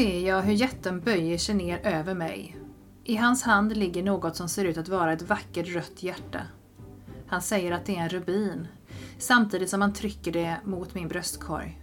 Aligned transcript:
Ser 0.00 0.26
jag 0.26 0.42
hur 0.42 0.52
jätten 0.52 1.00
böjer 1.00 1.38
sig 1.38 1.54
ner 1.54 1.86
över 1.86 2.14
mig. 2.14 2.56
I 3.04 3.16
hans 3.16 3.42
hand 3.42 3.76
ligger 3.76 4.02
något 4.02 4.36
som 4.36 4.48
ser 4.48 4.64
ut 4.64 4.78
att 4.78 4.88
vara 4.88 5.12
ett 5.12 5.22
vackert 5.22 5.68
rött 5.68 6.02
hjärta. 6.02 6.40
Han 7.26 7.42
säger 7.42 7.72
att 7.72 7.86
det 7.86 7.96
är 7.96 8.00
en 8.00 8.08
rubin, 8.08 8.68
samtidigt 9.18 9.70
som 9.70 9.80
han 9.80 9.92
trycker 9.92 10.32
det 10.32 10.56
mot 10.64 10.94
min 10.94 11.08
bröstkorg. 11.08 11.82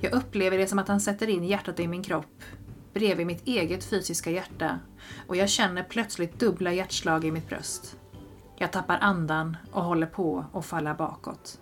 Jag 0.00 0.12
upplever 0.12 0.58
det 0.58 0.66
som 0.66 0.78
att 0.78 0.88
han 0.88 1.00
sätter 1.00 1.28
in 1.28 1.44
hjärtat 1.44 1.80
i 1.80 1.88
min 1.88 2.02
kropp, 2.02 2.42
bredvid 2.94 3.26
mitt 3.26 3.46
eget 3.46 3.84
fysiska 3.84 4.30
hjärta, 4.30 4.78
och 5.26 5.36
jag 5.36 5.48
känner 5.48 5.82
plötsligt 5.82 6.38
dubbla 6.38 6.72
hjärtslag 6.72 7.24
i 7.24 7.30
mitt 7.30 7.48
bröst. 7.48 7.96
Jag 8.56 8.72
tappar 8.72 8.98
andan 8.98 9.56
och 9.72 9.84
håller 9.84 10.06
på 10.06 10.44
att 10.52 10.66
falla 10.66 10.94
bakåt. 10.94 11.61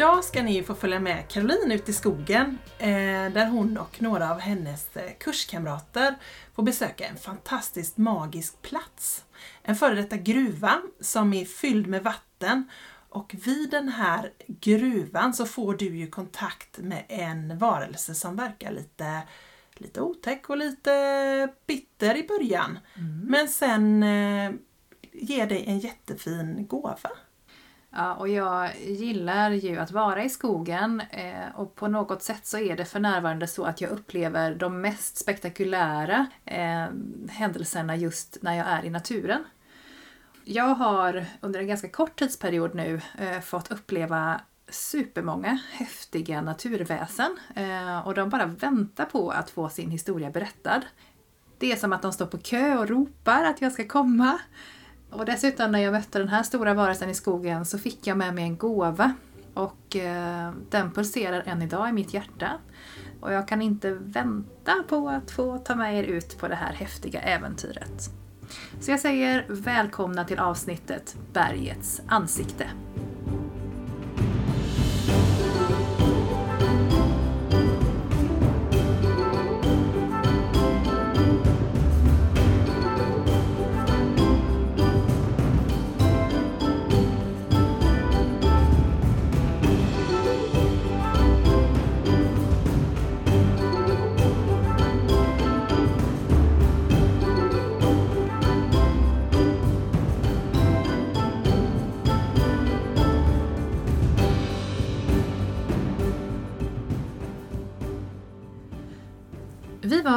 Idag 0.00 0.24
ska 0.24 0.42
ni 0.42 0.62
få 0.62 0.74
följa 0.74 1.00
med 1.00 1.28
Caroline 1.28 1.72
ut 1.72 1.88
i 1.88 1.92
skogen 1.92 2.58
eh, 2.78 3.32
där 3.32 3.46
hon 3.46 3.78
och 3.78 4.02
några 4.02 4.30
av 4.30 4.38
hennes 4.38 4.96
eh, 4.96 5.10
kurskamrater 5.18 6.14
får 6.54 6.62
besöka 6.62 7.06
en 7.06 7.16
fantastiskt 7.16 7.96
magisk 7.96 8.62
plats. 8.62 9.24
En 9.62 9.76
före 9.76 9.94
detta 9.94 10.16
gruva 10.16 10.82
som 11.00 11.32
är 11.32 11.44
fylld 11.44 11.86
med 11.86 12.02
vatten 12.02 12.70
och 13.08 13.34
vid 13.44 13.70
den 13.70 13.88
här 13.88 14.32
gruvan 14.46 15.34
så 15.34 15.46
får 15.46 15.74
du 15.74 15.96
ju 15.96 16.06
kontakt 16.06 16.78
med 16.78 17.04
en 17.08 17.58
varelse 17.58 18.14
som 18.14 18.36
verkar 18.36 18.72
lite, 18.72 19.22
lite 19.74 20.00
otäck 20.00 20.50
och 20.50 20.56
lite 20.56 21.48
bitter 21.66 22.16
i 22.16 22.26
början. 22.26 22.78
Men 23.26 23.48
sen 23.48 24.02
eh, 24.02 24.52
ger 25.12 25.46
dig 25.46 25.64
en 25.66 25.78
jättefin 25.78 26.66
gåva. 26.66 27.10
Ja, 27.92 28.14
och 28.14 28.28
jag 28.28 28.76
gillar 28.80 29.50
ju 29.50 29.78
att 29.78 29.90
vara 29.90 30.24
i 30.24 30.28
skogen 30.28 31.02
eh, 31.10 31.54
och 31.54 31.74
på 31.74 31.88
något 31.88 32.22
sätt 32.22 32.46
så 32.46 32.58
är 32.58 32.76
det 32.76 32.84
för 32.84 33.00
närvarande 33.00 33.46
så 33.46 33.64
att 33.64 33.80
jag 33.80 33.90
upplever 33.90 34.54
de 34.54 34.80
mest 34.80 35.18
spektakulära 35.18 36.26
eh, 36.44 36.86
händelserna 37.28 37.96
just 37.96 38.38
när 38.42 38.54
jag 38.54 38.66
är 38.66 38.84
i 38.84 38.90
naturen. 38.90 39.44
Jag 40.44 40.74
har 40.74 41.24
under 41.40 41.60
en 41.60 41.66
ganska 41.66 41.88
kort 41.88 42.18
tidsperiod 42.18 42.74
nu 42.74 43.00
eh, 43.18 43.40
fått 43.40 43.70
uppleva 43.70 44.40
supermånga 44.68 45.58
häftiga 45.70 46.40
naturväsen 46.40 47.38
eh, 47.54 48.06
och 48.06 48.14
de 48.14 48.28
bara 48.28 48.46
väntar 48.46 49.04
på 49.04 49.30
att 49.30 49.50
få 49.50 49.68
sin 49.68 49.90
historia 49.90 50.30
berättad. 50.30 50.80
Det 51.58 51.72
är 51.72 51.76
som 51.76 51.92
att 51.92 52.02
de 52.02 52.12
står 52.12 52.26
på 52.26 52.38
kö 52.38 52.78
och 52.78 52.88
ropar 52.88 53.44
att 53.44 53.60
jag 53.60 53.72
ska 53.72 53.88
komma. 53.88 54.38
Och 55.10 55.24
dessutom 55.24 55.72
när 55.72 55.78
jag 55.78 55.92
mötte 55.92 56.18
den 56.18 56.28
här 56.28 56.42
stora 56.42 56.74
varelsen 56.74 57.10
i 57.10 57.14
skogen 57.14 57.64
så 57.64 57.78
fick 57.78 58.06
jag 58.06 58.16
med 58.16 58.34
mig 58.34 58.44
en 58.44 58.56
gåva. 58.56 59.14
Och 59.54 59.96
eh, 59.96 60.52
den 60.70 60.92
pulserar 60.92 61.42
än 61.46 61.62
idag 61.62 61.88
i 61.88 61.92
mitt 61.92 62.14
hjärta. 62.14 62.50
Och 63.20 63.32
jag 63.32 63.48
kan 63.48 63.62
inte 63.62 63.90
vänta 63.90 64.72
på 64.88 65.08
att 65.08 65.30
få 65.30 65.58
ta 65.58 65.74
med 65.74 65.98
er 65.98 66.02
ut 66.02 66.38
på 66.38 66.48
det 66.48 66.54
här 66.54 66.72
häftiga 66.72 67.20
äventyret. 67.20 68.10
Så 68.80 68.90
jag 68.90 69.00
säger 69.00 69.44
välkomna 69.48 70.24
till 70.24 70.38
avsnittet 70.38 71.16
Bergets 71.32 72.02
ansikte. 72.06 72.66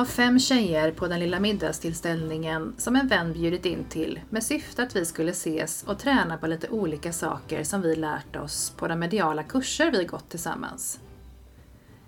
Var 0.03 0.07
fem 0.07 0.39
tjejer 0.39 0.91
på 0.91 1.07
den 1.07 1.19
lilla 1.19 1.39
middagstillställningen 1.39 2.73
som 2.77 2.95
en 2.95 3.07
vän 3.07 3.33
bjudit 3.33 3.65
in 3.65 3.85
till 3.89 4.19
med 4.29 4.43
syfte 4.43 4.83
att 4.83 4.95
vi 4.95 5.05
skulle 5.05 5.31
ses 5.31 5.83
och 5.83 5.99
träna 5.99 6.37
på 6.37 6.47
lite 6.47 6.69
olika 6.69 7.13
saker 7.13 7.63
som 7.63 7.81
vi 7.81 7.95
lärt 7.95 8.35
oss 8.35 8.73
på 8.77 8.87
de 8.87 8.99
mediala 8.99 9.43
kurser 9.43 9.91
vi 9.91 10.05
gått 10.05 10.29
tillsammans. 10.29 10.99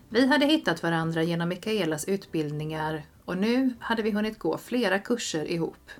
Vi 0.09 0.27
hade 0.27 0.45
hittat 0.45 0.83
varandra 0.83 1.23
genom 1.23 1.49
Mikaelas 1.49 2.05
utbildningar 2.05 3.05
och 3.25 3.37
nu 3.37 3.73
hade 3.79 4.01
vi 4.01 4.11
hunnit 4.11 4.39
gå 4.39 4.57
flera 4.57 4.99
kurser 4.99 5.51
ihop. 5.51 5.91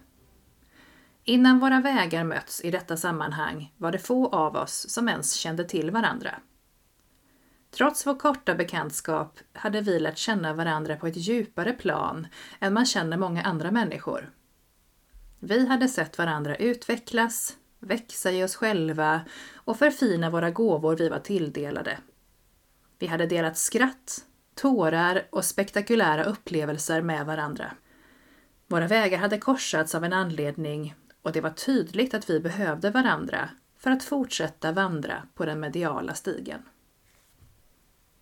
Innan 1.24 1.60
våra 1.60 1.82
vägar 1.82 2.24
möts 2.24 2.62
i 2.62 2.72
detta 2.72 2.98
sammanhang 2.98 3.74
var 3.78 3.92
det 3.92 4.00
få 4.00 4.30
av 4.30 4.56
oss 4.56 4.90
som 4.90 5.10
ens 5.10 5.34
kände 5.34 5.64
till 5.64 5.92
varandra. 5.92 6.36
Trots 7.78 8.08
vår 8.08 8.16
korta 8.16 8.56
bekantskap 8.56 9.40
hade 9.54 9.82
vi 9.82 10.00
lärt 10.00 10.18
känna 10.18 10.54
varandra 10.54 10.96
på 10.96 11.08
ett 11.08 11.18
djupare 11.18 11.74
plan 11.74 12.28
än 12.60 12.74
man 12.74 12.86
känner 12.86 13.18
många 13.18 13.44
andra 13.44 13.72
människor. 13.72 14.32
Vi 15.40 15.68
hade 15.68 15.88
sett 15.88 16.18
varandra 16.18 16.56
utvecklas, 16.56 17.58
växa 17.80 18.32
i 18.32 18.44
oss 18.44 18.56
själva 18.56 19.22
och 19.56 19.78
förfina 19.78 20.30
våra 20.30 20.52
gåvor 20.52 20.96
vi 20.96 21.10
var 21.10 21.20
tilldelade. 21.20 21.98
Vi 23.00 23.08
hade 23.08 23.26
delat 23.26 23.58
skratt, 23.58 24.26
tårar 24.56 25.28
och 25.30 25.46
spektakulära 25.46 26.24
upplevelser 26.24 27.02
med 27.02 27.26
varandra. 27.26 27.72
Våra 28.68 28.88
vägar 28.88 29.18
hade 29.18 29.38
korsats 29.38 29.96
av 29.96 30.04
en 30.04 30.14
anledning 30.14 30.96
och 31.22 31.32
det 31.32 31.42
var 31.42 31.50
tydligt 31.50 32.14
att 32.14 32.30
vi 32.30 32.40
behövde 32.40 32.90
varandra 32.90 33.50
för 33.78 33.92
att 33.92 34.04
fortsätta 34.04 34.72
vandra 34.72 35.24
på 35.34 35.46
den 35.46 35.60
mediala 35.60 36.14
stigen. 36.14 36.62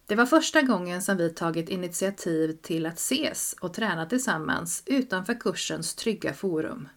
Det 0.08 0.16
var 0.16 0.26
första 0.26 0.62
gången 0.62 1.02
som 1.02 1.18
vi 1.18 1.30
tagit 1.30 1.70
initiativ 1.70 2.58
till 2.62 2.86
att 2.86 2.98
ses 2.98 3.56
och 3.62 3.74
träna 3.74 4.06
tillsammans 4.06 4.84
utanför 4.86 5.40
kursens 5.40 5.96
trygga 5.96 6.34
forum. 6.34 6.88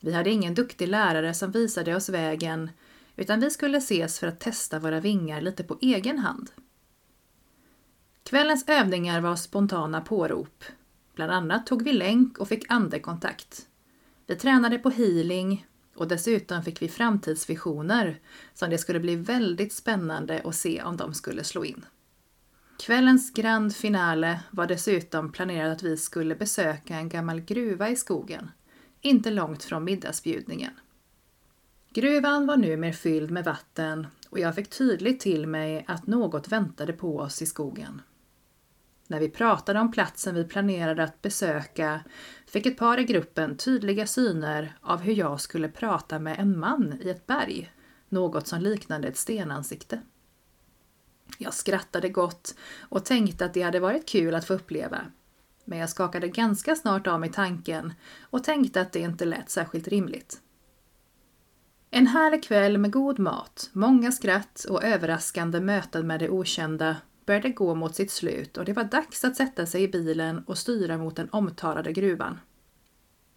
Vi 0.00 0.12
hade 0.12 0.30
ingen 0.30 0.54
duktig 0.54 0.88
lärare 0.88 1.34
som 1.34 1.50
visade 1.50 1.96
oss 1.96 2.08
vägen, 2.08 2.70
utan 3.16 3.40
vi 3.40 3.50
skulle 3.50 3.78
ses 3.78 4.18
för 4.18 4.26
att 4.26 4.40
testa 4.40 4.78
våra 4.78 5.00
vingar 5.00 5.40
lite 5.40 5.64
på 5.64 5.78
egen 5.80 6.18
hand. 6.18 6.50
Kvällens 8.22 8.64
övningar 8.68 9.20
var 9.20 9.36
spontana 9.36 10.00
pårop. 10.00 10.64
Bland 11.14 11.32
annat 11.32 11.66
tog 11.66 11.82
vi 11.82 11.92
länk 11.92 12.38
och 12.38 12.48
fick 12.48 12.70
andekontakt. 12.70 13.66
Vi 14.26 14.36
tränade 14.36 14.78
på 14.78 14.90
healing 14.90 15.66
och 15.94 16.08
dessutom 16.08 16.62
fick 16.62 16.82
vi 16.82 16.88
framtidsvisioner 16.88 18.20
som 18.54 18.70
det 18.70 18.78
skulle 18.78 19.00
bli 19.00 19.16
väldigt 19.16 19.72
spännande 19.72 20.42
att 20.44 20.54
se 20.54 20.82
om 20.82 20.96
de 20.96 21.14
skulle 21.14 21.44
slå 21.44 21.64
in. 21.64 21.84
Kvällens 22.80 23.32
grand 23.32 23.76
finale 23.76 24.40
var 24.50 24.66
dessutom 24.66 25.32
planerat 25.32 25.76
att 25.76 25.82
vi 25.82 25.96
skulle 25.96 26.34
besöka 26.34 26.96
en 26.96 27.08
gammal 27.08 27.40
gruva 27.40 27.88
i 27.88 27.96
skogen, 27.96 28.50
inte 29.00 29.30
långt 29.30 29.64
från 29.64 29.84
middagsbjudningen. 29.84 30.72
Gruvan 31.90 32.46
var 32.46 32.56
numera 32.56 32.92
fylld 32.92 33.30
med 33.30 33.44
vatten 33.44 34.06
och 34.30 34.38
jag 34.38 34.54
fick 34.54 34.70
tydligt 34.70 35.20
till 35.20 35.46
mig 35.46 35.84
att 35.88 36.06
något 36.06 36.48
väntade 36.48 36.92
på 36.92 37.18
oss 37.18 37.42
i 37.42 37.46
skogen. 37.46 38.02
När 39.06 39.20
vi 39.20 39.28
pratade 39.28 39.80
om 39.80 39.92
platsen 39.92 40.34
vi 40.34 40.44
planerade 40.44 41.02
att 41.02 41.22
besöka 41.22 42.00
fick 42.46 42.66
ett 42.66 42.78
par 42.78 42.98
i 42.98 43.04
gruppen 43.04 43.56
tydliga 43.56 44.06
syner 44.06 44.76
av 44.80 45.00
hur 45.00 45.14
jag 45.14 45.40
skulle 45.40 45.68
prata 45.68 46.18
med 46.18 46.38
en 46.38 46.58
man 46.58 46.98
i 47.02 47.10
ett 47.10 47.26
berg, 47.26 47.72
något 48.08 48.46
som 48.46 48.60
liknade 48.60 49.08
ett 49.08 49.16
stenansikte. 49.16 50.00
Jag 51.38 51.54
skrattade 51.54 52.08
gott 52.08 52.54
och 52.78 53.04
tänkte 53.04 53.44
att 53.44 53.54
det 53.54 53.62
hade 53.62 53.80
varit 53.80 54.08
kul 54.08 54.34
att 54.34 54.46
få 54.46 54.54
uppleva. 54.54 55.00
Men 55.64 55.78
jag 55.78 55.90
skakade 55.90 56.28
ganska 56.28 56.76
snart 56.76 57.06
av 57.06 57.20
mig 57.20 57.32
tanken 57.32 57.92
och 58.20 58.44
tänkte 58.44 58.80
att 58.80 58.92
det 58.92 59.00
inte 59.00 59.24
lät 59.24 59.50
särskilt 59.50 59.88
rimligt. 59.88 60.40
En 61.90 62.06
härlig 62.06 62.44
kväll 62.44 62.78
med 62.78 62.92
god 62.92 63.18
mat, 63.18 63.70
många 63.72 64.12
skratt 64.12 64.66
och 64.68 64.84
överraskande 64.84 65.60
möten 65.60 66.06
med 66.06 66.20
det 66.20 66.30
okända 66.30 66.96
började 67.26 67.48
gå 67.48 67.74
mot 67.74 67.94
sitt 67.94 68.10
slut 68.10 68.56
och 68.56 68.64
det 68.64 68.72
var 68.72 68.84
dags 68.84 69.24
att 69.24 69.36
sätta 69.36 69.66
sig 69.66 69.82
i 69.82 69.88
bilen 69.88 70.44
och 70.46 70.58
styra 70.58 70.98
mot 70.98 71.16
den 71.16 71.28
omtalade 71.30 71.92
gruvan. 71.92 72.38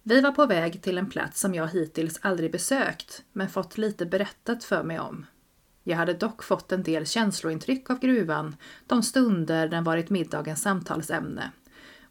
Vi 0.02 0.20
var 0.20 0.32
på 0.32 0.46
väg 0.46 0.82
till 0.82 0.98
en 0.98 1.10
plats 1.10 1.40
som 1.40 1.54
jag 1.54 1.68
hittills 1.68 2.18
aldrig 2.22 2.52
besökt 2.52 3.22
men 3.32 3.48
fått 3.48 3.78
lite 3.78 4.06
berättat 4.06 4.64
för 4.64 4.82
mig 4.82 5.00
om. 5.00 5.26
Jag 5.86 5.96
hade 5.96 6.14
dock 6.14 6.42
fått 6.42 6.72
en 6.72 6.82
del 6.82 7.06
känslointryck 7.06 7.90
av 7.90 7.98
gruvan 7.98 8.56
de 8.86 9.02
stunder 9.02 9.68
den 9.68 9.84
varit 9.84 10.10
middagens 10.10 10.62
samtalsämne 10.62 11.50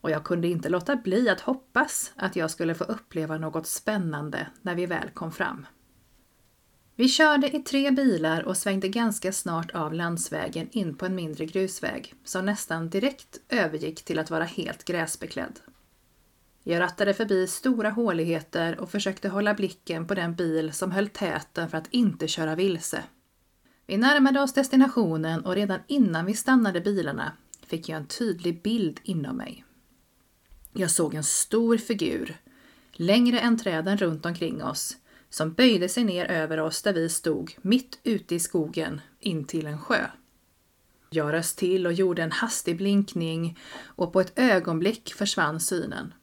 och 0.03 0.11
jag 0.11 0.23
kunde 0.23 0.47
inte 0.47 0.69
låta 0.69 0.95
bli 0.95 1.29
att 1.29 1.41
hoppas 1.41 2.11
att 2.15 2.35
jag 2.35 2.51
skulle 2.51 2.75
få 2.75 2.83
uppleva 2.83 3.37
något 3.37 3.67
spännande 3.67 4.47
när 4.61 4.75
vi 4.75 4.85
väl 4.85 5.09
kom 5.09 5.31
fram. 5.31 5.65
Vi 6.95 7.09
körde 7.09 7.55
i 7.55 7.59
tre 7.59 7.91
bilar 7.91 8.43
och 8.43 8.57
svängde 8.57 8.87
ganska 8.87 9.33
snart 9.33 9.71
av 9.71 9.93
landsvägen 9.93 10.69
in 10.71 10.95
på 10.95 11.05
en 11.05 11.15
mindre 11.15 11.45
grusväg 11.45 12.13
som 12.23 12.45
nästan 12.45 12.89
direkt 12.89 13.39
övergick 13.49 14.05
till 14.05 14.19
att 14.19 14.31
vara 14.31 14.43
helt 14.43 14.85
gräsbeklädd. 14.85 15.59
Jag 16.63 16.79
rattade 16.79 17.13
förbi 17.13 17.47
stora 17.47 17.89
håligheter 17.89 18.79
och 18.79 18.91
försökte 18.91 19.29
hålla 19.29 19.53
blicken 19.53 20.07
på 20.07 20.13
den 20.13 20.35
bil 20.35 20.73
som 20.73 20.91
höll 20.91 21.09
täten 21.09 21.69
för 21.69 21.77
att 21.77 21.87
inte 21.91 22.27
köra 22.27 22.55
vilse. 22.55 23.03
Vi 23.87 23.97
närmade 23.97 24.41
oss 24.41 24.53
destinationen 24.53 25.45
och 25.45 25.55
redan 25.55 25.79
innan 25.87 26.25
vi 26.25 26.33
stannade 26.33 26.81
bilarna 26.81 27.31
fick 27.65 27.89
jag 27.89 27.97
en 27.97 28.07
tydlig 28.07 28.61
bild 28.61 28.99
inom 29.03 29.37
mig. 29.37 29.65
Jag 30.73 30.91
såg 30.91 31.13
en 31.13 31.23
stor 31.23 31.77
figur, 31.77 32.37
längre 32.91 33.39
än 33.39 33.57
träden 33.57 33.97
runt 33.97 34.25
omkring 34.25 34.63
oss, 34.63 34.97
som 35.29 35.53
böjde 35.53 35.89
sig 35.89 36.03
ner 36.03 36.25
över 36.25 36.59
oss 36.59 36.81
där 36.81 36.93
vi 36.93 37.09
stod 37.09 37.55
mitt 37.61 37.99
ute 38.03 38.35
i 38.35 38.39
skogen 38.39 39.01
in 39.19 39.45
till 39.45 39.67
en 39.67 39.79
sjö. 39.79 40.07
Jag 41.09 41.33
röst 41.33 41.57
till 41.57 41.87
och 41.87 41.93
gjorde 41.93 42.23
en 42.23 42.31
hastig 42.31 42.77
blinkning 42.77 43.59
och 43.83 44.13
på 44.13 44.21
ett 44.21 44.39
ögonblick 44.39 45.13
försvann 45.13 45.59
synen. 45.59 46.13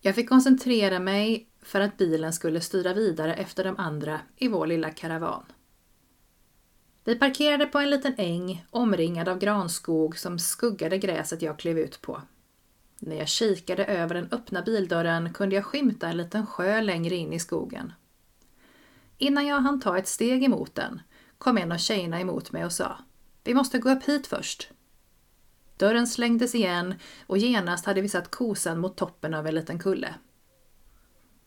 Jag 0.00 0.14
fick 0.14 0.28
koncentrera 0.28 1.00
mig 1.00 1.48
för 1.62 1.80
att 1.80 1.96
bilen 1.96 2.32
skulle 2.32 2.60
styra 2.60 2.94
vidare 2.94 3.34
efter 3.34 3.64
de 3.64 3.76
andra 3.78 4.20
i 4.36 4.48
vår 4.48 4.66
lilla 4.66 4.90
karavan. 4.90 5.44
Vi 7.04 7.14
parkerade 7.14 7.66
på 7.66 7.78
en 7.78 7.90
liten 7.90 8.14
äng 8.18 8.66
omringad 8.70 9.28
av 9.28 9.38
granskog 9.38 10.18
som 10.18 10.38
skuggade 10.38 10.98
gräset 10.98 11.42
jag 11.42 11.58
klev 11.58 11.78
ut 11.78 12.00
på. 12.00 12.22
När 12.98 13.16
jag 13.16 13.28
kikade 13.28 13.84
över 13.84 14.14
den 14.14 14.28
öppna 14.30 14.62
bildörren 14.62 15.32
kunde 15.32 15.54
jag 15.54 15.64
skymta 15.64 16.08
en 16.08 16.16
liten 16.16 16.46
sjö 16.46 16.80
längre 16.80 17.14
in 17.14 17.32
i 17.32 17.38
skogen. 17.38 17.92
Innan 19.18 19.46
jag 19.46 19.60
hann 19.60 19.80
ta 19.80 19.98
ett 19.98 20.08
steg 20.08 20.44
emot 20.44 20.74
den 20.74 21.00
kom 21.38 21.58
en 21.58 21.72
av 21.72 21.78
tjejerna 21.78 22.20
emot 22.20 22.52
mig 22.52 22.64
och 22.64 22.72
sa 22.72 22.98
Vi 23.44 23.54
måste 23.54 23.78
gå 23.78 23.90
upp 23.90 24.04
hit 24.04 24.26
först. 24.26 24.70
Dörren 25.76 26.06
slängdes 26.06 26.54
igen 26.54 26.94
och 27.26 27.38
genast 27.38 27.86
hade 27.86 28.00
vi 28.00 28.08
satt 28.08 28.30
kosan 28.30 28.80
mot 28.80 28.96
toppen 28.96 29.34
av 29.34 29.46
en 29.46 29.54
liten 29.54 29.78
kulle. 29.78 30.14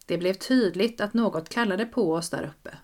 Det 0.05 0.17
blev 0.17 0.33
tydligt 0.33 1.01
att 1.01 1.13
något 1.13 1.49
kallade 1.49 1.85
på 1.85 2.13
oss 2.13 2.29
där 2.29 2.43
uppe. 2.43 2.77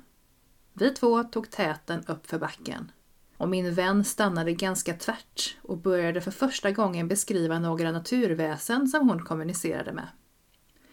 Vi 0.74 0.90
två 0.90 1.24
tog 1.24 1.50
täten 1.52 2.04
upp 2.08 2.28
för 2.28 2.40
backen. 2.40 2.92
Och 3.38 3.50
min 3.50 3.74
vän 3.74 4.04
stannade 4.04 4.54
ganska 4.54 4.94
tvärt 4.94 5.58
och 5.62 5.78
började 5.78 6.22
för 6.22 6.32
första 6.32 6.72
gången 6.72 7.08
beskriva 7.08 7.60
några 7.60 7.92
naturväsen 7.92 8.88
som 8.88 9.10
hon 9.10 9.26
kommunicerade 9.26 9.94
med. 9.94 10.08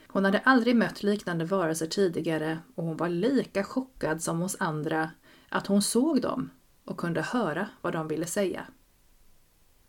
Hon 0.07 0.25
hade 0.25 0.39
aldrig 0.39 0.77
mött 0.77 1.03
liknande 1.03 1.45
varelser 1.45 1.87
tidigare 1.87 2.59
och 2.75 2.85
hon 2.85 2.97
var 2.97 3.09
lika 3.09 3.65
chockad 3.65 4.23
som 4.23 4.43
oss 4.43 4.57
andra 4.61 5.11
att 5.49 5.67
hon 5.67 5.83
såg 5.83 6.21
dem 6.23 6.51
och 6.85 6.97
kunde 6.97 7.23
höra 7.23 7.69
vad 7.81 7.93
de 7.93 8.09
ville 8.09 8.27
säga. 8.27 8.67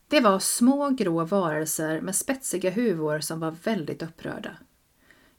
Det 0.07 0.19
var 0.19 0.39
små 0.39 0.89
grå 0.89 1.25
varelser 1.25 2.01
med 2.01 2.15
spetsiga 2.15 2.69
huvor 2.69 3.19
som 3.19 3.39
var 3.39 3.51
väldigt 3.51 4.01
upprörda. 4.01 4.57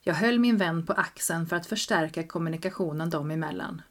Jag 0.00 0.14
höll 0.14 0.38
min 0.38 0.56
vän 0.56 0.86
på 0.86 0.92
axeln 0.92 1.46
för 1.46 1.56
att 1.56 1.66
förstärka 1.66 2.26
kommunikationen 2.26 3.10
dem 3.10 3.30
emellan. 3.30 3.82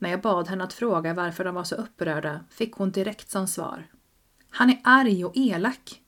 När 0.00 0.10
jag 0.10 0.20
bad 0.20 0.48
henne 0.48 0.64
att 0.64 0.72
fråga 0.72 1.14
varför 1.14 1.44
de 1.44 1.54
var 1.54 1.64
så 1.64 1.74
upprörda 1.74 2.40
fick 2.50 2.74
hon 2.74 2.90
direkt 2.90 3.30
som 3.30 3.48
svar. 3.48 3.86
Han 4.50 4.70
är 4.70 4.80
arg 4.84 5.24
och 5.24 5.32
elak. 5.34 6.02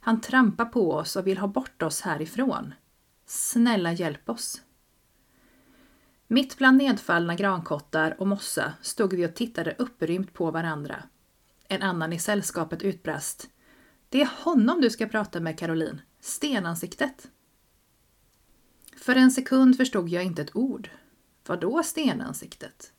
Han 0.00 0.20
trampar 0.20 0.64
på 0.64 0.92
oss 0.92 1.16
och 1.16 1.26
vill 1.26 1.38
ha 1.38 1.48
bort 1.48 1.82
oss 1.82 2.00
härifrån. 2.00 2.74
Snälla 3.26 3.92
hjälp 3.92 4.28
oss. 4.28 4.62
Mitt 6.26 6.58
bland 6.58 6.76
nedfallna 6.76 7.34
grankottar 7.34 8.20
och 8.20 8.26
mossa 8.26 8.72
stod 8.82 9.12
vi 9.12 9.26
och 9.26 9.34
tittade 9.34 9.76
upprymt 9.78 10.32
på 10.32 10.50
varandra. 10.50 11.02
En 11.68 11.82
annan 11.82 12.12
i 12.12 12.18
sällskapet 12.18 12.82
utbrast. 12.82 13.48
Det 14.08 14.22
är 14.22 14.30
honom 14.44 14.80
du 14.80 14.90
ska 14.90 15.06
prata 15.06 15.40
med, 15.40 15.58
Caroline. 15.58 16.00
Stenansiktet. 16.20 17.28
För 18.96 19.16
en 19.16 19.30
sekund 19.30 19.76
förstod 19.76 20.08
jag 20.08 20.24
inte 20.24 20.42
ett 20.42 20.56
ord. 20.56 20.90
Vadå 21.46 21.82
stenansiktet? 21.82 22.92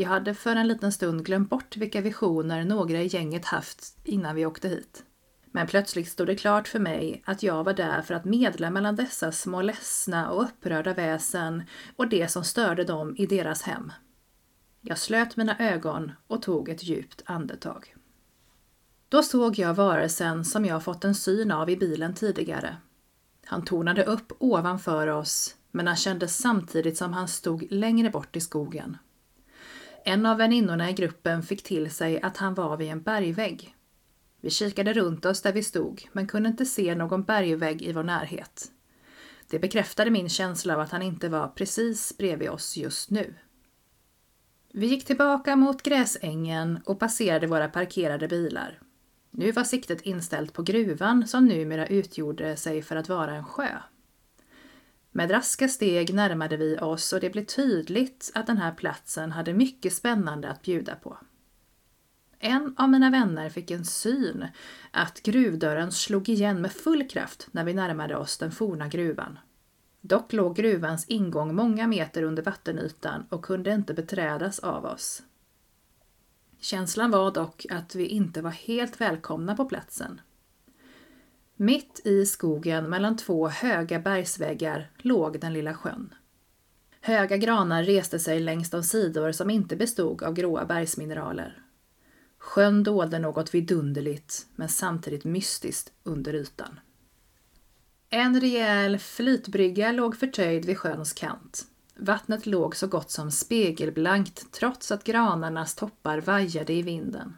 Jag 0.00 0.08
hade 0.08 0.34
för 0.34 0.56
en 0.56 0.68
liten 0.68 0.92
stund 0.92 1.24
glömt 1.24 1.50
bort 1.50 1.76
vilka 1.76 2.00
visioner 2.00 2.64
några 2.64 3.02
i 3.02 3.06
gänget 3.06 3.44
haft 3.44 3.98
innan 4.04 4.34
vi 4.34 4.46
åkte 4.46 4.68
hit. 4.68 5.04
Men 5.44 5.66
plötsligt 5.66 6.08
stod 6.08 6.26
det 6.26 6.36
klart 6.36 6.68
för 6.68 6.78
mig 6.78 7.22
att 7.26 7.42
jag 7.42 7.64
var 7.64 7.72
där 7.72 8.02
för 8.02 8.14
att 8.14 8.24
medla 8.24 8.70
mellan 8.70 8.96
dessa 8.96 9.32
små 9.32 9.62
ledsna 9.62 10.30
och 10.30 10.42
upprörda 10.42 10.94
väsen 10.94 11.62
och 11.96 12.08
det 12.08 12.28
som 12.28 12.44
störde 12.44 12.84
dem 12.84 13.14
i 13.18 13.26
deras 13.26 13.62
hem. 13.62 13.92
Jag 14.80 14.98
slöt 14.98 15.36
mina 15.36 15.58
ögon 15.58 16.12
och 16.26 16.42
tog 16.42 16.68
ett 16.68 16.82
djupt 16.82 17.22
andetag. 17.24 17.94
Då 19.08 19.22
såg 19.22 19.58
jag 19.58 19.74
varelsen 19.74 20.44
som 20.44 20.64
jag 20.64 20.84
fått 20.84 21.04
en 21.04 21.14
syn 21.14 21.50
av 21.50 21.70
i 21.70 21.76
bilen 21.76 22.14
tidigare. 22.14 22.76
Han 23.44 23.64
tornade 23.64 24.04
upp 24.04 24.32
ovanför 24.38 25.06
oss, 25.06 25.56
men 25.70 25.86
han 25.86 25.96
kändes 25.96 26.36
samtidigt 26.36 26.96
som 26.96 27.12
han 27.12 27.28
stod 27.28 27.66
längre 27.70 28.10
bort 28.10 28.36
i 28.36 28.40
skogen. 28.40 28.96
En 30.04 30.26
av 30.26 30.38
väninnorna 30.38 30.90
i 30.90 30.92
gruppen 30.92 31.42
fick 31.42 31.62
till 31.62 31.90
sig 31.90 32.20
att 32.20 32.36
han 32.36 32.54
var 32.54 32.76
vid 32.76 32.90
en 32.90 33.02
bergvägg. 33.02 33.76
Vi 34.40 34.50
kikade 34.50 34.92
runt 34.92 35.24
oss 35.24 35.42
där 35.42 35.52
vi 35.52 35.62
stod, 35.62 36.08
men 36.12 36.26
kunde 36.26 36.48
inte 36.48 36.66
se 36.66 36.94
någon 36.94 37.22
bergvägg 37.22 37.82
i 37.82 37.92
vår 37.92 38.02
närhet. 38.02 38.70
Det 39.50 39.58
bekräftade 39.58 40.10
min 40.10 40.28
känsla 40.28 40.74
av 40.74 40.80
att 40.80 40.90
han 40.90 41.02
inte 41.02 41.28
var 41.28 41.48
precis 41.48 42.18
bredvid 42.18 42.50
oss 42.50 42.76
just 42.76 43.10
nu. 43.10 43.34
Vi 44.72 44.86
gick 44.86 45.04
tillbaka 45.04 45.56
mot 45.56 45.82
gräsängen 45.82 46.80
och 46.84 46.98
passerade 46.98 47.46
våra 47.46 47.68
parkerade 47.68 48.28
bilar. 48.28 48.80
Nu 49.30 49.52
var 49.52 49.64
siktet 49.64 50.02
inställt 50.02 50.52
på 50.52 50.62
gruvan 50.62 51.26
som 51.26 51.46
numera 51.46 51.86
utgjorde 51.86 52.56
sig 52.56 52.82
för 52.82 52.96
att 52.96 53.08
vara 53.08 53.34
en 53.34 53.44
sjö. 53.44 53.68
Med 55.12 55.30
raska 55.30 55.68
steg 55.68 56.14
närmade 56.14 56.56
vi 56.56 56.78
oss 56.78 57.12
och 57.12 57.20
det 57.20 57.30
blev 57.30 57.44
tydligt 57.44 58.30
att 58.34 58.46
den 58.46 58.58
här 58.58 58.72
platsen 58.72 59.32
hade 59.32 59.54
mycket 59.54 59.92
spännande 59.92 60.50
att 60.50 60.62
bjuda 60.62 60.94
på. 60.94 61.18
En 62.38 62.74
av 62.78 62.88
mina 62.88 63.10
vänner 63.10 63.50
fick 63.50 63.70
en 63.70 63.84
syn 63.84 64.46
att 64.90 65.22
gruvdörren 65.22 65.92
slog 65.92 66.28
igen 66.28 66.60
med 66.60 66.72
full 66.72 67.08
kraft 67.08 67.48
när 67.50 67.64
vi 67.64 67.74
närmade 67.74 68.16
oss 68.16 68.38
den 68.38 68.52
forna 68.52 68.88
gruvan. 68.88 69.38
Dock 70.00 70.32
låg 70.32 70.56
gruvans 70.56 71.04
ingång 71.08 71.54
många 71.54 71.86
meter 71.86 72.22
under 72.22 72.42
vattenytan 72.42 73.26
och 73.28 73.44
kunde 73.44 73.70
inte 73.70 73.94
beträdas 73.94 74.58
av 74.58 74.84
oss. 74.84 75.22
Känslan 76.60 77.10
var 77.10 77.30
dock 77.30 77.66
att 77.70 77.94
vi 77.94 78.06
inte 78.06 78.42
var 78.42 78.50
helt 78.50 79.00
välkomna 79.00 79.56
på 79.56 79.64
platsen. 79.64 80.20
Mitt 81.62 82.06
i 82.06 82.26
skogen 82.26 82.90
mellan 82.90 83.16
två 83.16 83.48
höga 83.48 83.98
bergsväggar 83.98 84.90
låg 84.98 85.40
den 85.40 85.52
lilla 85.52 85.74
sjön. 85.74 86.14
Höga 87.00 87.36
granar 87.36 87.84
reste 87.84 88.18
sig 88.18 88.40
längs 88.40 88.70
de 88.70 88.82
sidor 88.82 89.32
som 89.32 89.50
inte 89.50 89.76
bestod 89.76 90.22
av 90.22 90.34
gråa 90.34 90.64
bergsmineraler. 90.64 91.62
Sjön 92.38 92.82
dolde 92.82 93.18
något 93.18 93.54
vidunderligt 93.54 94.46
men 94.56 94.68
samtidigt 94.68 95.24
mystiskt 95.24 95.92
under 96.02 96.34
ytan. 96.34 96.80
En 98.10 98.40
rejäl 98.40 98.98
flytbrygga 98.98 99.92
låg 99.92 100.16
förtöjd 100.16 100.64
vid 100.64 100.78
sjöns 100.78 101.12
kant. 101.12 101.64
Vattnet 101.96 102.46
låg 102.46 102.76
så 102.76 102.86
gott 102.86 103.10
som 103.10 103.30
spegelblankt 103.30 104.52
trots 104.52 104.92
att 104.92 105.04
granarnas 105.04 105.74
toppar 105.74 106.20
vajade 106.20 106.72
i 106.72 106.82
vinden. 106.82 107.34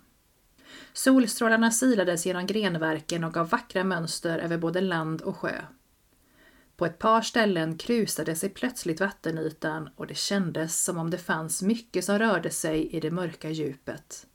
Solstrålarna 0.93 1.71
silades 1.71 2.27
genom 2.27 2.47
grenverken 2.47 3.25
och 3.25 3.35
gav 3.35 3.49
vackra 3.49 3.85
mönster 3.85 4.39
över 4.39 4.59
både 4.59 4.81
land 4.81 5.23
och 5.23 5.37
sjö. 5.37 5.63
På 6.77 6.87
ett 6.87 6.99
par 6.99 7.23
ställen 7.23 7.79
krusade 7.79 8.37
sig 8.37 8.49
plötsligt 8.49 9.01
vattenytan 9.01 9.91
och 9.97 10.07
det 10.07 10.15
kändes 10.15 10.85
som 10.85 10.99
om 10.99 11.11
det 11.11 11.19
fanns 11.19 11.63
mycket 11.63 12.05
som 12.05 12.19
rörde 12.19 12.51
sig 12.51 12.87
i 12.97 13.01
det 13.01 13.11
mörka 13.11 13.51
djupet. 13.51 14.27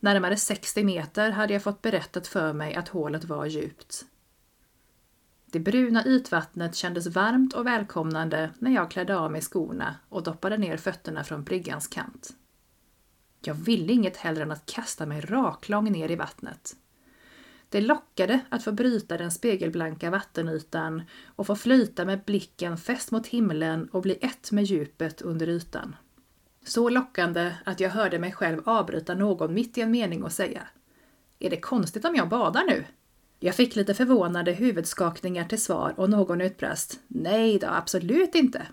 Närmare 0.00 0.36
60 0.36 0.84
meter 0.84 1.30
hade 1.30 1.52
jag 1.52 1.62
fått 1.62 1.82
berättat 1.82 2.26
för 2.26 2.52
mig 2.52 2.74
att 2.74 2.88
hålet 2.88 3.24
var 3.24 3.46
djupt. 3.46 4.04
Det 5.46 5.60
bruna 5.60 6.04
ytvattnet 6.06 6.74
kändes 6.74 7.06
varmt 7.06 7.54
och 7.54 7.66
välkomnande 7.66 8.50
när 8.58 8.70
jag 8.70 8.90
klädde 8.90 9.16
av 9.16 9.32
mig 9.32 9.40
skorna 9.40 9.96
och 10.08 10.22
doppade 10.22 10.58
ner 10.58 10.76
fötterna 10.76 11.24
från 11.24 11.44
bryggans 11.44 11.86
kant. 11.86 12.30
Jag 13.46 13.54
ville 13.54 13.92
inget 13.92 14.16
hellre 14.16 14.42
än 14.42 14.52
att 14.52 14.66
kasta 14.66 15.06
mig 15.06 15.20
raklång 15.20 15.92
ner 15.92 16.10
i 16.10 16.16
vattnet. 16.16 16.76
Det 17.68 17.80
lockade 17.80 18.40
att 18.48 18.64
få 18.64 18.72
bryta 18.72 19.18
den 19.18 19.30
spegelblanka 19.30 20.10
vattenytan 20.10 21.02
och 21.26 21.46
få 21.46 21.56
flyta 21.56 22.04
med 22.04 22.24
blicken 22.24 22.76
fäst 22.76 23.10
mot 23.10 23.26
himlen 23.26 23.88
och 23.92 24.02
bli 24.02 24.18
ett 24.20 24.52
med 24.52 24.64
djupet 24.64 25.22
under 25.22 25.48
ytan. 25.48 25.96
Så 26.64 26.88
lockande 26.88 27.52
att 27.64 27.80
jag 27.80 27.90
hörde 27.90 28.18
mig 28.18 28.32
själv 28.32 28.62
avbryta 28.64 29.14
någon 29.14 29.54
mitt 29.54 29.78
i 29.78 29.80
en 29.80 29.90
mening 29.90 30.22
och 30.22 30.32
säga 30.32 30.68
Är 31.38 31.50
det 31.50 31.60
konstigt 31.60 32.04
om 32.04 32.14
jag 32.14 32.28
badar 32.28 32.64
nu? 32.64 32.84
Jag 33.40 33.54
fick 33.54 33.76
lite 33.76 33.94
förvånade 33.94 34.52
huvudskakningar 34.52 35.44
till 35.44 35.62
svar 35.62 35.94
och 35.96 36.10
någon 36.10 36.40
utbrast 36.40 37.00
Nej 37.08 37.58
då, 37.58 37.66
absolut 37.66 38.34
inte. 38.34 38.66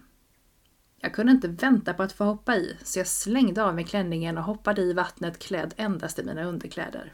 Jag 1.02 1.14
kunde 1.14 1.32
inte 1.32 1.48
vänta 1.48 1.94
på 1.94 2.04
att 2.04 2.12
få 2.12 2.24
hoppa 2.24 2.56
i, 2.56 2.78
så 2.84 3.00
jag 3.00 3.08
slängde 3.08 3.64
av 3.64 3.76
mig 3.76 3.84
klänningen 3.84 4.38
och 4.38 4.44
hoppade 4.44 4.82
i 4.82 4.94
vattnet 4.94 5.40
klädd 5.40 5.74
endast 5.78 6.20
i 6.20 6.24
mina 6.24 6.44
underkläder. 6.44 7.14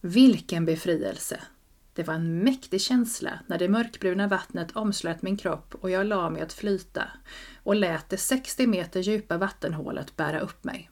Vilken 0.00 0.64
befrielse! 0.64 1.40
Det 1.92 2.02
var 2.02 2.14
en 2.14 2.38
mäktig 2.38 2.80
känsla 2.80 3.38
när 3.46 3.58
det 3.58 3.68
mörkbruna 3.68 4.26
vattnet 4.26 4.76
omslöt 4.76 5.22
min 5.22 5.36
kropp 5.36 5.74
och 5.80 5.90
jag 5.90 6.06
la 6.06 6.30
mig 6.30 6.42
att 6.42 6.52
flyta 6.52 7.08
och 7.62 7.74
lät 7.74 8.08
det 8.08 8.16
60 8.16 8.66
meter 8.66 9.00
djupa 9.00 9.38
vattenhålet 9.38 10.16
bära 10.16 10.40
upp 10.40 10.64
mig. 10.64 10.90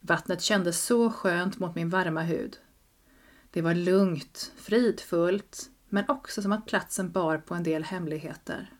Vattnet 0.00 0.42
kändes 0.42 0.84
så 0.84 1.10
skönt 1.10 1.58
mot 1.58 1.74
min 1.74 1.90
varma 1.90 2.22
hud. 2.22 2.56
Det 3.50 3.62
var 3.62 3.74
lugnt, 3.74 4.52
fridfullt, 4.56 5.70
men 5.88 6.04
också 6.08 6.42
som 6.42 6.52
att 6.52 6.66
platsen 6.66 7.12
bar 7.12 7.38
på 7.38 7.54
en 7.54 7.62
del 7.62 7.84
hemligheter. 7.84 8.70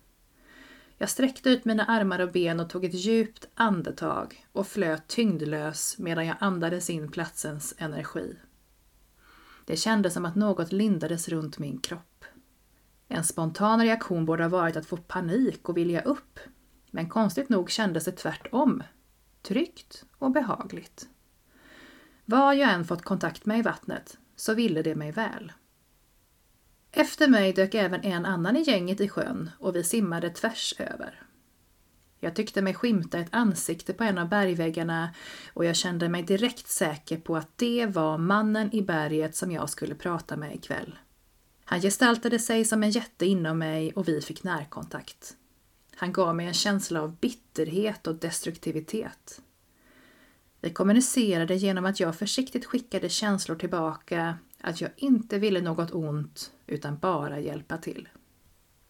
Jag 1.02 1.10
sträckte 1.10 1.50
ut 1.50 1.64
mina 1.64 1.84
armar 1.84 2.18
och 2.18 2.32
ben 2.32 2.60
och 2.60 2.70
tog 2.70 2.84
ett 2.84 2.94
djupt 2.94 3.48
andetag 3.54 4.46
och 4.52 4.66
flöt 4.66 5.08
tyngdlös 5.08 5.98
medan 5.98 6.26
jag 6.26 6.36
andades 6.40 6.90
in 6.90 7.10
platsens 7.10 7.74
energi. 7.78 8.36
Det 9.64 9.76
kändes 9.76 10.14
som 10.14 10.24
att 10.24 10.34
något 10.34 10.72
lindades 10.72 11.28
runt 11.28 11.58
min 11.58 11.78
kropp. 11.78 12.24
En 13.08 13.24
spontan 13.24 13.82
reaktion 13.82 14.24
borde 14.24 14.44
ha 14.44 14.48
varit 14.48 14.76
att 14.76 14.86
få 14.86 14.96
panik 14.96 15.68
och 15.68 15.76
vilja 15.76 16.02
upp, 16.02 16.38
men 16.90 17.08
konstigt 17.08 17.48
nog 17.48 17.70
kändes 17.70 18.04
det 18.04 18.12
tvärtom. 18.12 18.82
Tryggt 19.42 20.04
och 20.18 20.30
behagligt. 20.30 21.08
Var 22.24 22.52
jag 22.52 22.72
än 22.72 22.84
fått 22.84 23.02
kontakt 23.02 23.46
med 23.46 23.58
i 23.58 23.62
vattnet 23.62 24.18
så 24.36 24.54
ville 24.54 24.82
det 24.82 24.94
mig 24.94 25.12
väl. 25.12 25.52
Efter 26.92 27.28
mig 27.28 27.52
dök 27.52 27.74
även 27.74 28.04
en 28.04 28.26
annan 28.26 28.56
i 28.56 28.62
gänget 28.62 29.00
i 29.00 29.08
sjön 29.08 29.50
och 29.58 29.76
vi 29.76 29.84
simmade 29.84 30.30
tvärs 30.30 30.74
över. 30.78 31.22
Jag 32.20 32.36
tyckte 32.36 32.62
mig 32.62 32.74
skymta 32.74 33.18
ett 33.18 33.34
ansikte 33.34 33.92
på 33.92 34.04
en 34.04 34.18
av 34.18 34.28
bergväggarna 34.28 35.14
och 35.52 35.64
jag 35.64 35.76
kände 35.76 36.08
mig 36.08 36.22
direkt 36.22 36.68
säker 36.68 37.16
på 37.16 37.36
att 37.36 37.58
det 37.58 37.86
var 37.86 38.18
mannen 38.18 38.74
i 38.74 38.82
berget 38.82 39.36
som 39.36 39.52
jag 39.52 39.70
skulle 39.70 39.94
prata 39.94 40.36
med 40.36 40.54
ikväll. 40.54 40.98
Han 41.64 41.80
gestaltade 41.80 42.38
sig 42.38 42.64
som 42.64 42.82
en 42.82 42.90
jätte 42.90 43.26
inom 43.26 43.58
mig 43.58 43.92
och 43.92 44.08
vi 44.08 44.20
fick 44.20 44.42
närkontakt. 44.42 45.36
Han 45.96 46.12
gav 46.12 46.36
mig 46.36 46.46
en 46.46 46.54
känsla 46.54 47.02
av 47.02 47.16
bitterhet 47.16 48.06
och 48.06 48.14
destruktivitet. 48.14 49.40
Vi 50.60 50.70
kommunicerade 50.70 51.54
genom 51.54 51.84
att 51.84 52.00
jag 52.00 52.16
försiktigt 52.16 52.66
skickade 52.66 53.08
känslor 53.08 53.56
tillbaka 53.56 54.38
att 54.60 54.80
jag 54.80 54.90
inte 54.96 55.38
ville 55.38 55.60
något 55.60 55.94
ont 55.94 56.52
utan 56.66 56.98
bara 56.98 57.40
hjälpa 57.40 57.78
till. 57.78 58.08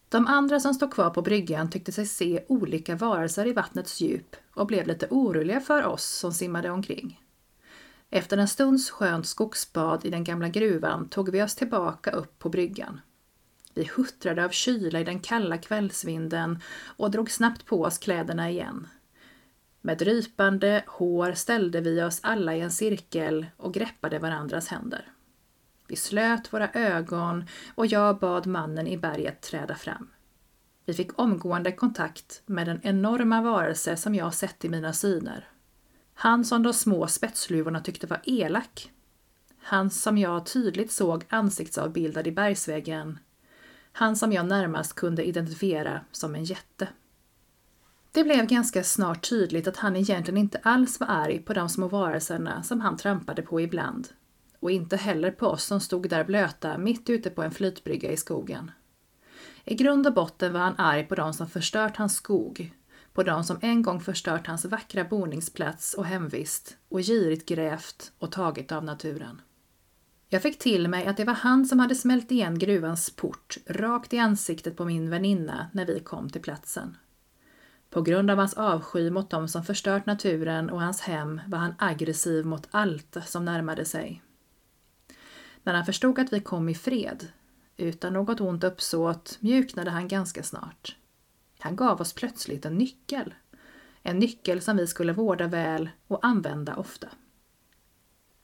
De 0.09 0.27
andra 0.27 0.59
som 0.59 0.73
stod 0.73 0.93
kvar 0.93 1.09
på 1.09 1.21
bryggan 1.21 1.69
tyckte 1.69 1.91
sig 1.91 2.05
se 2.05 2.43
olika 2.47 2.95
varelser 2.95 3.47
i 3.47 3.53
vattnets 3.53 4.01
djup 4.01 4.35
och 4.53 4.67
blev 4.67 4.87
lite 4.87 5.07
oroliga 5.09 5.59
för 5.59 5.85
oss 5.85 6.05
som 6.05 6.31
simmade 6.33 6.69
omkring. 6.69 7.21
Efter 8.09 8.37
en 8.37 8.47
stunds 8.47 8.89
skönt 8.89 9.27
skogsbad 9.27 10.05
i 10.05 10.09
den 10.09 10.23
gamla 10.23 10.49
gruvan 10.49 11.09
tog 11.09 11.29
vi 11.29 11.43
oss 11.43 11.55
tillbaka 11.55 12.11
upp 12.11 12.39
på 12.39 12.49
bryggan. 12.49 13.01
Vi 13.73 13.89
huttrade 13.95 14.45
av 14.45 14.49
kyla 14.49 14.99
i 14.99 15.03
den 15.03 15.19
kalla 15.19 15.57
kvällsvinden 15.57 16.59
och 16.97 17.11
drog 17.11 17.31
snabbt 17.31 17.65
på 17.65 17.83
oss 17.83 17.97
kläderna 17.97 18.49
igen. 18.49 18.87
Med 19.81 19.97
drypande 19.97 20.83
hår 20.87 21.33
ställde 21.33 21.81
vi 21.81 22.03
oss 22.03 22.19
alla 22.23 22.55
i 22.55 22.61
en 22.61 22.71
cirkel 22.71 23.45
och 23.57 23.73
greppade 23.73 24.19
varandras 24.19 24.67
händer. 24.67 25.11
Vi 25.91 25.97
slöt 25.97 26.53
våra 26.53 26.69
ögon 26.69 27.45
och 27.75 27.85
jag 27.85 28.19
bad 28.19 28.47
mannen 28.47 28.87
i 28.87 28.97
berget 28.97 29.41
träda 29.41 29.75
fram. 29.75 30.07
Vi 30.85 30.93
fick 30.93 31.19
omgående 31.19 31.71
kontakt 31.71 32.41
med 32.45 32.67
den 32.67 32.79
enorma 32.83 33.41
varelse 33.41 33.97
som 33.97 34.15
jag 34.15 34.33
sett 34.33 34.65
i 34.65 34.69
mina 34.69 34.93
syner. 34.93 35.47
Han 36.13 36.45
som 36.45 36.63
de 36.63 36.73
små 36.73 37.07
spetsluvorna 37.07 37.79
tyckte 37.79 38.07
var 38.07 38.21
elak. 38.23 38.91
Han 39.59 39.89
som 39.89 40.17
jag 40.17 40.45
tydligt 40.45 40.91
såg 40.91 41.23
ansiktsavbildad 41.29 42.27
i 42.27 42.31
bergsväggen. 42.31 43.19
Han 43.91 44.15
som 44.15 44.33
jag 44.33 44.45
närmast 44.45 44.95
kunde 44.95 45.23
identifiera 45.23 46.01
som 46.11 46.35
en 46.35 46.43
jätte. 46.43 46.87
Det 48.11 48.23
blev 48.23 48.45
ganska 48.45 48.83
snart 48.83 49.29
tydligt 49.29 49.67
att 49.67 49.77
han 49.77 49.95
egentligen 49.95 50.37
inte 50.37 50.59
alls 50.63 50.99
var 50.99 51.07
arg 51.07 51.39
på 51.39 51.53
de 51.53 51.69
små 51.69 51.87
varelserna 51.87 52.63
som 52.63 52.81
han 52.81 52.97
trampade 52.97 53.41
på 53.41 53.61
ibland 53.61 54.07
och 54.61 54.71
inte 54.71 54.97
heller 54.97 55.31
på 55.31 55.47
oss 55.47 55.63
som 55.63 55.79
stod 55.79 56.09
där 56.09 56.23
blöta 56.23 56.77
mitt 56.77 57.09
ute 57.09 57.29
på 57.29 57.43
en 57.43 57.51
flytbrygga 57.51 58.11
i 58.11 58.17
skogen. 58.17 58.71
I 59.63 59.75
grund 59.75 60.07
och 60.07 60.13
botten 60.13 60.53
var 60.53 60.59
han 60.59 60.75
arg 60.77 61.03
på 61.03 61.15
de 61.15 61.33
som 61.33 61.49
förstört 61.49 61.97
hans 61.97 62.15
skog, 62.15 62.73
på 63.13 63.23
de 63.23 63.43
som 63.43 63.59
en 63.61 63.81
gång 63.81 64.01
förstört 64.01 64.47
hans 64.47 64.65
vackra 64.65 65.03
boningsplats 65.03 65.93
och 65.93 66.05
hemvist 66.05 66.77
och 66.89 66.99
girigt 66.99 67.49
grävt 67.49 68.11
och 68.19 68.31
tagit 68.31 68.71
av 68.71 68.83
naturen. 68.83 69.41
Jag 70.29 70.41
fick 70.41 70.59
till 70.59 70.87
mig 70.87 71.05
att 71.05 71.17
det 71.17 71.25
var 71.25 71.33
han 71.33 71.65
som 71.65 71.79
hade 71.79 71.95
smält 71.95 72.31
igen 72.31 72.59
gruvans 72.59 73.09
port 73.09 73.57
rakt 73.65 74.13
i 74.13 74.17
ansiktet 74.17 74.77
på 74.77 74.85
min 74.85 75.09
väninna 75.09 75.69
när 75.73 75.85
vi 75.85 75.99
kom 75.99 76.29
till 76.29 76.41
platsen. 76.41 76.97
På 77.89 78.01
grund 78.01 78.31
av 78.31 78.37
hans 78.37 78.53
avsky 78.53 79.09
mot 79.09 79.29
de 79.29 79.47
som 79.47 79.63
förstört 79.63 80.05
naturen 80.05 80.69
och 80.69 80.81
hans 80.81 81.01
hem 81.01 81.41
var 81.47 81.59
han 81.59 81.73
aggressiv 81.77 82.45
mot 82.45 82.67
allt 82.71 83.17
som 83.25 83.45
närmade 83.45 83.85
sig. 83.85 84.21
När 85.63 85.73
han 85.73 85.85
förstod 85.85 86.19
att 86.19 86.33
vi 86.33 86.39
kom 86.39 86.69
i 86.69 86.75
fred, 86.75 87.27
utan 87.77 88.13
något 88.13 88.41
ont 88.41 88.63
uppsåt, 88.63 89.37
mjuknade 89.39 89.91
han 89.91 90.07
ganska 90.07 90.43
snart. 90.43 90.95
Han 91.59 91.75
gav 91.75 92.01
oss 92.01 92.13
plötsligt 92.13 92.65
en 92.65 92.77
nyckel. 92.77 93.33
En 94.03 94.19
nyckel 94.19 94.61
som 94.61 94.77
vi 94.77 94.87
skulle 94.87 95.13
vårda 95.13 95.47
väl 95.47 95.89
och 96.07 96.25
använda 96.25 96.75
ofta. 96.75 97.07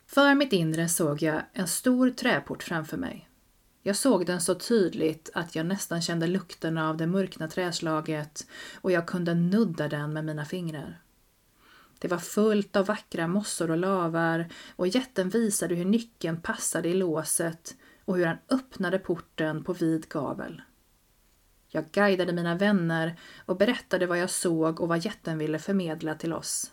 För 0.07 0.35
mitt 0.35 0.53
inre 0.53 0.89
såg 0.89 1.21
jag 1.21 1.41
en 1.53 1.67
stor 1.67 2.09
träport 2.09 2.63
framför 2.63 2.97
mig. 2.97 3.29
Jag 3.81 3.95
såg 3.95 4.25
den 4.25 4.41
så 4.41 4.55
tydligt 4.55 5.29
att 5.33 5.55
jag 5.55 5.65
nästan 5.65 6.01
kände 6.01 6.27
lukten 6.27 6.77
av 6.77 6.97
det 6.97 7.07
mörkna 7.07 7.47
träslaget 7.47 8.47
och 8.81 8.91
jag 8.91 9.07
kunde 9.07 9.33
nudda 9.33 9.87
den 9.87 10.13
med 10.13 10.25
mina 10.25 10.45
fingrar. 10.45 11.01
Det 11.99 12.07
var 12.07 12.17
fullt 12.17 12.75
av 12.75 12.85
vackra 12.85 13.27
mossor 13.27 13.71
och 13.71 13.77
lavar 13.77 14.49
och 14.75 14.87
jätten 14.87 15.29
visade 15.29 15.75
hur 15.75 15.85
nyckeln 15.85 16.41
passade 16.41 16.89
i 16.89 16.93
låset 16.93 17.75
och 18.05 18.17
hur 18.17 18.25
han 18.25 18.37
öppnade 18.49 18.99
porten 18.99 19.63
på 19.63 19.73
vid 19.73 20.09
gavel. 20.09 20.61
Jag 21.69 21.91
guidade 21.91 22.33
mina 22.33 22.55
vänner 22.55 23.19
och 23.45 23.57
berättade 23.57 24.05
vad 24.05 24.19
jag 24.19 24.29
såg 24.29 24.81
och 24.81 24.87
vad 24.87 25.05
jätten 25.05 25.37
ville 25.37 25.59
förmedla 25.59 26.15
till 26.15 26.33
oss. 26.33 26.71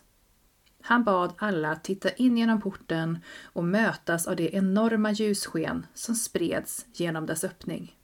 Han 0.81 1.03
bad 1.03 1.33
alla 1.37 1.71
att 1.71 1.83
titta 1.83 2.09
in 2.09 2.37
genom 2.37 2.61
porten 2.61 3.19
och 3.43 3.63
mötas 3.63 4.27
av 4.27 4.35
det 4.35 4.55
enorma 4.55 5.11
ljussken 5.11 5.85
som 5.93 6.15
spreds 6.15 6.85
genom 6.93 7.25
dess 7.25 7.43
öppning. 7.43 7.94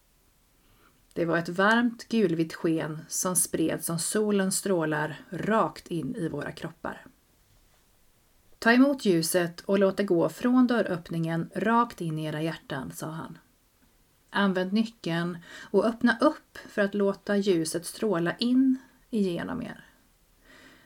Det 1.13 1.25
var 1.25 1.37
ett 1.37 1.49
varmt 1.49 2.07
gulvitt 2.07 2.53
sken 2.53 3.01
som 3.07 3.35
spreds 3.35 3.85
som 3.85 3.99
solens 3.99 4.57
strålar 4.57 5.19
rakt 5.29 5.87
in 5.87 6.15
i 6.15 6.27
våra 6.27 6.51
kroppar. 6.51 7.05
Ta 8.59 8.71
emot 8.71 9.05
ljuset 9.05 9.61
och 9.61 9.79
låt 9.79 9.97
det 9.97 10.03
gå 10.03 10.29
från 10.29 10.67
dörröppningen 10.67 11.49
rakt 11.55 12.01
in 12.01 12.19
i 12.19 12.25
era 12.25 12.41
hjärtan, 12.41 12.91
sa 12.91 13.07
han. 13.07 13.37
Använd 14.29 14.73
nyckeln 14.73 15.37
och 15.71 15.85
öppna 15.85 16.17
upp 16.21 16.57
för 16.69 16.81
att 16.81 16.93
låta 16.93 17.37
ljuset 17.37 17.85
stråla 17.85 18.35
in 18.37 18.77
igenom 19.09 19.61
er. 19.61 19.85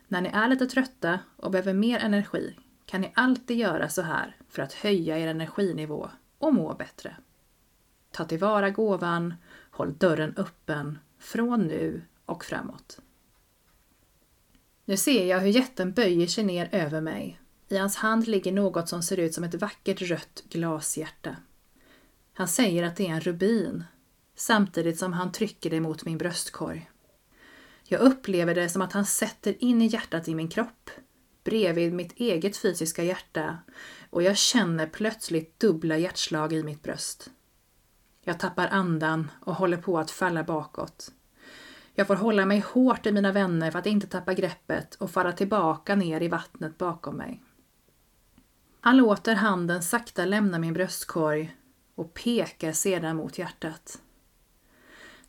När 0.08 0.22
ni 0.22 0.30
är 0.30 0.48
lite 0.48 0.68
trötta 0.68 1.20
och 1.38 1.52
behöver 1.52 1.74
mer 1.74 2.00
energi 2.00 2.56
kan 2.86 3.02
ni 3.02 3.12
alltid 3.16 3.58
göra 3.58 3.90
så 3.90 4.02
här 4.02 4.36
för 4.50 4.62
att 4.62 4.74
höja 4.74 5.18
er 5.20 5.28
energinivå 5.28 6.10
och 6.38 6.54
må 6.54 6.74
bättre. 6.74 7.16
Ta 8.12 8.26
tillvara 8.26 8.70
gåvan, 8.70 9.34
håll 9.76 9.98
dörren 9.98 10.34
öppen 10.38 11.00
från 11.20 11.68
nu 11.68 12.02
och 12.26 12.46
framåt. 12.46 13.00
Nu 14.86 14.98
ser 14.98 15.26
jag 15.26 15.40
hur 15.40 15.50
jätten 15.50 15.92
böjer 15.92 16.28
sig 16.28 16.44
ner 16.44 16.70
över 16.72 17.02
mig. 17.02 17.40
I 17.70 17.78
hans 17.78 17.96
hand 17.96 18.28
ligger 18.28 18.52
något 18.52 18.90
som 18.90 19.04
ser 19.04 19.18
ut 19.18 19.34
som 19.34 19.44
ett 19.44 19.56
vackert 19.56 20.02
rött 20.02 20.44
glashjärta. 20.50 21.36
Han 22.34 22.48
säger 22.48 22.84
att 22.84 22.96
det 22.96 23.08
är 23.08 23.12
en 23.12 23.22
rubin, 23.22 23.84
samtidigt 24.36 25.00
som 25.00 25.14
han 25.14 25.32
trycker 25.32 25.70
det 25.70 25.80
mot 25.80 26.06
min 26.06 26.18
bröstkorg. 26.18 26.90
Jag 27.84 28.02
upplever 28.02 28.56
det 28.56 28.70
som 28.70 28.82
att 28.82 28.94
han 28.94 29.06
sätter 29.06 29.64
in 29.64 29.82
i 29.82 29.88
hjärtat 29.88 30.28
i 30.28 30.36
min 30.36 30.50
kropp, 30.50 30.90
bredvid 31.44 31.94
mitt 31.94 32.14
eget 32.16 32.58
fysiska 32.58 33.04
hjärta 33.04 33.58
och 34.10 34.24
jag 34.24 34.38
känner 34.38 34.88
plötsligt 34.88 35.60
dubbla 35.60 35.98
hjärtslag 35.98 36.54
i 36.54 36.64
mitt 36.64 36.84
bröst. 36.84 37.30
Jag 38.28 38.40
tappar 38.40 38.68
andan 38.68 39.32
och 39.40 39.56
håller 39.56 39.78
på 39.78 40.00
att 40.00 40.12
falla 40.12 40.44
bakåt. 40.44 41.12
Jag 41.94 42.08
får 42.08 42.16
hålla 42.16 42.46
mig 42.46 42.60
hårt 42.60 43.06
i 43.06 43.12
mina 43.12 43.32
vänner 43.32 43.72
för 43.72 43.80
att 43.80 43.86
inte 43.86 44.08
tappa 44.08 44.34
greppet 44.34 44.96
och 44.96 45.12
falla 45.12 45.32
tillbaka 45.32 45.96
ner 45.96 46.22
i 46.22 46.28
vattnet 46.28 46.78
bakom 46.78 47.16
mig. 47.18 47.44
Han 48.82 48.98
låter 48.98 49.36
handen 49.36 49.84
sakta 49.84 50.26
lämna 50.26 50.60
min 50.60 50.74
bröstkorg 50.74 51.56
och 51.96 52.14
pekar 52.14 52.72
sedan 52.72 53.16
mot 53.16 53.38
hjärtat. 53.38 54.02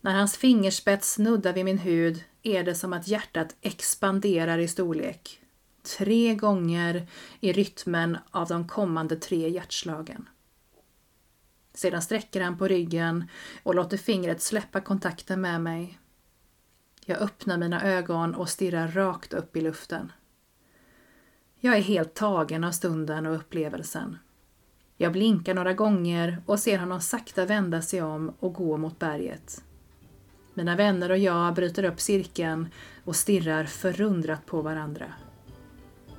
När 0.01 0.15
hans 0.15 0.37
fingerspets 0.37 1.13
snuddar 1.13 1.53
vid 1.53 1.65
min 1.65 1.79
hud 1.79 2.25
är 2.43 2.65
det 2.65 2.75
som 2.75 2.93
att 2.93 3.09
hjärtat 3.09 3.57
expanderar 3.61 4.59
i 4.59 4.69
storlek. 4.69 5.41
Tre 5.99 6.35
gånger 6.35 7.09
i 7.41 7.53
rytmen 7.53 8.19
av 8.31 8.49
de 8.49 8.69
kommande 8.69 9.17
tre 9.17 9.49
hjärtslagen. 9.49 10.29
Sedan 11.77 12.03
sträcker 12.03 12.41
han 12.41 12.59
på 12.59 12.69
ryggen 12.69 13.25
och 13.63 13.75
låter 13.75 13.97
fingret 13.97 14.43
släppa 14.43 14.81
kontakten 14.81 15.41
med 15.41 15.61
mig. 15.61 15.99
Jag 17.05 17.19
öppnar 17.19 17.59
mina 17.59 17.83
ögon 17.83 18.35
och 18.35 18.49
stirrar 18.49 18.89
rakt 18.89 19.35
upp 19.35 19.57
i 19.57 19.61
luften. 19.61 20.13
Jag 21.61 21.77
är 21.77 21.81
helt 21.81 22.15
tagen 22.15 22.65
av 22.65 22.71
stunden 22.71 23.27
och 23.27 23.37
upplevelsen. 23.37 24.19
Jag 24.97 25.13
blinkar 25.13 25.55
några 25.55 25.73
gånger 25.73 26.43
och 26.47 26.59
ser 26.59 26.79
honom 26.79 27.01
sakta 27.01 27.45
vända 27.45 27.83
sig 27.83 28.03
om 28.03 28.35
och 28.41 28.55
gå 28.55 28.77
mot 28.77 28.99
berget. 28.99 29.65
Mina 30.55 30.77
vänner 30.77 31.11
och 31.11 31.19
jag 31.19 31.55
bryter 31.55 31.85
upp 31.85 32.01
cirkeln 32.01 32.69
och 33.05 33.17
stirrar 33.17 33.65
förundrat 33.65 34.47
på 34.47 34.63
varandra. 34.63 35.13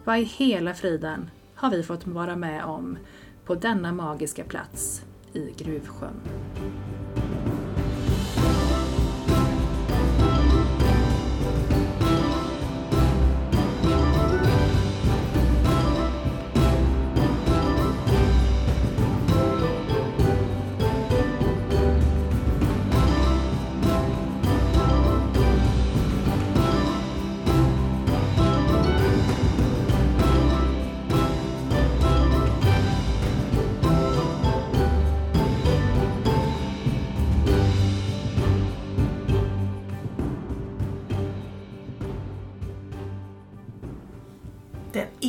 Vad 0.03 0.19
i 0.19 0.23
hela 0.23 0.73
friden 0.73 1.29
har 1.55 1.71
vi 1.71 1.83
fått 1.83 2.07
vara 2.07 2.35
med 2.35 2.63
om 2.63 2.97
på 3.45 3.55
denna 3.55 3.91
magiska 3.91 4.43
plats 4.43 5.03
i 5.33 5.53
Gruvsjön? 5.57 6.21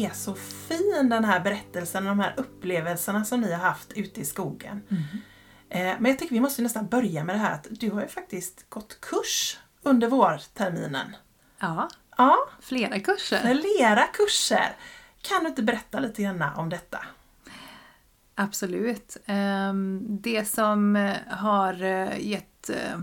Är 0.04 0.10
så 0.10 0.34
fin 0.34 1.08
den 1.10 1.24
här 1.24 1.40
berättelsen, 1.40 2.04
de 2.04 2.20
här 2.20 2.34
upplevelserna 2.36 3.24
som 3.24 3.40
ni 3.40 3.52
har 3.52 3.60
haft 3.60 3.92
ute 3.92 4.20
i 4.20 4.24
skogen. 4.24 4.82
Eh, 5.70 5.94
Men 5.98 6.04
jag 6.04 6.18
tycker 6.18 6.34
vi 6.34 6.40
måste 6.40 6.62
nästan 6.62 6.86
börja 6.86 7.24
med 7.24 7.34
det 7.34 7.38
här 7.38 7.52
att 7.54 7.66
du 7.70 7.90
har 7.90 8.00
ju 8.02 8.08
faktiskt 8.08 8.66
gått 8.70 9.00
kurs 9.00 9.58
under 9.82 10.08
vårterminen. 10.08 11.16
Ja, 11.60 11.88
Ja, 12.16 12.36
flera 12.60 13.00
kurser. 13.00 13.40
flera 13.62 14.02
kurser. 14.06 14.76
Kan 15.22 15.42
du 15.42 15.48
inte 15.48 15.62
berätta 15.62 16.00
lite 16.00 16.22
grann 16.22 16.42
om 16.56 16.68
detta? 16.68 16.98
Absolut. 18.34 19.16
Ehm, 19.26 20.00
Det 20.20 20.44
som 20.48 21.08
har 21.30 21.82
eh, 21.82 22.18
gett 22.28 22.70
eh, 22.70 22.98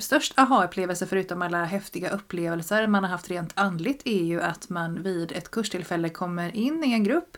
störst 0.00 0.38
aha-upplevelse 0.38 1.06
förutom 1.06 1.42
alla 1.42 1.64
häftiga 1.64 2.10
upplevelser 2.10 2.86
man 2.86 3.04
har 3.04 3.10
haft 3.10 3.30
rent 3.30 3.52
andligt 3.54 4.02
är 4.04 4.22
ju 4.22 4.42
att 4.42 4.68
man 4.68 5.02
vid 5.02 5.32
ett 5.32 5.50
kurstillfälle 5.50 6.08
kommer 6.08 6.56
in 6.56 6.84
i 6.84 6.92
en 6.92 7.04
grupp 7.04 7.36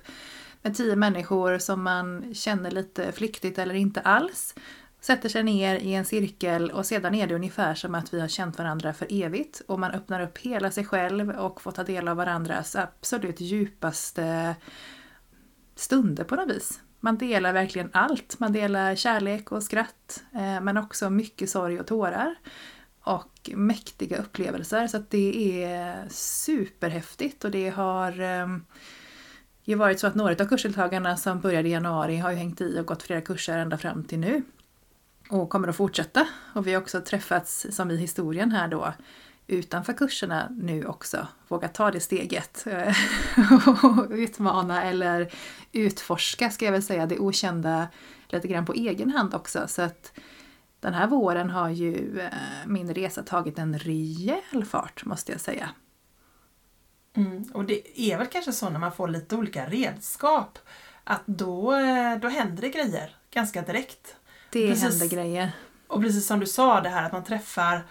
med 0.62 0.76
tio 0.76 0.96
människor 0.96 1.58
som 1.58 1.82
man 1.82 2.34
känner 2.34 2.70
lite 2.70 3.12
flyktigt 3.12 3.58
eller 3.58 3.74
inte 3.74 4.00
alls. 4.00 4.54
Sätter 5.00 5.28
sig 5.28 5.42
ner 5.42 5.76
i 5.76 5.94
en 5.94 6.04
cirkel 6.04 6.70
och 6.70 6.86
sedan 6.86 7.14
är 7.14 7.26
det 7.26 7.34
ungefär 7.34 7.74
som 7.74 7.94
att 7.94 8.14
vi 8.14 8.20
har 8.20 8.28
känt 8.28 8.58
varandra 8.58 8.94
för 8.94 9.06
evigt 9.10 9.62
och 9.66 9.78
man 9.78 9.90
öppnar 9.90 10.20
upp 10.20 10.38
hela 10.38 10.70
sig 10.70 10.84
själv 10.84 11.30
och 11.30 11.60
får 11.60 11.72
ta 11.72 11.84
del 11.84 12.08
av 12.08 12.16
varandras 12.16 12.76
absolut 12.76 13.40
djupaste 13.40 14.56
stunder 15.76 16.24
på 16.24 16.34
något 16.34 16.50
vis. 16.50 16.80
Man 17.04 17.18
delar 17.18 17.52
verkligen 17.52 17.90
allt. 17.92 18.40
Man 18.40 18.52
delar 18.52 18.94
kärlek 18.94 19.52
och 19.52 19.62
skratt, 19.62 20.24
eh, 20.32 20.60
men 20.60 20.76
också 20.76 21.10
mycket 21.10 21.50
sorg 21.50 21.80
och 21.80 21.86
tårar. 21.86 22.34
Och 23.00 23.50
mäktiga 23.54 24.18
upplevelser. 24.18 24.86
Så 24.86 24.96
att 24.96 25.10
det 25.10 25.62
är 25.64 26.08
superhäftigt 26.08 27.44
och 27.44 27.50
det 27.50 27.68
har 27.68 28.20
eh, 28.20 28.46
ju 29.64 29.74
varit 29.74 30.00
så 30.00 30.06
att 30.06 30.14
några 30.14 30.44
av 30.44 30.48
kursdeltagarna 30.48 31.16
som 31.16 31.40
började 31.40 31.68
i 31.68 31.72
januari 31.72 32.16
har 32.16 32.30
ju 32.30 32.36
hängt 32.36 32.60
i 32.60 32.80
och 32.80 32.86
gått 32.86 33.02
flera 33.02 33.20
kurser 33.20 33.58
ända 33.58 33.78
fram 33.78 34.04
till 34.04 34.18
nu. 34.18 34.42
Och 35.30 35.50
kommer 35.50 35.68
att 35.68 35.76
fortsätta. 35.76 36.26
Och 36.54 36.66
vi 36.66 36.74
har 36.74 36.82
också 36.82 37.00
träffats, 37.00 37.66
som 37.70 37.90
i 37.90 37.96
historien 37.96 38.50
här 38.50 38.68
då, 38.68 38.92
utanför 39.46 39.92
kurserna 39.92 40.48
nu 40.50 40.86
också. 40.86 41.26
Våga 41.48 41.68
ta 41.68 41.90
det 41.90 42.00
steget 42.00 42.66
eh, 42.66 42.94
och 43.84 44.10
utmana 44.10 44.82
eller 44.82 45.32
utforska, 45.72 46.50
ska 46.50 46.64
jag 46.64 46.72
väl 46.72 46.82
säga, 46.82 47.06
det 47.06 47.18
okända 47.18 47.88
lite 48.28 48.48
grann 48.48 48.66
på 48.66 48.74
egen 48.74 49.10
hand 49.10 49.34
också. 49.34 49.68
Så 49.68 49.82
att 49.82 50.12
den 50.80 50.94
här 50.94 51.06
våren 51.06 51.50
har 51.50 51.68
ju 51.68 52.20
eh, 52.20 52.28
min 52.66 52.94
resa 52.94 53.22
tagit 53.22 53.58
en 53.58 53.78
rejäl 53.78 54.64
fart, 54.64 55.04
måste 55.04 55.32
jag 55.32 55.40
säga. 55.40 55.70
Mm. 57.16 57.42
Och 57.52 57.64
det 57.64 58.00
är 58.00 58.18
väl 58.18 58.26
kanske 58.26 58.52
så 58.52 58.70
när 58.70 58.78
man 58.78 58.92
får 58.92 59.08
lite 59.08 59.36
olika 59.36 59.66
redskap 59.66 60.58
att 61.04 61.22
då, 61.26 61.74
eh, 61.74 62.18
då 62.18 62.28
händer 62.28 62.62
det 62.62 62.68
grejer 62.68 63.16
ganska 63.30 63.62
direkt. 63.62 64.16
Det 64.50 64.68
Precis. 64.68 64.82
händer 64.82 65.16
grejer. 65.16 65.52
Och 65.86 66.02
precis 66.02 66.26
som 66.26 66.40
du 66.40 66.46
sa 66.46 66.80
det 66.80 66.88
här 66.88 67.06
att 67.06 67.12
man 67.12 67.24
träffar 67.24 67.86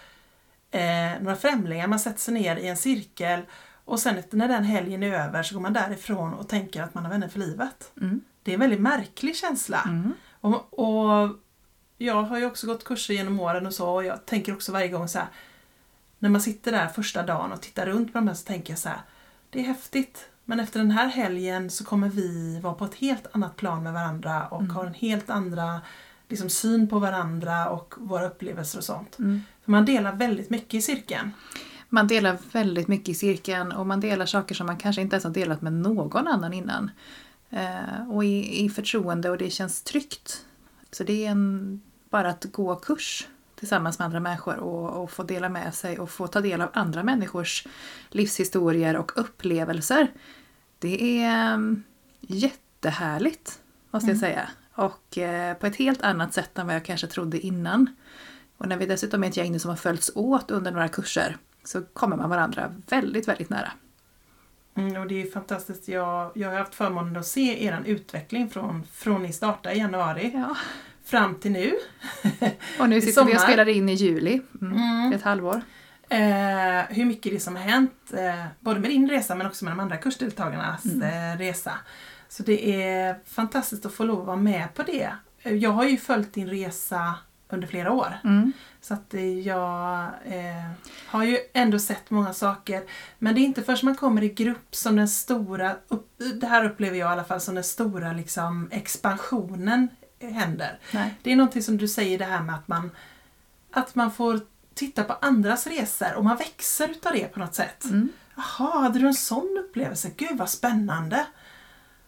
eh, 0.73 1.21
några 1.21 1.35
främlingar, 1.35 1.87
man 1.87 1.99
sätter 1.99 2.19
sig 2.19 2.33
ner 2.33 2.55
i 2.55 2.67
en 2.67 2.77
cirkel 2.77 3.41
och 3.85 3.99
sen 3.99 4.23
när 4.31 4.47
den 4.47 4.63
helgen 4.63 5.03
är 5.03 5.13
över 5.13 5.43
så 5.43 5.53
går 5.55 5.61
man 5.61 5.73
därifrån 5.73 6.33
och 6.33 6.49
tänker 6.49 6.83
att 6.83 6.93
man 6.93 7.03
har 7.03 7.11
vänner 7.11 7.27
för 7.27 7.39
livet. 7.39 7.91
Mm. 8.01 8.21
Det 8.43 8.51
är 8.51 8.53
en 8.53 8.59
väldigt 8.59 8.81
märklig 8.81 9.35
känsla. 9.35 9.81
Mm. 9.85 10.13
Och, 10.41 10.79
och 10.79 11.29
jag 11.97 12.23
har 12.23 12.37
ju 12.37 12.45
också 12.45 12.67
gått 12.67 12.83
kurser 12.83 13.13
genom 13.13 13.39
åren 13.39 13.65
och 13.67 13.73
så 13.73 13.89
och 13.93 14.05
jag 14.05 14.25
tänker 14.25 14.53
också 14.53 14.71
varje 14.71 14.87
gång 14.87 15.07
så 15.07 15.19
här 15.19 15.27
när 16.19 16.29
man 16.29 16.41
sitter 16.41 16.71
där 16.71 16.87
första 16.87 17.23
dagen 17.23 17.51
och 17.51 17.61
tittar 17.61 17.85
runt 17.85 18.13
på 18.13 18.17
de 18.17 18.27
här 18.27 18.35
så 18.35 18.45
tänker 18.45 18.73
jag 18.73 18.79
så 18.79 18.89
här 18.89 19.01
det 19.49 19.59
är 19.59 19.63
häftigt 19.63 20.29
men 20.45 20.59
efter 20.59 20.79
den 20.79 20.91
här 20.91 21.07
helgen 21.07 21.69
så 21.69 21.85
kommer 21.85 22.09
vi 22.09 22.59
vara 22.59 22.73
på 22.73 22.85
ett 22.85 22.95
helt 22.95 23.27
annat 23.31 23.55
plan 23.55 23.83
med 23.83 23.93
varandra 23.93 24.47
och 24.47 24.61
Mm. 24.61 24.75
har 24.75 24.85
en 24.85 24.93
helt 24.93 25.29
andra 25.29 25.81
liksom, 26.33 26.49
syn 26.49 26.87
på 26.89 26.99
varandra 26.99 27.69
och 27.69 27.93
våra 27.97 28.27
upplevelser 28.27 28.77
och 28.77 28.83
sånt. 28.83 29.19
Mm. 29.19 29.41
För 29.63 29.71
man 29.71 29.85
delar 29.85 30.15
väldigt 30.15 30.49
mycket 30.49 30.73
i 30.73 30.81
cirkeln. 30.81 31.31
Man 31.89 32.07
delar 32.07 32.37
väldigt 32.51 32.87
mycket 32.87 33.09
i 33.09 33.13
cirkeln 33.13 33.71
och 33.71 33.87
man 33.87 33.99
delar 33.99 34.25
saker 34.25 34.55
som 34.55 34.65
man 34.65 34.77
kanske 34.77 35.01
inte 35.01 35.15
ens 35.15 35.23
har 35.23 35.31
delat 35.31 35.61
med 35.61 35.73
någon 35.73 36.27
annan 36.27 36.53
innan. 36.53 36.91
Eh, 37.49 38.11
och 38.11 38.25
i, 38.25 38.65
i 38.65 38.69
förtroende 38.69 39.29
och 39.29 39.37
det 39.37 39.49
känns 39.49 39.81
tryggt. 39.81 40.45
Så 40.91 41.03
det 41.03 41.25
är 41.25 41.31
en, 41.31 41.81
bara 42.09 42.29
att 42.29 42.45
gå 42.51 42.75
kurs 42.75 43.27
tillsammans 43.55 43.99
med 43.99 44.05
andra 44.05 44.19
människor 44.19 44.57
och, 44.57 45.03
och 45.03 45.11
få 45.11 45.23
dela 45.23 45.49
med 45.49 45.73
sig 45.73 45.99
och 45.99 46.09
få 46.09 46.27
ta 46.27 46.41
del 46.41 46.61
av 46.61 46.69
andra 46.73 47.03
människors 47.03 47.67
livshistorier 48.09 48.97
och 48.97 49.11
upplevelser. 49.15 50.11
Det 50.79 51.23
är 51.23 51.53
um, 51.53 51.83
jättehärligt, 52.21 53.59
måste 53.91 54.09
jag 54.09 54.19
säga. 54.19 54.49
Och 54.75 55.17
eh, 55.17 55.53
på 55.57 55.67
ett 55.67 55.75
helt 55.75 56.01
annat 56.01 56.33
sätt 56.33 56.57
än 56.57 56.67
vad 56.67 56.75
jag 56.75 56.85
kanske 56.85 57.07
trodde 57.07 57.39
innan. 57.39 57.95
Och 58.57 58.67
när 58.67 58.77
vi 58.77 58.85
dessutom 58.85 59.23
är 59.23 59.27
ett 59.27 59.37
gäng 59.37 59.59
som 59.59 59.69
har 59.69 59.77
följts 59.77 60.11
åt 60.15 60.51
under 60.51 60.71
några 60.71 60.87
kurser 60.87 61.37
så 61.63 61.81
kommer 61.81 62.17
man 62.17 62.29
varandra 62.29 62.73
väldigt, 62.89 63.27
väldigt 63.27 63.49
nära. 63.49 63.71
Mm, 64.77 65.01
och 65.01 65.07
det 65.07 65.21
är 65.21 65.31
fantastiskt. 65.31 65.87
Jag, 65.87 66.31
jag 66.35 66.49
har 66.51 66.57
haft 66.57 66.75
förmånen 66.75 67.17
att 67.17 67.25
se 67.27 67.65
er 67.65 67.83
utveckling 67.85 68.49
från, 68.49 68.83
från 68.93 69.23
ni 69.23 69.33
startade 69.33 69.75
i 69.75 69.77
januari 69.77 70.31
Ja. 70.33 70.55
fram 71.05 71.35
till 71.35 71.51
nu. 71.51 71.73
Och 72.79 72.89
nu 72.89 73.01
sitter 73.01 73.25
vi 73.25 73.35
och 73.35 73.41
spelar 73.41 73.69
in 73.69 73.89
i 73.89 73.93
juli, 73.93 74.41
mm, 74.61 74.73
Mm. 74.77 75.13
ett 75.13 75.21
halvår. 75.21 75.61
Eh, 76.09 76.19
hur 76.89 77.05
mycket 77.05 77.31
det 77.31 77.39
som 77.39 77.55
har 77.55 77.63
hänt, 77.63 78.13
eh, 78.13 78.45
både 78.59 78.79
med 78.79 78.89
din 78.89 79.09
resa 79.09 79.35
men 79.35 79.47
också 79.47 79.65
med 79.65 79.71
de 79.71 79.79
andra 79.79 79.97
kursdeltagarnas 79.97 80.85
eh, 80.85 81.37
resa. 81.37 81.71
Så 82.33 82.43
det 82.43 82.83
är 82.83 83.19
fantastiskt 83.25 83.85
att 83.85 83.93
få 83.93 84.03
lov 84.03 84.19
att 84.19 84.25
vara 84.25 84.37
med 84.37 84.73
på 84.73 84.83
det. 84.83 85.11
Jag 85.43 85.69
har 85.69 85.83
ju 85.83 85.97
följt 85.97 86.33
din 86.33 86.49
resa 86.49 87.15
under 87.49 87.67
flera 87.67 87.91
år. 87.91 88.19
Mm. 88.23 88.51
Så 88.81 88.93
att 88.93 89.13
eh, 89.13 89.39
jag 89.39 90.09
eh, 90.25 90.71
har 91.07 91.23
ju 91.23 91.37
ändå 91.53 91.79
sett 91.79 92.09
många 92.09 92.33
saker. 92.33 92.83
Men 93.19 93.35
det 93.35 93.41
är 93.41 93.43
inte 93.43 93.63
först 93.63 93.83
man 93.83 93.95
kommer 93.95 94.23
i 94.23 94.29
grupp 94.29 94.75
som 94.75 94.95
den 94.95 95.07
stora, 95.07 95.75
upp, 95.87 96.21
det 96.41 96.47
här 96.47 96.65
upplever 96.65 96.97
jag 96.97 97.09
i 97.09 97.11
alla 97.11 97.23
fall 97.23 97.41
som 97.41 97.55
den 97.55 97.63
stora 97.63 98.13
liksom, 98.13 98.69
expansionen 98.71 99.87
händer. 100.19 100.79
Nej. 100.91 101.13
Det 101.23 101.31
är 101.31 101.35
någonting 101.35 101.63
som 101.63 101.77
du 101.77 101.87
säger 101.87 102.19
det 102.19 102.25
här 102.25 102.41
med 102.43 102.55
att 102.55 102.67
man, 102.67 102.91
att 103.71 103.95
man 103.95 104.11
får 104.11 104.39
titta 104.73 105.03
på 105.03 105.13
andras 105.13 105.67
resor 105.67 106.13
och 106.13 106.23
man 106.23 106.37
växer 106.37 106.89
utav 106.89 107.13
det 107.13 107.33
på 107.33 107.39
något 107.39 107.55
sätt. 107.55 107.83
Mm. 107.85 108.09
Jaha, 108.35 108.81
hade 108.81 108.99
du 108.99 109.07
en 109.07 109.13
sån 109.13 109.63
upplevelse? 109.67 110.11
Gud 110.17 110.37
vad 110.37 110.49
spännande! 110.49 111.25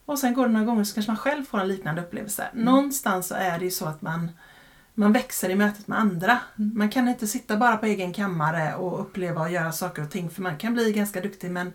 Och 0.06 0.20
sen 0.20 0.34
går 0.34 0.48
det 0.48 0.54
några 0.54 0.66
gånger 0.66 0.84
så 0.84 0.94
kanske 0.94 1.12
man 1.12 1.18
själv 1.18 1.46
får 1.46 1.60
en 1.60 1.68
liknande 1.68 2.02
upplevelse. 2.02 2.48
Någonstans 2.54 3.28
så 3.28 3.36
är 3.36 3.60
det 3.60 3.66
ju 3.66 3.72
så 3.72 3.86
att 3.86 4.02
man, 4.02 4.32
man 4.94 5.14
växer 5.14 5.50
i 5.50 5.56
mötet 5.56 5.88
med 5.88 6.00
andra. 6.00 6.40
Man 6.56 6.90
kan 6.90 7.08
inte 7.08 7.28
sitta 7.28 7.58
bara 7.58 7.78
på 7.78 7.86
egen 7.86 8.14
kammare 8.14 8.76
och 8.76 9.02
uppleva 9.02 9.42
och 9.42 9.52
göra 9.52 9.72
saker 9.72 10.04
och 10.04 10.12
ting 10.12 10.30
för 10.30 10.42
man 10.42 10.58
kan 10.58 10.74
bli 10.74 10.94
ganska 10.94 11.22
duktig 11.22 11.52
men 11.52 11.74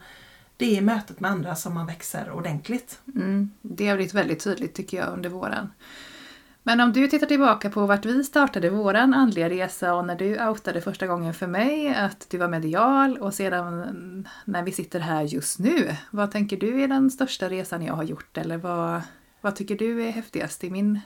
det 0.57 0.67
är 0.67 0.79
i 0.79 0.81
mötet 0.81 1.21
med 1.21 1.31
andra 1.31 1.55
som 1.55 1.75
man 1.75 1.87
växer 1.87 2.31
ordentligt. 2.31 3.01
Mm. 3.15 3.51
Det 3.63 3.89
har 3.89 3.97
blivit 3.97 4.15
väldigt 4.15 4.45
tydligt 4.45 4.75
tycker 4.75 4.97
jag 4.97 5.13
under 5.13 5.31
våren. 5.31 5.73
Men 6.71 6.81
om 6.81 6.93
du 6.93 7.09
tittar 7.09 7.27
tillbaka 7.27 7.71
på 7.71 7.87
vart 7.87 8.05
vi 8.05 8.25
startade 8.25 8.71
våran 8.71 9.15
andliga 9.15 9.51
resa 9.51 9.95
och 9.95 10.07
när 10.07 10.15
du 10.15 10.47
outade 10.49 10.81
första 10.81 11.07
gången 11.07 11.35
för 11.35 11.47
mig 11.47 11.95
att 11.95 12.27
du 12.31 12.39
var 12.39 12.49
medial 12.49 13.19
och 13.19 13.35
sedan 13.35 14.29
när 14.45 14.63
vi 14.63 14.73
sitter 14.73 15.01
här 15.01 15.23
just 15.23 15.59
nu. 15.59 15.97
Vad 16.11 16.31
tänker 16.31 16.57
du 16.57 16.83
är 16.83 16.89
den 16.89 17.11
största 17.11 17.49
resan 17.49 17.83
jag 17.83 17.95
har 17.95 18.03
gjort 18.03 18.39
eller 18.39 18.57
vad, 18.57 19.03
vad 19.41 19.57
tycker 19.57 19.77
du 19.77 20.03
är 20.03 20.11
häftigast 20.11 20.65
i 20.65 20.71
min 20.71 21.01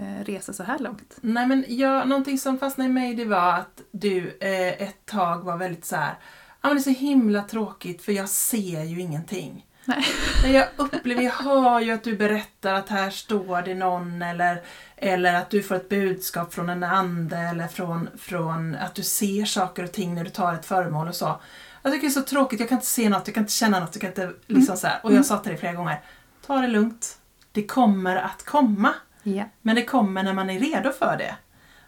eh, 0.00 0.24
resa 0.24 0.52
så 0.52 0.62
här 0.62 0.78
långt? 0.78 1.16
Nej 1.20 1.46
men 1.46 1.64
jag, 1.68 2.08
någonting 2.08 2.38
som 2.38 2.58
fastnade 2.58 2.90
i 2.90 2.92
mig 2.92 3.14
det 3.14 3.24
var 3.24 3.52
att 3.52 3.82
du 3.90 4.38
eh, 4.40 4.82
ett 4.82 5.06
tag 5.06 5.44
var 5.44 5.56
väldigt 5.56 5.84
så 5.84 5.96
här. 5.96 6.14
Ja 6.62 6.68
men 6.68 6.74
det 6.74 6.80
är 6.80 6.94
så 6.94 7.00
himla 7.00 7.42
tråkigt 7.42 8.02
för 8.02 8.12
jag 8.12 8.28
ser 8.28 8.84
ju 8.84 9.00
ingenting. 9.00 9.65
Nej. 9.86 10.04
Men 10.42 10.52
jag 10.52 10.66
upplever, 10.76 11.22
jag 11.22 11.32
hör 11.32 11.80
ju 11.80 11.90
att 11.90 12.04
du 12.04 12.16
berättar 12.16 12.74
att 12.74 12.88
här 12.88 13.10
står 13.10 13.62
det 13.62 13.74
någon 13.74 14.22
eller, 14.22 14.62
eller 14.96 15.34
att 15.34 15.50
du 15.50 15.62
får 15.62 15.74
ett 15.74 15.88
budskap 15.88 16.54
från 16.54 16.68
en 16.68 16.82
ande 16.82 17.36
eller 17.36 17.68
från, 17.68 18.08
från 18.18 18.74
att 18.74 18.94
du 18.94 19.02
ser 19.02 19.44
saker 19.44 19.84
och 19.84 19.92
ting 19.92 20.14
när 20.14 20.24
du 20.24 20.30
tar 20.30 20.54
ett 20.54 20.66
föremål 20.66 21.08
och 21.08 21.14
så. 21.14 21.40
Jag 21.82 21.92
tycker 21.92 22.06
det 22.06 22.10
är 22.10 22.20
så 22.20 22.22
tråkigt, 22.22 22.60
jag 22.60 22.68
kan 22.68 22.76
inte 22.76 22.86
se 22.86 23.08
något, 23.08 23.26
jag 23.26 23.34
kan 23.34 23.42
inte 23.42 23.52
känna 23.52 23.80
något, 23.80 23.90
jag 23.92 24.00
kan 24.00 24.10
inte 24.10 24.38
liksom 24.46 24.76
så 24.76 24.86
här. 24.86 25.00
Och 25.02 25.12
jag 25.12 25.26
sa 25.26 25.38
till 25.38 25.50
dig 25.50 25.60
flera 25.60 25.72
gånger, 25.72 26.00
ta 26.46 26.56
det 26.56 26.68
lugnt. 26.68 27.18
Det 27.52 27.66
kommer 27.66 28.16
att 28.16 28.44
komma. 28.44 28.94
Ja. 29.22 29.44
Men 29.62 29.76
det 29.76 29.84
kommer 29.84 30.22
när 30.22 30.32
man 30.32 30.50
är 30.50 30.60
redo 30.60 30.92
för 30.92 31.16
det. 31.16 31.36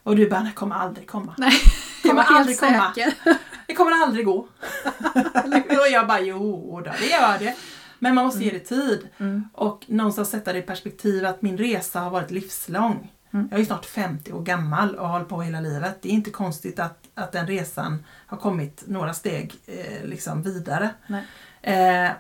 Och 0.03 0.17
du 0.17 0.31
bara, 0.31 0.41
det 0.41 0.53
kommer 0.53 0.77
aldrig 0.77 1.09
komma. 1.09 1.35
Nej, 1.39 1.53
kommer 2.03 2.23
aldrig 2.23 2.61
komma. 2.61 2.93
säker. 2.95 3.15
Det 3.67 3.75
kommer 3.75 4.03
aldrig 4.03 4.27
gå. 4.27 4.37
och 5.69 5.89
jag 5.93 6.07
bara, 6.07 6.21
jo 6.21 6.83
då, 6.85 6.93
det 7.01 7.07
gör 7.07 7.39
det. 7.39 7.55
Men 7.99 8.15
man 8.15 8.25
måste 8.25 8.45
ge 8.45 8.51
det 8.51 8.59
tid. 8.59 9.09
Mm. 9.19 9.49
Och 9.53 9.85
någonstans 9.89 10.31
sätta 10.31 10.53
det 10.53 10.59
i 10.59 10.63
perspektiv 10.63 11.27
att 11.27 11.43
min 11.43 11.59
resa 11.59 12.01
har 12.01 12.11
varit 12.11 12.31
livslång. 12.31 13.13
Mm. 13.31 13.49
Jag 13.51 13.61
är 13.61 13.65
snart 13.65 13.87
50 13.87 14.33
år 14.33 14.43
gammal 14.43 14.95
och 14.95 15.07
har 15.07 15.13
hållit 15.13 15.29
på 15.29 15.43
hela 15.43 15.61
livet. 15.61 16.03
Det 16.03 16.09
är 16.09 16.13
inte 16.13 16.31
konstigt 16.31 16.79
att, 16.79 16.99
att 17.15 17.33
den 17.33 17.47
resan 17.47 18.05
har 18.27 18.37
kommit 18.37 18.85
några 18.87 19.15
steg 19.15 19.55
eh, 19.67 20.05
liksom 20.05 20.43
vidare. 20.43 20.91
Eh, 21.63 22.11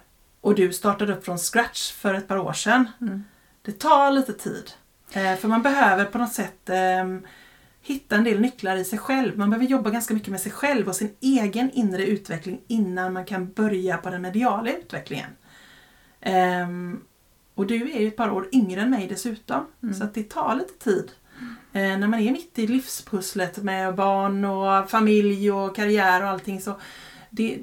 och 0.40 0.54
du 0.54 0.72
startade 0.72 1.12
upp 1.12 1.24
från 1.24 1.38
scratch 1.38 1.92
för 1.92 2.14
ett 2.14 2.28
par 2.28 2.38
år 2.38 2.52
sedan. 2.52 2.88
Mm. 3.00 3.24
Det 3.62 3.72
tar 3.72 4.10
lite 4.10 4.32
tid. 4.32 4.70
Eh, 5.12 5.36
för 5.36 5.48
man 5.48 5.62
behöver 5.62 6.04
på 6.04 6.18
något 6.18 6.32
sätt 6.32 6.68
ehm, 6.68 7.26
hitta 7.82 8.16
en 8.16 8.24
del 8.24 8.40
nycklar 8.40 8.76
i 8.76 8.84
sig 8.84 8.98
själv. 8.98 9.38
Man 9.38 9.50
behöver 9.50 9.66
jobba 9.66 9.90
ganska 9.90 10.14
mycket 10.14 10.28
med 10.28 10.40
sig 10.40 10.52
själv 10.52 10.88
och 10.88 10.96
sin 10.96 11.14
egen 11.20 11.70
inre 11.70 12.06
utveckling 12.06 12.60
innan 12.66 13.12
man 13.12 13.24
kan 13.24 13.52
börja 13.52 13.96
på 13.96 14.10
den 14.10 14.22
mediala 14.22 14.70
utvecklingen. 14.72 15.30
Ehm, 16.20 17.00
och 17.54 17.66
du 17.66 17.90
är 17.92 18.00
ju 18.00 18.08
ett 18.08 18.16
par 18.16 18.30
år 18.30 18.48
yngre 18.52 18.80
än 18.80 18.90
mig 18.90 19.06
dessutom, 19.08 19.66
Mm. 19.82 19.94
så 19.94 20.06
det 20.14 20.22
tar 20.30 20.54
lite 20.54 20.84
tid. 20.84 21.10
Eh, 21.72 21.98
när 21.98 22.06
man 22.08 22.20
är 22.20 22.32
mitt 22.32 22.58
i 22.58 22.66
livspusslet 22.66 23.56
med 23.56 23.94
barn 23.94 24.44
och 24.44 24.90
familj 24.90 25.52
och 25.52 25.76
karriär 25.76 26.22
och 26.22 26.28
allting 26.28 26.60
så 26.60 26.80
det, 27.30 27.58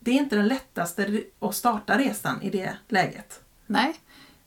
det 0.00 0.10
är 0.10 0.14
inte 0.14 0.36
den 0.36 0.48
lättaste 0.48 1.20
att 1.38 1.54
starta 1.54 1.98
resan 1.98 2.42
i 2.42 2.50
det 2.50 2.76
läget. 2.88 3.40
Nej, 3.66 3.94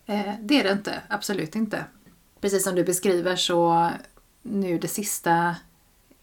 eh, 0.05 0.33
det 0.41 0.59
är 0.59 0.63
det 0.63 0.71
inte. 0.71 1.01
Absolut 1.07 1.55
inte. 1.55 1.85
Precis 2.41 2.63
som 2.63 2.75
du 2.75 2.83
beskriver 2.83 3.35
så 3.35 3.89
nu 4.41 4.77
det 4.77 4.87
sista, 4.87 5.55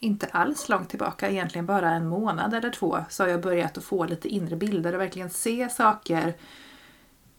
inte 0.00 0.26
alls 0.26 0.68
långt 0.68 0.88
tillbaka, 0.88 1.30
egentligen 1.30 1.66
bara 1.66 1.90
en 1.90 2.06
månad 2.06 2.54
eller 2.54 2.70
två, 2.70 2.98
så 3.08 3.22
har 3.22 3.28
jag 3.28 3.40
börjat 3.42 3.78
att 3.78 3.84
få 3.84 4.04
lite 4.04 4.28
inre 4.28 4.56
bilder 4.56 4.94
och 4.94 5.00
verkligen 5.00 5.30
se 5.30 5.68
saker 5.68 6.34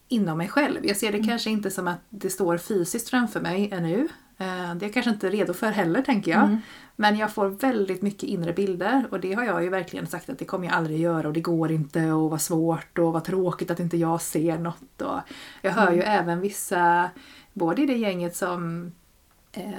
inom 0.08 0.38
mig 0.38 0.48
själv. 0.48 0.86
Jag 0.86 0.96
ser 0.96 1.12
det 1.12 1.22
kanske 1.22 1.50
inte 1.50 1.70
som 1.70 1.88
att 1.88 2.00
det 2.10 2.30
står 2.30 2.58
fysiskt 2.58 3.10
framför 3.10 3.40
mig 3.40 3.68
ännu. 3.72 4.08
Eh, 4.38 4.46
Det 4.74 4.84
är 4.84 4.86
jag 4.86 4.92
kanske 4.92 5.10
inte 5.10 5.30
redo 5.30 5.52
för 5.54 5.70
heller 5.70 6.02
tänker 6.02 6.30
jag. 6.30 6.44
Mm. 6.44 6.58
Men 6.96 7.16
jag 7.16 7.32
får 7.32 7.48
väldigt 7.48 8.02
mycket 8.02 8.22
inre 8.22 8.52
bilder 8.52 9.06
och 9.10 9.20
det 9.20 9.32
har 9.32 9.44
jag 9.44 9.62
ju 9.62 9.68
verkligen 9.68 10.06
sagt 10.06 10.30
att 10.30 10.38
det 10.38 10.44
kommer 10.44 10.66
jag 10.66 10.74
aldrig 10.74 11.00
göra 11.00 11.28
och 11.28 11.34
det 11.34 11.40
går 11.40 11.70
inte 11.72 12.12
och 12.12 12.30
vad 12.30 12.40
svårt 12.40 12.98
och 12.98 13.12
vad 13.12 13.24
tråkigt 13.24 13.70
att 13.70 13.80
inte 13.80 13.96
jag 13.96 14.22
ser 14.22 14.58
något. 14.58 15.02
Och 15.02 15.18
jag 15.62 15.72
hör 15.72 15.92
ju 15.92 16.00
även 16.02 16.40
vissa, 16.40 17.10
både 17.52 17.82
i 17.82 17.86
det 17.86 17.96
gänget 17.96 18.36
som, 18.36 18.92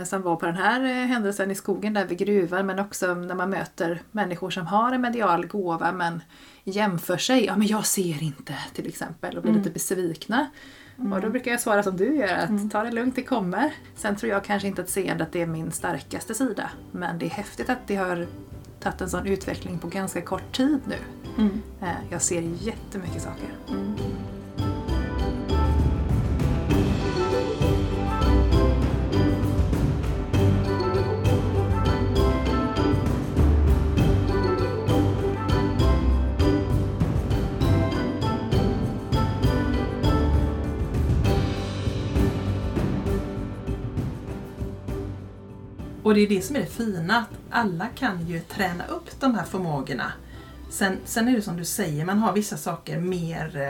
som 0.03 0.21
var 0.21 0.35
på 0.35 0.45
den 0.45 0.55
här 0.55 0.83
eh, 0.83 1.07
händelsen 1.07 1.51
i 1.51 1.55
skogen 1.55 1.93
där 1.93 2.05
vid 2.05 2.17
gruvan 2.17 2.65
men 2.65 2.79
också 2.79 3.13
när 3.13 3.35
man 3.35 3.49
möter 3.49 4.01
människor 4.11 4.49
som 4.49 4.67
har 4.67 4.91
en 4.91 5.01
medial 5.01 5.45
gåva 5.47 5.91
men 5.91 6.21
jämför 6.63 7.17
sig, 7.17 7.45
ja 7.45 7.55
men 7.57 7.67
jag 7.67 7.85
ser 7.85 8.23
inte 8.23 8.55
till 8.73 8.87
exempel 8.87 9.37
och 9.37 9.43
blir 9.43 9.53
lite 9.53 9.69
besvikna. 9.69 10.47
Och 11.13 11.21
då 11.21 11.29
brukar 11.29 11.51
jag 11.51 11.61
svara 11.61 11.83
som 11.83 11.97
du 11.97 12.15
gör, 12.15 12.35
att 12.37 12.71
ta 12.71 12.83
det 12.83 12.91
lugnt, 12.91 13.15
det 13.15 13.23
kommer. 13.23 13.73
Sen 13.95 14.15
tror 14.15 14.31
jag 14.31 14.43
kanske 14.43 14.67
inte 14.67 14.81
att 14.81 14.89
seendet 14.89 15.35
är 15.35 15.45
min 15.45 15.71
starkaste 15.71 16.33
sida. 16.33 16.69
Men 16.91 17.19
det 17.19 17.25
är 17.25 17.29
häftigt 17.29 17.69
att 17.69 17.87
det 17.87 17.95
har 17.95 18.27
tagit 18.79 19.01
en 19.01 19.09
sån 19.09 19.27
utveckling 19.27 19.79
på 19.79 19.87
ganska 19.87 20.21
kort 20.21 20.55
tid 20.55 20.79
nu. 20.87 20.95
Mm. 21.37 21.61
Eh, 21.81 21.87
Jag 22.09 22.21
ser 22.21 22.41
jättemycket 22.41 23.21
saker. 23.21 23.49
Och 46.09 46.15
det 46.15 46.21
är 46.21 46.27
det 46.27 46.41
som 46.41 46.55
är 46.55 46.59
det 46.59 46.65
fina, 46.65 47.17
att 47.17 47.39
alla 47.49 47.87
kan 47.87 48.27
ju 48.27 48.39
träna 48.39 48.85
upp 48.87 49.19
de 49.19 49.35
här 49.35 49.43
förmågorna. 49.43 50.11
Sen, 50.69 50.97
sen 51.05 51.27
är 51.27 51.35
det 51.35 51.41
som 51.41 51.57
du 51.57 51.65
säger, 51.65 52.05
man 52.05 52.19
har 52.19 52.33
vissa 52.33 52.57
saker 52.57 52.99
mer 52.99 53.57
eh, 53.57 53.69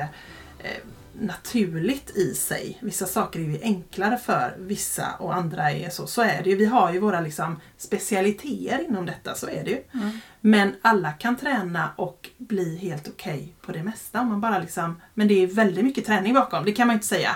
eh, 0.70 0.84
naturligt 1.20 2.18
i 2.18 2.34
sig. 2.34 2.78
Vissa 2.82 3.06
saker 3.06 3.40
är 3.40 3.44
ju 3.44 3.60
enklare 3.62 4.18
för 4.18 4.56
vissa 4.60 5.08
och 5.20 5.36
andra 5.36 5.72
är 5.72 5.90
så. 5.90 6.08
Så 6.08 6.22
är 6.22 6.44
det 6.44 6.50
ju. 6.50 6.56
Vi 6.56 6.66
har 6.66 6.94
ju 6.94 7.00
våra 7.00 7.22
liksom 7.22 7.60
specialiteter 7.78 8.86
inom 8.88 9.06
detta, 9.06 9.36
så 9.36 9.50
är 9.50 9.64
det 9.64 9.72
ju. 9.72 9.84
Mm. 9.94 10.20
Men 10.42 10.76
alla 10.82 11.12
kan 11.12 11.36
träna 11.36 11.92
och 11.96 12.30
bli 12.38 12.78
helt 12.78 13.08
okej 13.08 13.56
på 13.62 13.72
det 13.72 13.84
mesta. 13.84 14.22
Om 14.22 14.28
man 14.28 14.42
bara 14.42 14.60
liksom, 14.60 15.02
men 15.14 15.28
det 15.28 15.44
är 15.44 15.48
väldigt 15.48 15.86
mycket 15.86 16.06
träning 16.06 16.34
bakom, 16.34 16.66
det 16.66 16.72
kan 16.72 16.88
man 16.88 16.94
ju 16.94 16.98
inte 16.98 17.08
säga 17.08 17.36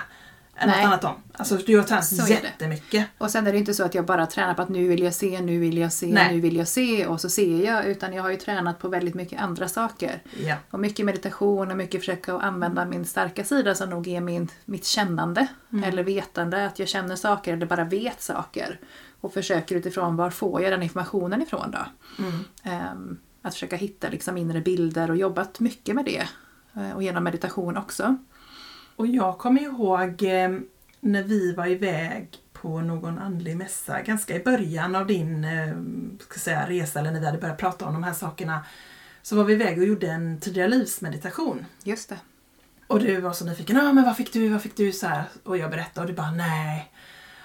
än 0.56 0.68
något 0.68 0.76
Nej. 0.76 0.84
annat 0.84 1.04
om. 1.04 1.14
Alltså 1.32 1.56
du 1.56 1.76
har 1.76 1.84
tränat 1.84 2.06
Så 2.06 2.32
jättemycket. 2.32 3.06
Och 3.18 3.30
sen 3.30 3.46
är 3.46 3.52
det 3.52 3.58
inte 3.58 3.74
så 3.74 3.84
att 3.84 3.94
jag 3.94 4.04
bara 4.06 4.26
tränar 4.26 4.54
på 4.54 4.62
att 4.62 4.68
nu 4.68 4.88
vill 4.88 5.02
jag 5.02 5.14
se, 5.14 5.40
nu 5.40 5.58
vill 5.58 5.78
jag 5.78 5.92
se, 5.92 6.06
Nej. 6.06 6.34
nu 6.34 6.40
vill 6.40 6.56
jag 6.56 6.68
se 6.68 7.06
och 7.06 7.20
så 7.20 7.30
ser 7.30 7.64
jag. 7.64 7.86
Utan 7.86 8.12
jag 8.12 8.22
har 8.22 8.30
ju 8.30 8.36
tränat 8.36 8.78
på 8.78 8.88
väldigt 8.88 9.14
mycket 9.14 9.40
andra 9.40 9.68
saker. 9.68 10.22
Ja. 10.40 10.56
Och 10.70 10.80
mycket 10.80 11.06
meditation 11.06 11.70
och 11.70 11.76
mycket 11.76 12.00
försöka 12.00 12.34
att 12.34 12.42
använda 12.42 12.84
min 12.84 13.04
starka 13.04 13.44
sida 13.44 13.74
som 13.74 13.90
nog 13.90 14.08
är 14.08 14.20
min, 14.20 14.48
mitt 14.64 14.84
kännande. 14.84 15.46
Eller 15.84 16.02
vetande, 16.02 16.66
att 16.66 16.78
jag 16.78 16.88
känner 16.88 17.16
saker 17.16 17.52
eller 17.52 17.66
bara 17.66 17.84
vet 17.84 18.22
saker. 18.22 18.80
Och 19.20 19.32
försöker 19.34 19.76
utifrån 19.76 20.16
var 20.16 20.30
får 20.30 20.62
jag 20.62 20.72
den 20.72 20.82
informationen 20.82 21.42
ifrån 21.42 21.70
då. 21.70 21.86
Mm. 22.24 22.44
Ehm, 22.62 23.18
att 23.42 23.54
försöka 23.54 23.76
hitta 23.76 24.08
liksom 24.08 24.36
inre 24.36 24.60
bilder 24.60 25.10
och 25.10 25.16
jobbat 25.16 25.60
mycket 25.60 25.94
med 25.94 26.04
det. 26.04 26.28
Eh, 26.76 26.92
Och 26.96 27.02
genom 27.02 27.24
meditation 27.24 27.76
också. 27.76 28.16
Och 28.96 29.06
jag 29.06 29.38
kommer 29.38 29.62
ihåg 29.62 30.22
eh, 30.22 30.58
när 31.00 31.22
vi 31.22 31.52
var 31.52 31.66
iväg 31.66 32.28
på 32.52 32.80
någon 32.80 33.18
andlig 33.18 33.56
mässa 33.56 34.02
ganska 34.02 34.36
i 34.36 34.44
början 34.44 34.94
av 34.94 35.06
din 35.06 35.44
eh, 35.44 35.72
ska 36.20 36.40
säga, 36.40 36.68
resa 36.68 37.00
eller 37.00 37.10
när 37.10 37.20
vi 37.20 37.26
hade 37.26 37.38
börjat 37.38 37.58
prata 37.58 37.86
om 37.86 37.94
de 37.94 38.04
här 38.04 38.12
sakerna. 38.12 38.64
Så 39.22 39.36
var 39.36 39.44
vi 39.44 39.52
iväg 39.52 39.78
och 39.78 39.84
gjorde 39.84 40.06
en 40.06 40.40
tidigare 40.40 40.68
livsmeditation. 40.68 41.66
Just 41.82 42.08
det. 42.08 42.18
Och 42.86 43.00
du 43.00 43.20
var 43.20 43.32
så 43.32 43.44
nyfiken, 43.44 43.80
ah, 43.80 43.92
men 43.92 44.04
vad 44.04 44.16
fick 44.16 44.32
du, 44.32 44.48
vad 44.48 44.62
fick 44.62 44.76
du? 44.76 44.92
Så 44.92 45.06
här. 45.06 45.24
Och 45.42 45.58
jag 45.58 45.70
berättade 45.70 46.00
och 46.00 46.06
du 46.06 46.16
bara, 46.16 46.30
nej. 46.30 46.92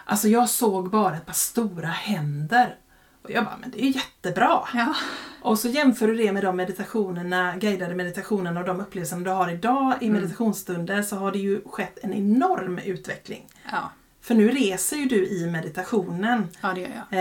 Alltså 0.06 0.28
jag 0.28 0.50
såg 0.50 0.90
bara 0.90 1.18
ett 1.18 1.26
par 1.26 1.34
stora 1.34 1.88
händer. 1.88 2.76
Och 3.24 3.32
jag 3.32 3.46
bara, 3.46 3.58
men 3.62 3.72
det 3.72 3.82
är 3.82 3.86
ju 3.86 3.92
jättebra. 3.92 4.60
Ja. 4.74 4.96
Och 5.42 5.60
så 5.60 5.68
jämför 5.68 6.08
du 6.08 6.16
det 6.16 6.32
med 6.32 6.44
de 6.44 6.56
meditationerna, 6.58 7.56
guidade 7.58 7.96
meditationerna 7.96 8.60
och 8.60 8.66
de 8.66 8.80
upplevelserna 8.82 9.24
du 9.24 9.30
har 9.30 9.50
idag 9.52 9.94
i 10.02 10.10
meditationsstunder 10.10 11.02
så 11.02 11.16
har 11.16 11.32
det 11.32 11.40
ju 11.40 11.62
skett 11.66 12.00
en 12.04 12.14
enorm 12.14 12.78
utveckling. 12.80 13.48
Ja, 13.72 13.92
För 14.22 14.36
nu 14.36 14.50
reser 14.50 14.98
ju 14.98 15.06
du 15.06 15.28
i 15.28 15.46
meditationen 15.52 16.48
ja 16.62 16.74
det 16.74 16.82
gör 16.82 16.90
jag. 17.10 17.20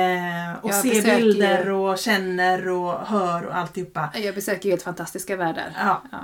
eh, 0.50 0.54
och 0.62 0.70
Jag 0.70 0.74
ser 0.76 0.90
besöker- 0.90 1.16
bilder 1.16 1.68
och 1.70 1.98
känner 1.98 2.68
och 2.68 2.92
hör 3.06 3.46
och 3.46 3.56
alltihopa. 3.56 4.10
Jag 4.14 4.34
besöker 4.34 4.64
ju 4.64 4.70
helt 4.72 4.82
fantastiska 4.82 5.36
världar. 5.36 5.72
Ja. 5.78 6.02
Ja. 6.12 6.18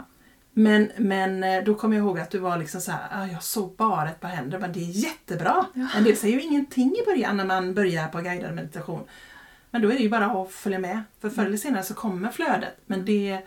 Men, 0.57 0.91
men 0.97 1.45
eh, 1.45 1.63
då 1.65 1.75
kommer 1.75 1.97
jag 1.97 2.05
ihåg 2.05 2.19
att 2.21 2.31
du 2.31 2.39
var 2.39 2.57
liksom 2.59 2.81
så 2.81 2.91
här, 2.93 3.01
ah, 3.13 3.27
jag 3.27 3.43
såg 3.43 3.75
bara 3.77 4.09
ett 4.09 4.21
par 4.21 4.29
händer, 4.29 4.59
men 4.59 4.73
det 4.73 4.81
är 4.81 4.91
jättebra. 4.91 5.67
Men 5.95 6.05
det 6.05 6.17
säger 6.17 6.35
ju 6.35 6.43
ingenting 6.43 6.97
i 7.03 7.05
början 7.07 7.37
när 7.37 7.45
man 7.45 7.75
börjar 7.75 8.09
på 8.09 8.21
guidad 8.21 8.55
meditation. 8.55 9.01
Men 9.75 9.83
då 9.83 9.89
är 9.89 9.93
det 9.95 10.03
ju 10.03 10.09
bara 10.09 10.27
att 10.27 10.51
följa 10.51 10.79
med, 10.79 11.03
för 11.21 11.31
förr 11.31 11.45
eller 11.47 11.57
senare 11.57 11.83
så 11.83 11.95
kommer 11.95 12.31
flödet. 12.31 12.77
Men 12.87 13.05
det, 13.05 13.41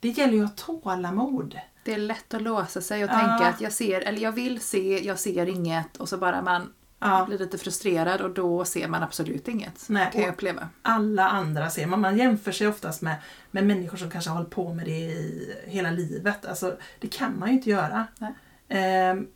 det 0.00 0.08
gäller 0.08 0.32
ju 0.34 0.44
att 0.44 0.60
ha 0.60 0.78
tålamod. 0.80 1.60
Det 1.84 1.94
är 1.94 1.98
lätt 1.98 2.34
att 2.34 2.42
låsa 2.42 2.80
sig 2.80 3.04
och 3.04 3.10
Ja. 3.10 3.18
tänka 3.18 3.46
att 3.54 3.60
jag 3.60 3.72
ser, 3.72 4.00
eller 4.00 4.20
jag 4.20 4.32
vill 4.32 4.60
se, 4.60 5.04
jag 5.06 5.18
ser 5.18 5.46
inget 5.46 5.96
och 5.96 6.08
så 6.08 6.18
bara 6.18 6.42
man 6.42 6.72
Ja. 6.98 7.24
blir 7.28 7.38
lite 7.38 7.58
frustrerad 7.58 8.20
och 8.20 8.30
då 8.30 8.64
ser 8.64 8.88
man 8.88 9.02
absolut 9.02 9.48
inget. 9.48 9.84
Nej, 9.88 10.10
kan 10.12 10.22
jag 10.22 10.30
uppleva. 10.32 10.68
Alla 10.82 11.28
andra 11.28 11.70
ser 11.70 11.86
man. 11.86 12.00
Man 12.00 12.16
jämför 12.18 12.52
sig 12.52 12.68
oftast 12.68 13.02
med, 13.02 13.14
med 13.50 13.66
människor 13.66 13.96
som 13.96 14.10
kanske 14.10 14.30
har 14.30 14.36
hållit 14.36 14.50
på 14.50 14.74
med 14.74 14.84
det 14.86 14.90
i 14.98 15.54
hela 15.66 15.90
livet. 15.90 16.46
Alltså, 16.46 16.76
det 17.00 17.08
kan 17.08 17.38
man 17.38 17.48
ju 17.48 17.54
inte 17.54 17.70
göra. 17.70 18.06
Ehm, 18.68 19.26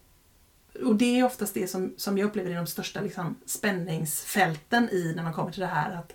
och 0.84 0.94
det 0.96 1.18
är 1.20 1.24
oftast 1.24 1.54
det 1.54 1.66
som, 1.66 1.94
som 1.96 2.18
jag 2.18 2.26
upplever 2.26 2.50
är 2.50 2.56
de 2.56 2.66
största 2.66 3.00
liksom, 3.00 3.34
spänningsfälten 3.46 4.88
i 4.90 5.12
när 5.16 5.22
man 5.22 5.32
kommer 5.32 5.50
till 5.50 5.60
det 5.60 5.66
här. 5.66 5.96
Att, 5.96 6.12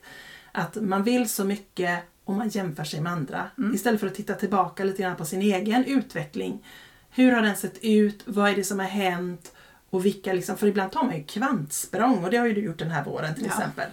att 0.52 0.76
man 0.84 1.04
vill 1.04 1.30
så 1.30 1.44
mycket 1.46 2.00
och 2.24 2.34
man 2.34 2.50
jämför 2.50 2.84
sig 2.84 3.02
med 3.02 3.12
andra. 3.12 3.48
Istället 3.74 4.00
för 4.00 4.08
att 4.08 4.16
titta 4.16 4.34
tillbaka 4.34 4.84
lite 4.84 5.02
grann 5.02 5.16
på 5.16 5.26
sin 5.26 5.42
egen 5.42 5.86
utveckling. 5.86 6.66
Hur 7.10 7.32
har 7.32 7.42
den 7.42 7.56
sett 7.56 7.78
ut? 7.82 8.22
Vad 8.26 8.50
är 8.50 8.56
det 8.56 8.64
som 8.64 8.80
har 8.80 8.86
hänt? 8.88 9.52
Och 9.90 10.06
vilka 10.06 10.34
liksom, 10.34 10.58
för 10.58 10.68
ibland 10.68 10.92
tar 10.92 11.04
man 11.04 11.18
ju 11.18 11.24
kvantsprång 11.24 12.24
och 12.24 12.32
det 12.32 12.38
har 12.38 12.46
ju 12.46 12.54
du 12.54 12.62
gjort 12.62 12.80
den 12.80 12.92
här 12.92 13.04
våren 13.06 13.36
till 13.36 13.46
Ja. 13.46 13.50
exempel. 13.52 13.90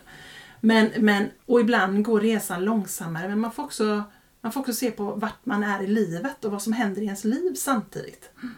Men, 0.60 0.90
men, 0.98 1.30
och 1.46 1.60
ibland 1.60 2.04
går 2.04 2.20
resan 2.20 2.64
långsammare 2.64 3.28
men 3.28 3.40
man 3.40 3.52
får, 3.52 3.62
också, 3.62 4.02
man 4.40 4.52
får 4.52 4.60
också 4.60 4.72
se 4.72 4.90
på 4.90 5.04
vart 5.04 5.46
man 5.46 5.64
är 5.64 5.82
i 5.82 5.86
livet 5.86 6.44
och 6.44 6.52
vad 6.52 6.62
som 6.62 6.72
händer 6.72 7.02
i 7.02 7.04
ens 7.04 7.24
liv 7.24 7.54
samtidigt. 7.54 8.30
Eh, 8.42 8.48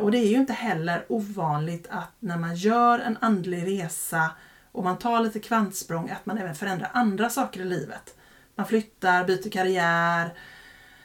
och 0.00 0.10
det 0.10 0.18
är 0.18 0.28
ju 0.28 0.36
inte 0.36 0.52
heller 0.52 1.04
ovanligt 1.08 1.86
att 1.90 2.12
när 2.18 2.36
man 2.36 2.54
gör 2.54 2.98
en 2.98 3.18
andlig 3.20 3.66
resa 3.66 4.30
och 4.72 4.84
man 4.84 4.98
tar 4.98 5.20
lite 5.20 5.40
kvantsprång 5.40 6.10
att 6.10 6.26
man 6.26 6.38
även 6.38 6.54
förändrar 6.54 6.90
andra 6.94 7.30
saker 7.30 7.60
i 7.60 7.64
livet. 7.64 8.16
Man 8.54 8.66
flyttar, 8.66 9.24
byter 9.24 9.50
karriär, 9.50 10.34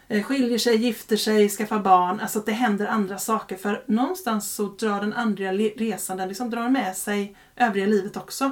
eh, 0.07 0.23
skiljer 0.23 0.57
sig, 0.57 0.75
gifter 0.75 1.17
sig, 1.17 1.49
skaffar 1.49 1.79
barn. 1.79 2.19
Alltså 2.19 2.39
att 2.39 2.45
det 2.45 2.51
händer 2.51 2.85
andra 2.87 3.17
saker. 3.17 3.57
För 3.57 3.83
någonstans 3.87 4.51
så 4.51 4.63
drar 4.63 5.01
den 5.01 5.57
le- 5.57 5.73
resan, 5.77 6.17
den 6.17 6.27
liksom 6.27 6.49
drar 6.49 6.69
med 6.69 6.97
sig 6.97 7.37
övriga 7.55 7.85
livet 7.85 8.17
också. 8.17 8.51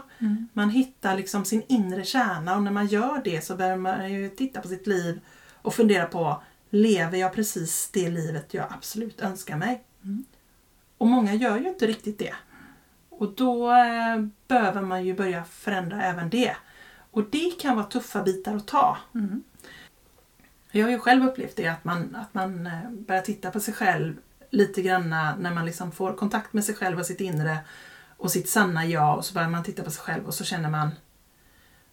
Man 0.54 0.69
hittar 0.69 1.17
liksom 1.17 1.45
sin 1.45 1.63
inre 1.67 2.04
kärna 2.04 2.56
och 2.56 2.63
när 2.63 2.71
man 2.71 2.88
gör 2.88 3.21
det 3.23 3.43
så 3.45 3.56
börjar 3.56 3.78
man 3.78 4.13
ju 4.13 4.30
titta 4.30 4.62
på 4.62 4.67
sitt 4.67 4.88
liv 4.88 5.19
och 5.62 5.73
fundera 5.73 6.06
på 6.06 6.41
Lever 6.69 7.17
jag 7.17 7.34
precis 7.34 7.89
det 7.93 8.10
livet 8.10 8.54
jag 8.54 8.65
absolut 8.69 9.21
önskar 9.21 9.58
mig? 9.58 9.84
Och 10.98 11.08
många 11.08 11.34
gör 11.34 11.58
ju 11.58 11.70
inte 11.70 11.88
riktigt 11.88 12.20
det. 12.20 12.34
Och 13.10 13.34
då 13.36 13.72
eh, 13.72 14.26
behöver 14.48 14.82
man 14.82 15.06
ju 15.06 15.15
börja 15.15 15.44
förändra 15.44 16.04
även 16.04 16.30
det. 16.30 16.56
Och 17.12 17.24
det 17.30 17.60
kan 17.62 17.76
vara 17.76 17.86
tuffa 17.86 18.24
bitar 18.24 18.56
att 18.56 18.68
ta. 18.68 18.98
Mm. 19.13 19.44
Jag 20.72 20.86
har 20.86 20.91
ju 20.91 21.00
själv 21.00 21.28
upplevt 21.28 21.56
det 21.56 21.68
att 21.68 21.84
man, 21.84 22.15
att 22.15 22.34
man 22.34 22.68
eh, 22.68 22.91
börjar 22.91 23.22
titta 23.22 23.52
på 23.52 23.60
sig 23.60 23.74
själv 23.74 24.15
lite 24.50 24.82
grann 24.82 25.10
när 25.10 25.54
man 25.54 25.65
liksom 25.65 25.91
får 25.91 26.13
kontakt 26.13 26.54
med 26.54 26.63
sig 26.63 26.76
själv 26.76 27.00
och 27.00 27.06
sitt 27.06 27.22
inre 27.22 27.58
och 28.18 28.32
sitt 28.32 28.50
sanna 28.50 28.86
jag 28.86 29.18
och 29.18 29.26
så 29.26 29.34
börjar 29.34 29.50
man 29.50 29.63
titta 29.63 29.84
på 29.84 29.91
sig 29.91 30.04
själv 30.04 30.26
och 30.26 30.34
så 30.34 30.44
känner 30.44 30.70
man 30.70 30.91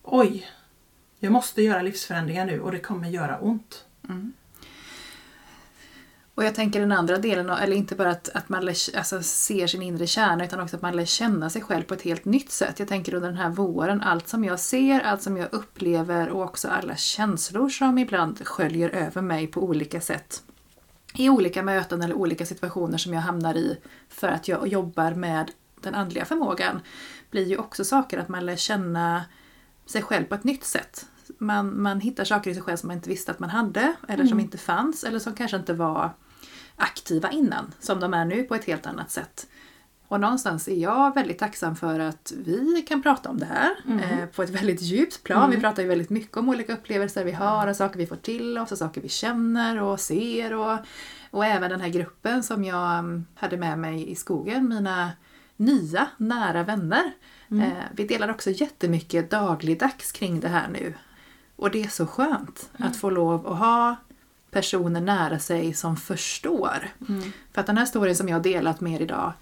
Oj, 0.02 0.46
jag 1.18 1.32
måste 1.32 1.62
göra 1.62 1.82
livsförändringar 1.82 2.46
nu 2.46 2.60
och 2.60 2.72
det 2.72 2.78
kommer 2.78 3.08
göra 3.08 3.38
ont. 3.38 3.84
Och 6.42 6.46
jag 6.46 6.54
tänker 6.54 6.80
den 6.80 6.92
andra 6.92 7.18
delen, 7.18 7.50
eller 7.50 7.76
inte 7.76 7.94
bara 7.94 8.10
att, 8.10 8.28
att 8.28 8.48
man 8.48 8.64
lär, 8.64 8.96
alltså, 8.96 9.22
ser 9.22 9.66
sin 9.66 9.82
inre 9.82 10.06
kärna 10.06 10.44
utan 10.44 10.60
också 10.60 10.76
att 10.76 10.82
man 10.82 10.96
lär 10.96 11.04
känna 11.04 11.50
sig 11.50 11.62
själv 11.62 11.82
på 11.82 11.94
ett 11.94 12.02
helt 12.02 12.24
nytt 12.24 12.50
sätt. 12.50 12.78
Jag 12.78 12.88
tänker 12.88 13.14
under 13.14 13.28
den 13.28 13.38
här 13.38 13.48
våren, 13.48 14.00
allt 14.00 14.28
som 14.28 14.44
jag 14.44 14.60
ser, 14.60 15.00
allt 15.00 15.22
som 15.22 15.36
jag 15.36 15.48
upplever 15.52 16.28
och 16.28 16.42
också 16.42 16.68
alla 16.68 16.96
känslor 16.96 17.68
som 17.68 17.98
ibland 17.98 18.46
sköljer 18.46 18.88
över 18.88 19.22
mig 19.22 19.46
på 19.46 19.62
olika 19.62 20.00
sätt. 20.00 20.42
I 21.14 21.28
olika 21.28 21.62
möten 21.62 22.02
eller 22.02 22.14
olika 22.14 22.46
situationer 22.46 22.98
som 22.98 23.14
jag 23.14 23.20
hamnar 23.20 23.54
i 23.54 23.78
för 24.08 24.28
att 24.28 24.48
jag 24.48 24.68
jobbar 24.68 25.10
med 25.14 25.50
den 25.80 25.94
andliga 25.94 26.24
förmågan 26.24 26.80
blir 27.30 27.46
ju 27.46 27.56
också 27.56 27.84
saker 27.84 28.18
att 28.18 28.28
man 28.28 28.46
lär 28.46 28.56
känna 28.56 29.24
sig 29.86 30.02
själv 30.02 30.24
på 30.24 30.34
ett 30.34 30.44
nytt 30.44 30.64
sätt. 30.64 31.06
Man, 31.38 31.82
man 31.82 32.00
hittar 32.00 32.24
saker 32.24 32.50
i 32.50 32.54
sig 32.54 32.62
själv 32.62 32.76
som 32.76 32.86
man 32.86 32.96
inte 32.96 33.08
visste 33.08 33.30
att 33.30 33.38
man 33.38 33.50
hade 33.50 33.94
eller 34.08 34.26
som 34.26 34.40
inte 34.40 34.58
fanns 34.58 35.04
eller 35.04 35.18
som 35.18 35.34
kanske 35.34 35.56
inte 35.56 35.74
var 35.74 36.10
aktiva 36.82 37.30
innan, 37.30 37.74
som 37.80 38.00
de 38.00 38.14
är 38.14 38.24
nu 38.24 38.42
på 38.42 38.54
ett 38.54 38.64
helt 38.64 38.86
annat 38.86 39.10
sätt. 39.10 39.46
Och 40.08 40.20
någonstans 40.20 40.68
är 40.68 40.74
jag 40.74 41.14
väldigt 41.14 41.38
tacksam 41.38 41.76
för 41.76 42.00
att 42.00 42.32
vi 42.44 42.84
kan 42.88 43.02
prata 43.02 43.30
om 43.30 43.38
det 43.38 43.46
här 43.46 43.70
eh, 43.88 44.26
på 44.26 44.42
ett 44.42 44.50
väldigt 44.50 44.82
djupt 44.82 45.22
plan. 45.22 45.50
Vi 45.50 45.60
pratar 45.60 45.82
ju 45.82 45.88
väldigt 45.88 46.10
mycket 46.10 46.36
om 46.36 46.48
olika 46.48 46.72
upplevelser 46.72 47.24
vi 47.24 47.32
har 47.32 47.66
och 47.66 47.76
saker 47.76 47.98
vi 47.98 48.06
får 48.06 48.16
till 48.16 48.58
oss 48.58 48.72
och 48.72 48.78
saker 48.78 49.00
vi 49.00 49.08
känner 49.08 49.82
och 49.82 50.00
ser. 50.00 50.52
Och, 50.52 50.78
och 51.30 51.44
även 51.44 51.70
den 51.70 51.80
här 51.80 51.88
gruppen 51.88 52.42
som 52.42 52.64
jag 52.64 52.98
mm, 52.98 53.24
hade 53.34 53.56
med 53.56 53.78
mig 53.78 54.10
i 54.10 54.14
skogen, 54.14 54.68
mina 54.68 55.10
nya 55.56 56.08
nära 56.16 56.62
vänner. 56.62 57.12
Eh, 57.50 57.84
vi 57.92 58.06
delar 58.06 58.30
också 58.30 58.50
jättemycket 58.50 59.30
dagligdags 59.30 60.12
kring 60.12 60.40
det 60.40 60.48
här 60.48 60.68
nu. 60.68 60.94
Och 61.56 61.70
det 61.70 61.82
är 61.82 61.88
så 61.88 62.06
skönt 62.06 62.70
att 62.78 62.96
få 62.96 63.10
lov 63.10 63.46
att 63.46 63.58
ha 63.58 63.96
personer 64.52 65.00
nära 65.00 65.38
sig 65.38 65.74
som 65.74 65.96
förstår. 65.96 66.88
För 67.52 67.60
att 67.60 67.66
den 67.66 67.78
här 67.78 67.86
storyn 67.86 68.16
som 68.16 68.28
jag 68.28 68.36
har 68.36 68.42
delat 68.42 68.80
med 68.80 68.92
er 68.92 69.00
idag, 69.00 69.32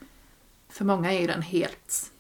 för 0.69 0.85
många 0.85 1.13
är 1.13 1.27
den 1.29 1.43
helt, 1.43 2.11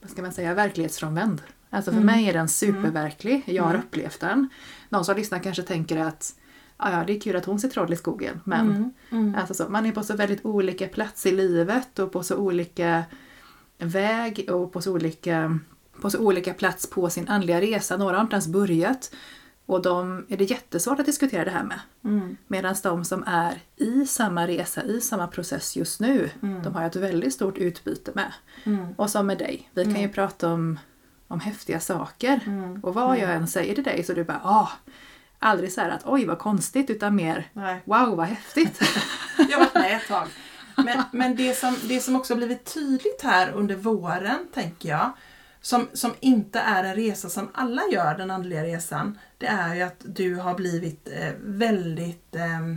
vad 0.00 0.10
ska 0.10 0.22
man 0.22 0.32
säga, 0.32 0.54
verklighetsfrånvänd. 0.54 1.42
Alltså 1.70 1.90
för 1.92 2.00
mig 2.00 2.28
är 2.28 2.32
den 2.32 2.48
superverklig, 2.48 3.42
jag 3.46 3.62
har 3.62 3.74
upplevt 3.74 4.20
den. 4.20 4.48
Någon 4.88 5.04
som 5.04 5.16
lyssnar 5.16 5.38
kanske 5.38 5.62
tänker 5.62 5.96
att 5.98 6.34
"Ah, 6.76 6.92
ja, 6.92 7.04
det 7.06 7.16
är 7.16 7.20
kul 7.20 7.36
att 7.36 7.44
hon 7.44 7.60
ser 7.60 7.68
troll 7.68 7.92
i 7.92 7.96
skogen, 7.96 8.40
men 8.44 8.92
Alltså 9.38 9.54
så, 9.54 9.68
man 9.68 9.86
är 9.86 9.92
på 9.92 10.02
så 10.02 10.16
väldigt 10.16 10.44
olika 10.44 10.88
plats 10.88 11.26
i 11.26 11.32
livet 11.32 11.98
och 11.98 12.12
på 12.12 12.22
så 12.22 12.36
olika 12.36 13.04
väg 13.78 14.46
och 14.50 14.72
på 14.72 14.80
så 14.82 14.92
olika, 14.92 15.58
på 16.00 16.10
så 16.10 16.18
olika 16.18 16.54
plats 16.54 16.90
på 16.90 17.10
sin 17.10 17.28
andliga 17.28 17.60
resa. 17.60 17.96
Några 17.96 18.16
har 18.16 18.22
inte 18.22 18.34
ens 18.34 18.46
börjat. 18.48 19.10
Och 19.68 19.82
de 19.82 20.26
är 20.28 20.36
det 20.36 20.44
jättesvårt 20.44 21.00
att 21.00 21.06
diskutera 21.06 21.44
det 21.44 21.50
här 21.50 21.62
med. 21.62 21.80
Mm. 22.04 22.36
Medan 22.46 22.74
de 22.82 23.04
som 23.04 23.24
är 23.26 23.60
i 23.76 24.06
samma 24.06 24.46
resa, 24.46 24.82
i 24.82 25.00
samma 25.00 25.26
process 25.26 25.76
just 25.76 26.00
nu, 26.00 26.30
de 26.40 26.74
har 26.74 26.82
jag 26.82 26.86
ett 26.86 26.96
väldigt 26.96 27.34
stort 27.34 27.58
utbyte 27.58 28.12
med. 28.14 28.32
Mm. 28.64 28.94
Och 28.96 29.10
som 29.10 29.26
med 29.26 29.38
dig, 29.38 29.70
vi 29.74 29.84
kan 29.84 30.00
ju 30.00 30.08
prata 30.08 30.52
om, 30.52 30.78
om 31.28 31.40
häftiga 31.40 31.80
saker. 31.80 32.40
Mm. 32.46 32.80
Och 32.84 32.94
vad 32.94 33.18
jag 33.18 33.34
än 33.34 33.48
säger 33.48 33.74
till 33.74 33.84
dig 33.84 34.04
så 34.04 34.12
du 34.12 34.24
bara 34.24 34.40
ah, 34.44 34.70
aldrig 35.38 35.72
så 35.72 35.80
här 35.80 35.90
att 35.90 36.06
oj 36.06 36.24
vad 36.26 36.38
konstigt 36.38 36.90
utan 36.90 37.16
mer 37.16 37.48
Nej. 37.52 37.82
wow 37.84 38.16
vad 38.16 38.26
häftigt. 38.26 38.82
Jag 39.50 39.58
har 39.58 39.64
varit 39.64 39.74
med 39.74 39.96
ett 39.96 40.08
tag. 40.08 40.28
Men, 40.76 41.02
men 41.12 41.36
det, 41.36 41.54
som, 41.54 41.76
det 41.88 42.00
som 42.00 42.16
också 42.16 42.36
blivit 42.36 42.74
tydligt 42.74 43.22
här 43.22 43.52
under 43.52 43.76
våren, 43.76 44.48
tänker 44.54 44.88
jag, 44.88 45.12
som, 45.60 45.88
som 45.92 46.14
inte 46.20 46.58
är 46.58 46.84
en 46.84 46.94
resa 46.94 47.28
som 47.28 47.48
alla 47.54 47.82
gör, 47.92 48.18
den 48.18 48.30
andliga 48.30 48.64
resan, 48.64 49.18
det 49.38 49.46
är 49.46 49.74
ju 49.74 49.82
att 49.82 50.02
du 50.04 50.34
har 50.34 50.54
blivit 50.54 51.08
eh, 51.08 51.32
väldigt 51.40 52.34
eh, 52.34 52.74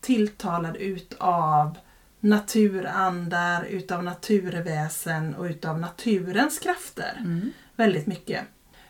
tilltalad 0.00 0.76
utav 0.76 1.78
naturandar, 2.20 3.64
utav 3.64 4.04
naturväsen 4.04 5.34
och 5.34 5.44
utav 5.44 5.80
naturens 5.80 6.58
krafter. 6.58 7.22
Väldigt 7.76 8.06
mycket. 8.06 8.44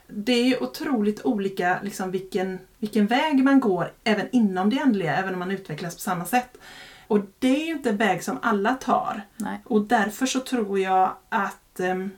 Det 0.06 0.32
är 0.32 0.62
otroligt 0.62 1.24
olika 1.24 1.78
liksom, 1.82 2.10
vilken, 2.10 2.58
vilken 2.78 3.06
väg 3.06 3.44
man 3.44 3.60
går 3.60 3.92
även 4.04 4.28
inom 4.32 4.70
det 4.70 4.78
andliga, 4.78 5.16
även 5.16 5.32
om 5.32 5.38
man 5.38 5.50
utvecklas 5.50 5.94
på 5.94 6.00
samma 6.00 6.24
sätt. 6.24 6.58
Och 7.06 7.18
det 7.38 7.62
är 7.62 7.66
ju 7.66 7.72
inte 7.72 7.90
en 7.90 7.96
väg 7.96 8.24
som 8.24 8.38
alla 8.42 8.74
tar. 8.74 9.22
Nej. 9.36 9.60
Och 9.64 9.80
därför 9.80 10.26
så 10.26 10.40
tror 10.40 10.78
jag 10.78 11.16
att 11.28 11.80
ehm, 11.80 12.10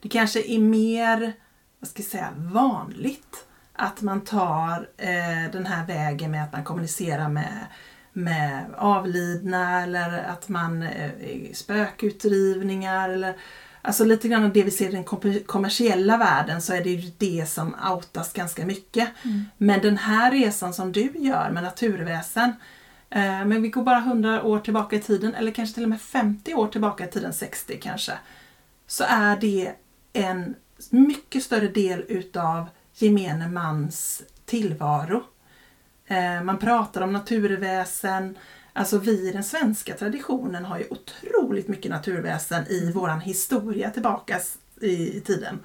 det 0.00 0.08
kanske 0.08 0.42
är 0.54 0.58
mer, 0.58 1.32
vad 1.80 1.88
ska 1.90 2.02
jag 2.02 2.10
säga, 2.10 2.28
vanligt 2.36 3.46
att 3.72 4.00
man 4.02 4.20
tar 4.20 4.88
eh, 4.96 5.52
den 5.52 5.66
här 5.66 5.86
vägen 5.86 6.30
med 6.30 6.44
att 6.44 6.52
man 6.52 6.64
kommunicerar 6.64 7.28
med, 7.28 7.66
med 8.12 8.64
avlidna 8.76 9.82
eller 9.82 10.18
att 10.18 10.48
man 10.48 10.82
eh, 10.82 11.10
spökutdrivningar 11.52 13.08
eller 13.08 13.36
Alltså 13.82 14.04
lite 14.04 14.28
grann 14.28 14.44
av 14.44 14.52
det 14.52 14.62
vi 14.62 14.70
ser 14.70 14.88
i 14.88 14.92
den 14.92 15.04
kom- 15.04 15.38
kommersiella 15.46 16.16
världen 16.16 16.62
så 16.62 16.72
är 16.74 16.84
det 16.84 16.90
ju 16.90 17.10
det 17.18 17.48
som 17.48 17.74
outas 17.92 18.32
ganska 18.32 18.66
mycket. 18.66 19.08
Men 19.56 19.80
den 19.80 19.98
här 19.98 20.30
resan 20.30 20.74
som 20.74 20.92
du 20.92 21.12
gör 21.14 21.50
med 21.50 21.62
naturväsen 21.62 22.52
Eh, 23.12 23.44
Men 23.44 23.62
vi 23.62 23.68
går 23.68 23.82
bara 23.82 23.98
100 23.98 24.42
år 24.42 24.58
tillbaka 24.60 24.96
i 24.96 25.00
tiden, 25.00 25.34
eller 25.34 25.52
kanske 25.52 25.74
till 25.74 25.82
och 25.82 25.88
med 25.88 26.00
50 26.00 26.54
år 26.54 26.66
tillbaka 26.68 27.04
i 27.04 27.10
tiden, 27.10 27.32
60 27.32 27.78
kanske. 27.82 28.12
Så 28.86 29.04
är 29.08 29.36
det 29.36 29.72
en 30.12 30.56
mycket 30.90 31.42
större 31.42 31.68
del 31.68 32.04
utav 32.08 32.68
gemene 32.94 33.48
mans 33.48 34.22
tillvaro. 34.44 35.22
Eh, 36.06 36.42
Man 36.42 36.58
pratar 36.58 37.00
om 37.00 37.12
naturväsen, 37.12 38.38
alltså 38.72 38.98
vi 38.98 39.28
i 39.28 39.32
den 39.32 39.44
svenska 39.44 39.94
traditionen 39.94 40.64
har 40.64 40.78
ju 40.78 40.84
otroligt 40.90 41.68
mycket 41.68 41.90
naturväsen 41.90 42.66
i 42.66 42.92
våran 42.92 43.20
historia 43.20 43.90
tillbaka 43.90 44.40
i, 44.80 45.20
tiden. 45.20 45.58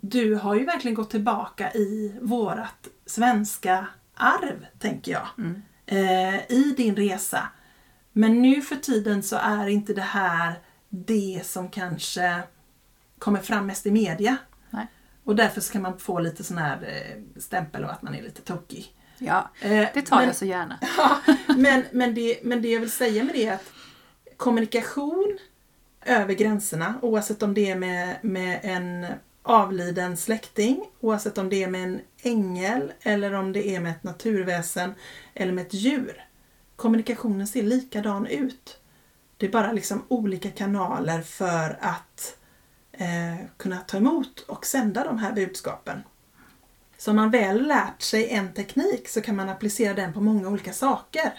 Du 0.00 0.34
har 0.34 0.54
ju 0.54 0.64
verkligen 0.64 0.94
gått 0.94 1.10
tillbaka 1.10 1.72
i 1.72 2.18
vårat 2.22 2.88
svenska 3.06 3.86
arv, 4.14 4.66
tänker 4.78 5.12
jag 5.12 5.26
eh, 5.86 6.50
i 6.50 6.74
din 6.76 6.96
resa. 6.96 7.48
Men 8.12 8.42
nu 8.42 8.62
för 8.62 8.76
tiden 8.76 9.22
så 9.22 9.36
är 9.36 9.66
inte 9.66 9.94
det 9.94 10.00
här 10.00 10.54
det 10.88 11.42
som 11.44 11.68
kanske 11.68 12.42
kommer 13.18 13.40
fram 13.40 13.66
mest 13.66 13.86
i 13.86 13.90
media. 13.90 14.36
Nej. 14.70 14.86
Och 15.24 15.36
därför 15.36 15.60
så 15.60 15.72
kan 15.72 15.82
man 15.82 15.98
få 15.98 16.18
lite 16.18 16.44
sån 16.44 16.58
här 16.58 16.78
eh, 16.82 17.40
stämpel 17.40 17.84
av 17.84 17.90
att 17.90 18.02
man 18.02 18.14
är 18.14 18.22
lite 18.22 18.42
tokig. 18.42 18.92
Ja, 19.18 19.50
Eh, 19.60 19.86
det 19.94 20.02
tar 20.02 20.16
men, 20.16 20.26
jag 20.26 20.36
så 20.36 20.44
gärna. 20.44 20.78
Ja, 20.98 21.20
men, 21.56 21.84
men, 21.92 22.14
det, 22.14 22.38
men 22.42 22.62
det 22.62 22.68
jag 22.68 22.80
vill 22.80 22.90
säga 22.90 23.24
med 23.24 23.34
det 23.34 23.46
är 23.46 23.54
att 23.54 23.72
kommunikation 24.36 25.38
över 26.04 26.34
gränserna, 26.34 26.94
oavsett 27.02 27.42
om 27.42 27.54
det 27.54 27.70
är 27.70 27.76
med, 27.76 28.16
med 28.22 28.60
en 28.62 29.06
avliden 29.42 30.16
släkting, 30.16 30.84
oavsett 31.00 31.38
om 31.38 31.48
det 31.48 31.62
är 31.62 31.68
med 31.68 31.84
en 31.84 32.00
ängel 32.22 32.92
eller 33.00 33.32
om 33.32 33.52
det 33.52 33.68
är 33.68 33.80
med 33.80 33.90
ett 33.92 34.04
naturväsen 34.04 34.94
eller 35.34 35.52
med 35.52 35.66
ett 35.66 35.74
djur. 35.74 36.24
Kommunikationen 36.76 37.46
ser 37.46 37.62
likadan 37.62 38.26
ut. 38.26 38.78
Det 39.36 39.46
är 39.46 39.50
bara 39.50 39.72
liksom 39.72 40.04
olika 40.08 40.50
kanaler 40.50 41.22
för 41.22 41.78
att 41.80 42.35
eh, 42.96 43.46
kunna 43.56 43.76
ta 43.76 43.96
emot 43.96 44.40
och 44.40 44.66
sända 44.66 45.04
de 45.04 45.18
här 45.18 45.32
budskapen. 45.32 46.02
Så 46.98 47.10
om 47.10 47.16
man 47.16 47.30
väl 47.30 47.66
lärt 47.66 48.02
sig 48.02 48.28
en 48.28 48.52
teknik 48.52 49.08
så 49.08 49.20
kan 49.20 49.36
man 49.36 49.48
applicera 49.48 49.94
den 49.94 50.12
på 50.12 50.20
många 50.20 50.48
olika 50.48 50.72
saker. 50.72 51.32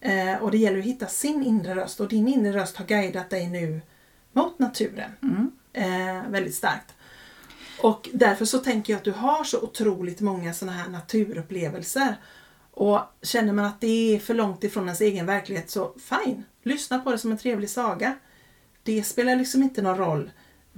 Eh, 0.00 0.42
och 0.42 0.50
det 0.50 0.58
gäller 0.58 0.78
att 0.78 0.84
hitta 0.84 1.06
sin 1.06 1.42
inre 1.42 1.74
röst 1.74 2.00
och 2.00 2.08
din 2.08 2.28
inre 2.28 2.52
röst 2.52 2.76
har 2.76 2.84
guidat 2.84 3.30
dig 3.30 3.48
nu 3.48 3.80
mot 4.32 4.58
naturen. 4.58 5.10
Eh, 5.72 6.30
väldigt 6.30 6.54
starkt. 6.54 6.94
Och 7.82 8.08
därför 8.12 8.44
så 8.44 8.58
tänker 8.58 8.92
jag 8.92 8.98
att 8.98 9.04
du 9.04 9.12
har 9.12 9.44
så 9.44 9.60
otroligt 9.60 10.20
många 10.20 10.54
sådana 10.54 10.76
här 10.76 10.88
naturupplevelser. 10.88 12.16
Och 12.70 13.00
känner 13.22 13.52
man 13.52 13.64
att 13.64 13.80
det 13.80 14.14
är 14.14 14.18
för 14.18 14.34
långt 14.34 14.64
ifrån 14.64 14.84
ens 14.84 15.00
egen 15.00 15.26
verklighet 15.26 15.70
så 15.70 15.94
fine, 15.98 16.44
lyssna 16.62 16.98
på 16.98 17.10
det 17.10 17.18
som 17.18 17.32
en 17.32 17.38
trevlig 17.38 17.70
saga. 17.70 18.18
Det 18.82 19.02
spelar 19.02 19.36
liksom 19.36 19.62
inte 19.62 19.82
någon 19.82 19.96
roll. 19.96 20.30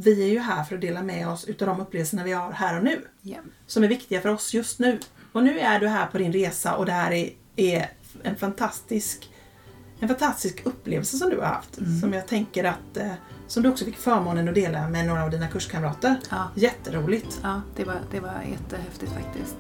Vi 0.05 0.23
är 0.23 0.29
ju 0.33 0.39
här 0.39 0.65
för 0.65 0.75
att 0.75 0.81
dela 0.81 1.03
med 1.03 1.29
oss 1.29 1.45
utav 1.45 1.69
de 1.69 1.81
upplevelserna 1.81 2.25
vi 2.25 2.33
har 2.33 2.53
här 2.53 2.79
och 2.79 2.85
nu 2.85 3.01
Ja. 3.23 3.37
som 3.67 3.85
är 3.85 3.89
viktiga 3.89 4.21
för 4.21 4.29
oss 4.29 4.55
just 4.55 4.79
nu. 4.79 4.99
Och 5.33 5.45
nu 5.45 5.59
är 5.59 5.81
du 5.81 5.89
här 5.89 6.07
på 6.07 6.19
din 6.19 6.33
resa 6.33 6.77
och 6.77 6.87
det 6.87 6.93
här 6.93 7.13
är, 7.13 7.31
är 7.57 7.91
en 8.23 8.37
fantastisk 8.37 9.31
en 10.03 10.09
fantastisk 10.09 10.63
upplevelse 10.67 11.17
som 11.19 11.31
du 11.31 11.37
har 11.37 11.47
haft. 11.47 11.75
Som 12.01 12.13
jag 12.13 12.27
tänker 12.27 12.65
att 12.65 12.97
eh, 12.97 13.13
som 13.47 13.63
du 13.63 13.69
också 13.69 13.85
fick 13.85 13.97
förmånen 13.97 14.49
att 14.49 14.55
dela 14.55 14.89
med 14.89 15.07
några 15.07 15.25
av 15.25 15.31
dina 15.31 15.49
kurskamrater. 15.49 16.17
Ja. 16.31 16.49
Jätteroligt. 16.55 17.41
Ja, 17.43 17.61
det 17.77 17.85
var, 17.85 18.01
det 18.11 18.21
var 18.21 18.43
jättehäftigt 18.51 19.13
faktiskt. 19.13 19.57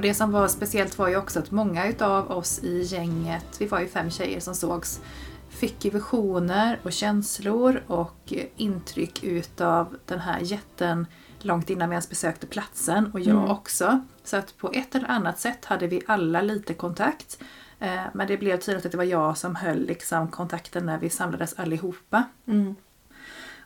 Och 0.00 0.06
det 0.06 0.14
som 0.14 0.32
var 0.32 0.48
speciellt 0.48 0.98
var 0.98 1.08
ju 1.08 1.16
också 1.16 1.38
att 1.38 1.50
många 1.50 1.88
utav 1.88 2.30
oss 2.30 2.58
i 2.58 2.82
gänget, 2.82 3.44
vi 3.58 3.66
var 3.66 3.80
ju 3.80 3.88
fem 3.88 4.10
tjejer 4.10 4.40
som 4.40 4.54
sågs, 4.54 5.00
fick 5.48 5.84
ju 5.84 5.90
visioner 5.90 6.78
och 6.82 6.92
känslor 6.92 7.82
och 7.86 8.32
intryck 8.56 9.24
utav 9.24 9.96
den 10.06 10.18
här 10.18 10.38
jätten 10.40 11.06
långt 11.38 11.70
innan 11.70 11.88
vi 11.88 11.94
ens 11.94 12.08
besökte 12.08 12.46
platsen 12.46 13.10
och 13.12 13.20
jag 13.20 13.50
också. 13.50 14.00
Så 14.24 14.36
att 14.36 14.56
på 14.56 14.70
ett 14.72 14.94
eller 14.94 15.08
annat 15.08 15.38
sätt 15.38 15.64
hade 15.64 15.86
vi 15.86 16.02
alla 16.06 16.42
lite 16.42 16.74
kontakt. 16.74 17.38
Eh, 17.78 18.00
Men 18.12 18.26
det 18.26 18.36
blev 18.36 18.56
tydligt 18.56 18.86
att 18.86 18.92
det 18.92 18.98
var 18.98 19.04
jag 19.04 19.38
som 19.38 19.56
höll 19.56 19.86
liksom 19.86 20.28
kontakten 20.28 20.86
när 20.86 20.98
vi 20.98 21.10
samlades 21.10 21.54
allihopa. 21.58 22.24
Mm. 22.46 22.74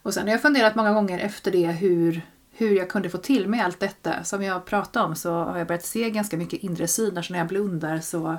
Och 0.02 0.14
sen 0.14 0.22
har 0.22 0.30
jag 0.30 0.42
funderat 0.42 0.74
många 0.74 0.92
gånger 0.92 1.18
efter 1.18 1.50
det 1.50 1.66
hur, 1.66 2.22
hur 2.56 2.76
jag 2.76 2.90
kunde 2.90 3.10
få 3.10 3.18
till 3.18 3.48
mig 3.48 3.60
allt 3.60 3.80
detta. 3.80 4.24
Som 4.24 4.42
jag 4.42 4.64
pratade 4.64 5.04
om 5.06 5.14
så 5.16 5.32
har 5.32 5.58
jag 5.58 5.66
börjat 5.66 5.84
se 5.84 6.10
ganska 6.10 6.36
mycket 6.36 6.62
inre 6.62 6.88
syner 6.88 7.22
så 7.22 7.32
när 7.32 7.38
jag 7.40 7.48
blundar 7.48 7.98
så, 8.00 8.36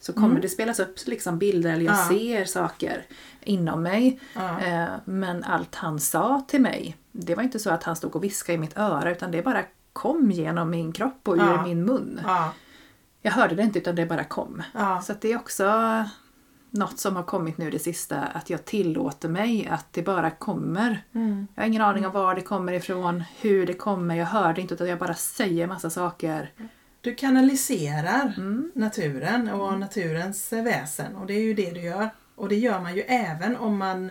så 0.00 0.12
kommer 0.12 0.40
det 0.40 0.48
spelas 0.48 0.80
upp 0.80 0.96
liksom 1.06 1.38
bilder 1.38 1.72
eller 1.72 1.84
jag 1.84 1.94
Ja. 1.94 2.08
ser 2.08 2.44
saker 2.44 3.04
inom 3.40 3.82
mig. 3.82 4.20
Ja. 4.34 4.60
Eh, 4.60 4.86
Men 5.04 5.44
allt 5.44 5.74
han 5.74 6.00
sa 6.00 6.44
till 6.48 6.60
mig, 6.60 6.96
det 7.12 7.34
var 7.34 7.42
inte 7.42 7.58
så 7.58 7.70
att 7.70 7.82
han 7.84 7.96
stod 7.96 8.16
och 8.16 8.24
viskade 8.24 8.54
i 8.56 8.58
mitt 8.58 8.76
öra 8.78 9.10
utan 9.12 9.30
det 9.30 9.42
bara 9.42 9.62
kom 9.92 10.30
genom 10.30 10.70
min 10.70 10.92
kropp 10.92 11.28
och 11.28 11.34
ur 11.34 11.40
Ja. 11.40 11.62
min 11.66 11.84
mun. 11.84 12.20
Ja. 12.24 12.52
Jag 13.24 13.32
hörde 13.32 13.54
det 13.54 13.62
inte 13.62 13.78
utan 13.78 13.94
det 13.94 14.06
bara 14.06 14.24
kom. 14.24 14.62
Så 15.02 15.12
det 15.20 15.32
är 15.32 15.36
också 15.36 15.64
något 16.72 16.98
som 16.98 17.16
har 17.16 17.22
kommit 17.22 17.58
nu 17.58 17.70
det 17.70 17.78
sista, 17.78 18.18
att 18.20 18.50
jag 18.50 18.64
tillåter 18.64 19.28
mig 19.28 19.68
att 19.70 19.86
det 19.92 20.02
bara 20.02 20.30
kommer. 20.30 21.04
Mm. 21.14 21.46
Jag 21.54 21.62
har 21.62 21.68
ingen 21.68 21.82
aning 21.82 22.06
om 22.06 22.12
var 22.12 22.34
det 22.34 22.40
kommer 22.40 22.72
ifrån, 22.72 23.24
hur 23.40 23.66
det 23.66 23.74
kommer, 23.74 24.14
jag 24.14 24.26
hör 24.26 24.52
det 24.52 24.60
inte 24.60 24.74
utan 24.74 24.88
jag 24.88 24.98
bara 24.98 25.14
säger 25.14 25.66
massa 25.66 25.90
saker. 25.90 26.52
Du 27.00 27.14
kanaliserar 27.14 28.34
Mm. 28.36 28.72
naturen 28.74 29.48
och 29.48 29.78
naturens 29.78 30.52
väsen 30.52 31.16
och 31.16 31.26
det 31.26 31.34
är 31.34 31.40
ju 31.42 31.54
det 31.54 31.70
du 31.70 31.80
gör. 31.80 32.10
Och 32.34 32.48
det 32.48 32.56
gör 32.56 32.80
man 32.80 32.94
ju 32.96 33.00
även 33.02 33.56
om 33.56 33.78
man 33.78 34.10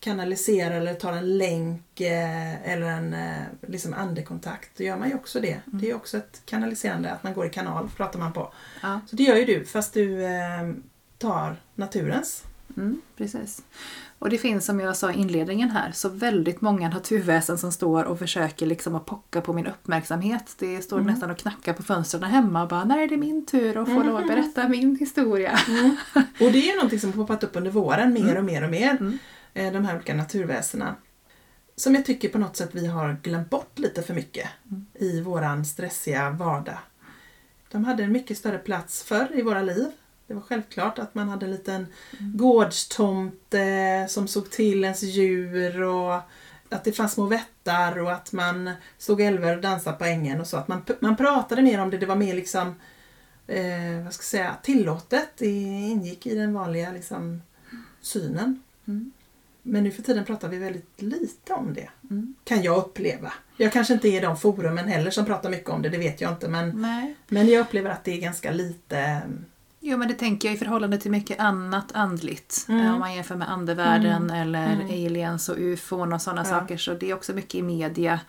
kanaliserar 0.00 0.74
eller 0.74 0.94
tar 0.94 1.12
en 1.12 1.38
länk 1.38 2.00
eh, 2.00 2.70
eller 2.72 2.86
en 2.86 3.14
eh, 3.14 3.42
liksom 3.68 3.94
andekontakt. 3.94 4.70
Då 4.78 4.84
gör 4.84 4.96
man 4.96 5.08
ju 5.08 5.14
också 5.14 5.40
det. 5.40 5.60
Mm. 5.66 5.80
Det 5.80 5.90
är 5.90 5.94
också 5.94 6.16
ett 6.16 6.42
kanaliserande, 6.46 7.12
att 7.12 7.22
man 7.22 7.34
går 7.34 7.46
i 7.46 7.50
kanal 7.50 7.88
pratar 7.96 8.18
man 8.18 8.32
på. 8.32 8.52
Ja. 8.82 9.00
Så 9.06 9.16
det 9.16 9.22
gör 9.22 9.36
ju 9.36 9.44
du 9.44 9.64
fast 9.64 9.94
du 9.94 10.24
eh, 10.24 10.70
tar 11.20 11.56
naturens 11.74 12.44
Mm, 12.76 13.00
precis. 13.16 13.62
Och 14.18 14.30
det 14.30 14.38
finns 14.38 14.64
som 14.66 14.80
jag 14.80 14.96
sa 14.96 15.12
i 15.12 15.16
inledningen 15.20 15.70
här 15.70 15.92
så 15.92 16.08
väldigt 16.08 16.60
många 16.60 16.88
naturväsen 16.88 17.58
som 17.58 17.72
står 17.72 18.04
och 18.04 18.18
försöker 18.18 18.66
liksom 18.66 18.94
att 18.94 19.06
pocka 19.06 19.40
på 19.40 19.52
min 19.52 19.66
uppmärksamhet. 19.66 20.54
Det 20.58 20.82
står 20.82 20.98
Mm. 21.00 21.12
nästan 21.12 21.30
och 21.30 21.38
knackar 21.38 21.72
på 21.72 21.82
fönstren 21.82 22.22
hemma 22.22 22.62
och 22.62 22.68
bara 22.68 22.84
när 22.84 22.98
är 22.98 23.08
det 23.08 23.16
min 23.16 23.46
tur 23.46 23.76
att 23.82 23.88
få 23.88 24.02
lov 24.02 24.16
att 24.16 24.26
berätta 24.26 24.68
min 24.68 24.96
historia. 24.96 25.58
Och 26.14 26.52
det 26.52 26.58
är 26.58 26.66
ju 26.70 26.74
någonting 26.74 27.00
som 27.00 27.10
har 27.12 27.16
poppat 27.16 27.44
upp 27.44 27.56
under 27.56 27.70
våren 27.70 28.12
mer 28.12 28.22
Mm. 28.22 28.36
och 28.36 28.44
mer 28.44 28.64
och 28.64 28.70
mer. 28.70 28.90
Mm. 28.90 29.18
Eh, 29.54 29.72
De 29.72 29.84
här 29.84 29.96
olika 29.96 30.14
naturväsena. 30.14 30.94
Som 31.76 31.94
jag 31.94 32.06
tycker 32.06 32.28
på 32.28 32.38
något 32.38 32.56
sätt 32.56 32.70
vi 32.72 32.86
har 32.86 33.16
glömt 33.22 33.50
bort 33.50 33.78
lite 33.78 34.02
för 34.02 34.14
mycket 34.14 34.48
Mm. 34.70 34.86
i 34.94 35.20
våran 35.20 35.64
stressiga 35.64 36.30
vardag. 36.30 36.78
De 37.70 37.84
hade 37.84 38.02
en 38.04 38.12
mycket 38.12 38.38
större 38.38 38.58
plats 38.58 39.02
förr 39.02 39.28
i 39.34 39.42
våra 39.42 39.62
liv. 39.62 39.86
Det 40.30 40.34
var 40.34 40.42
självklart 40.42 40.98
att 40.98 41.14
man 41.14 41.28
hade 41.28 41.46
en 41.46 41.52
liten 41.52 41.86
Mm. 42.18 42.36
gårdstomte 42.36 44.06
som 44.08 44.28
såg 44.28 44.50
till 44.50 44.84
ens 44.84 45.02
djur 45.02 45.82
och 45.82 46.14
att 46.68 46.84
det 46.84 46.92
fanns 46.92 47.12
små 47.12 47.26
vättar 47.26 47.98
och 47.98 48.12
att 48.12 48.32
man 48.32 48.70
såg 48.98 49.20
älvar 49.20 49.56
och 49.56 49.62
dansade 49.62 49.96
på 49.96 50.04
ängen 50.04 50.40
och 50.40 50.46
så. 50.46 50.56
Att 50.56 50.68
man, 50.68 50.84
man 51.00 51.16
pratade 51.16 51.62
mer 51.62 51.80
om 51.80 51.90
det, 51.90 51.98
det 51.98 52.06
var 52.06 52.16
mer 52.16 52.34
liksom 52.34 52.74
eh, 53.46 54.02
vad 54.04 54.14
ska 54.14 54.20
jag 54.20 54.24
säga, 54.24 54.56
tillåtet. 54.62 55.28
Det 55.38 55.46
ingick 55.46 56.26
i 56.26 56.34
den 56.34 56.54
vanliga 56.54 56.90
liksom, 56.92 57.42
synen. 58.00 58.62
Mm. 58.86 59.12
Men 59.62 59.84
nu 59.84 59.90
för 59.90 60.02
tiden 60.02 60.24
pratar 60.24 60.48
vi 60.48 60.58
väldigt 60.58 61.02
lite 61.02 61.52
om 61.52 61.74
det. 61.74 61.88
Mm. 62.10 62.34
Kan 62.44 62.62
jag 62.62 62.78
uppleva. 62.78 63.32
Jag 63.56 63.72
kanske 63.72 63.94
inte 63.94 64.08
är 64.08 64.16
i 64.16 64.20
de 64.20 64.36
forumen 64.36 64.88
heller 64.88 65.10
som 65.10 65.24
pratar 65.24 65.50
mycket 65.50 65.70
om 65.70 65.82
det, 65.82 65.88
det 65.88 65.98
vet 65.98 66.20
jag 66.20 66.32
inte. 66.32 66.48
Men, 66.48 66.82
Nej. 66.82 67.14
men 67.28 67.48
jag 67.48 67.60
upplever 67.60 67.90
att 67.90 68.04
det 68.04 68.12
är 68.12 68.20
ganska 68.20 68.50
lite... 68.50 69.22
Jo 69.82 69.98
men 69.98 70.08
det 70.08 70.14
tänker 70.14 70.48
jag 70.48 70.54
i 70.54 70.58
förhållande 70.58 70.98
till 70.98 71.10
mycket 71.10 71.40
annat 71.40 71.92
andligt. 71.92 72.66
Mm. 72.68 72.86
Eh, 72.86 72.92
Om 72.94 73.00
man 73.00 73.14
jämför 73.14 73.36
med 73.36 73.50
andevärlden 73.50 74.30
Mm. 74.30 74.36
eller 74.42 74.72
Mm. 74.72 74.86
aliens 74.86 75.48
och 75.48 75.56
ufon 75.58 76.12
och 76.12 76.22
sådana 76.22 76.40
Ja. 76.42 76.44
saker. 76.60 76.76
Så 76.76 76.94
det 76.94 77.10
är 77.10 77.14
också 77.14 77.32
mycket 77.32 77.54
i 77.54 77.62
media 77.62 78.20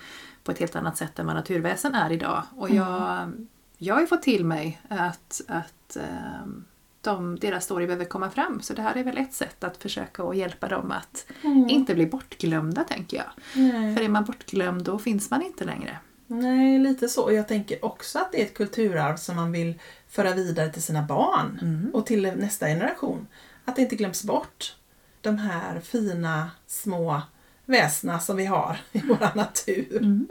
på 0.44 0.52
ett 0.52 0.60
helt 0.60 0.76
annat 0.76 0.98
sätt 0.98 1.20
än 1.20 1.26
vad 1.26 1.36
naturväsen 1.36 1.96
är 1.96 2.12
idag. 2.12 2.44
Och 2.58 2.70
Mm. 2.70 2.78
jag, 2.84 3.32
jag 3.78 3.96
har 3.96 4.02
ju 4.02 4.08
fått 4.08 4.22
till 4.22 4.46
mig 4.46 4.82
att, 4.90 5.42
att 5.48 5.98
ehm, 5.98 6.66
de, 7.02 7.40
deras 7.40 7.64
story 7.66 7.86
behöver 7.86 8.06
komma 8.06 8.30
fram. 8.30 8.62
Så 8.62 8.74
det 8.74 8.82
här 8.82 8.98
är 8.98 9.04
väl 9.04 9.18
ett 9.18 9.34
sätt 9.34 9.64
att 9.64 9.78
försöka 9.78 10.24
att 10.24 10.38
hjälpa 10.38 10.68
dem 10.68 10.92
att 10.92 11.26
inte 11.70 11.94
bli 11.96 12.06
bortglömda 12.06 12.84
tänker 12.84 13.18
jag. 13.18 13.28
Nej. 13.56 13.96
För 13.96 14.04
är 14.04 14.10
man 14.10 14.26
bortglömd 14.26 14.84
då 14.84 15.00
finns 15.00 15.30
man 15.32 15.42
inte 15.42 15.64
längre. 15.66 15.98
Nej, 16.28 16.80
lite 16.80 17.08
så. 17.08 17.32
Jag 17.32 17.48
tänker 17.48 17.86
också 17.86 18.20
att 18.20 18.32
det 18.32 18.42
är 18.42 18.46
ett 18.46 18.54
kulturarv 18.58 19.16
som 19.18 19.36
man 19.36 19.52
vill 19.52 19.80
föra 20.12 20.34
vidare 20.34 20.70
till 20.74 20.82
sina 20.84 21.02
barn 21.02 21.60
Mm. 21.62 21.92
och 21.94 22.06
till 22.06 22.22
nästa 22.36 22.66
generation. 22.68 23.28
Att 23.66 23.76
det 23.76 23.82
inte 23.82 23.96
glöms 23.96 24.24
bort. 24.24 24.76
De 25.22 25.38
här 25.38 25.80
fina 25.80 26.52
små 26.68 27.22
väsna 27.66 28.20
som 28.20 28.38
vi 28.38 28.46
har 28.46 28.78
i 28.92 29.00
vår 29.08 29.36
natur. 29.38 29.98
Mm. 29.98 30.28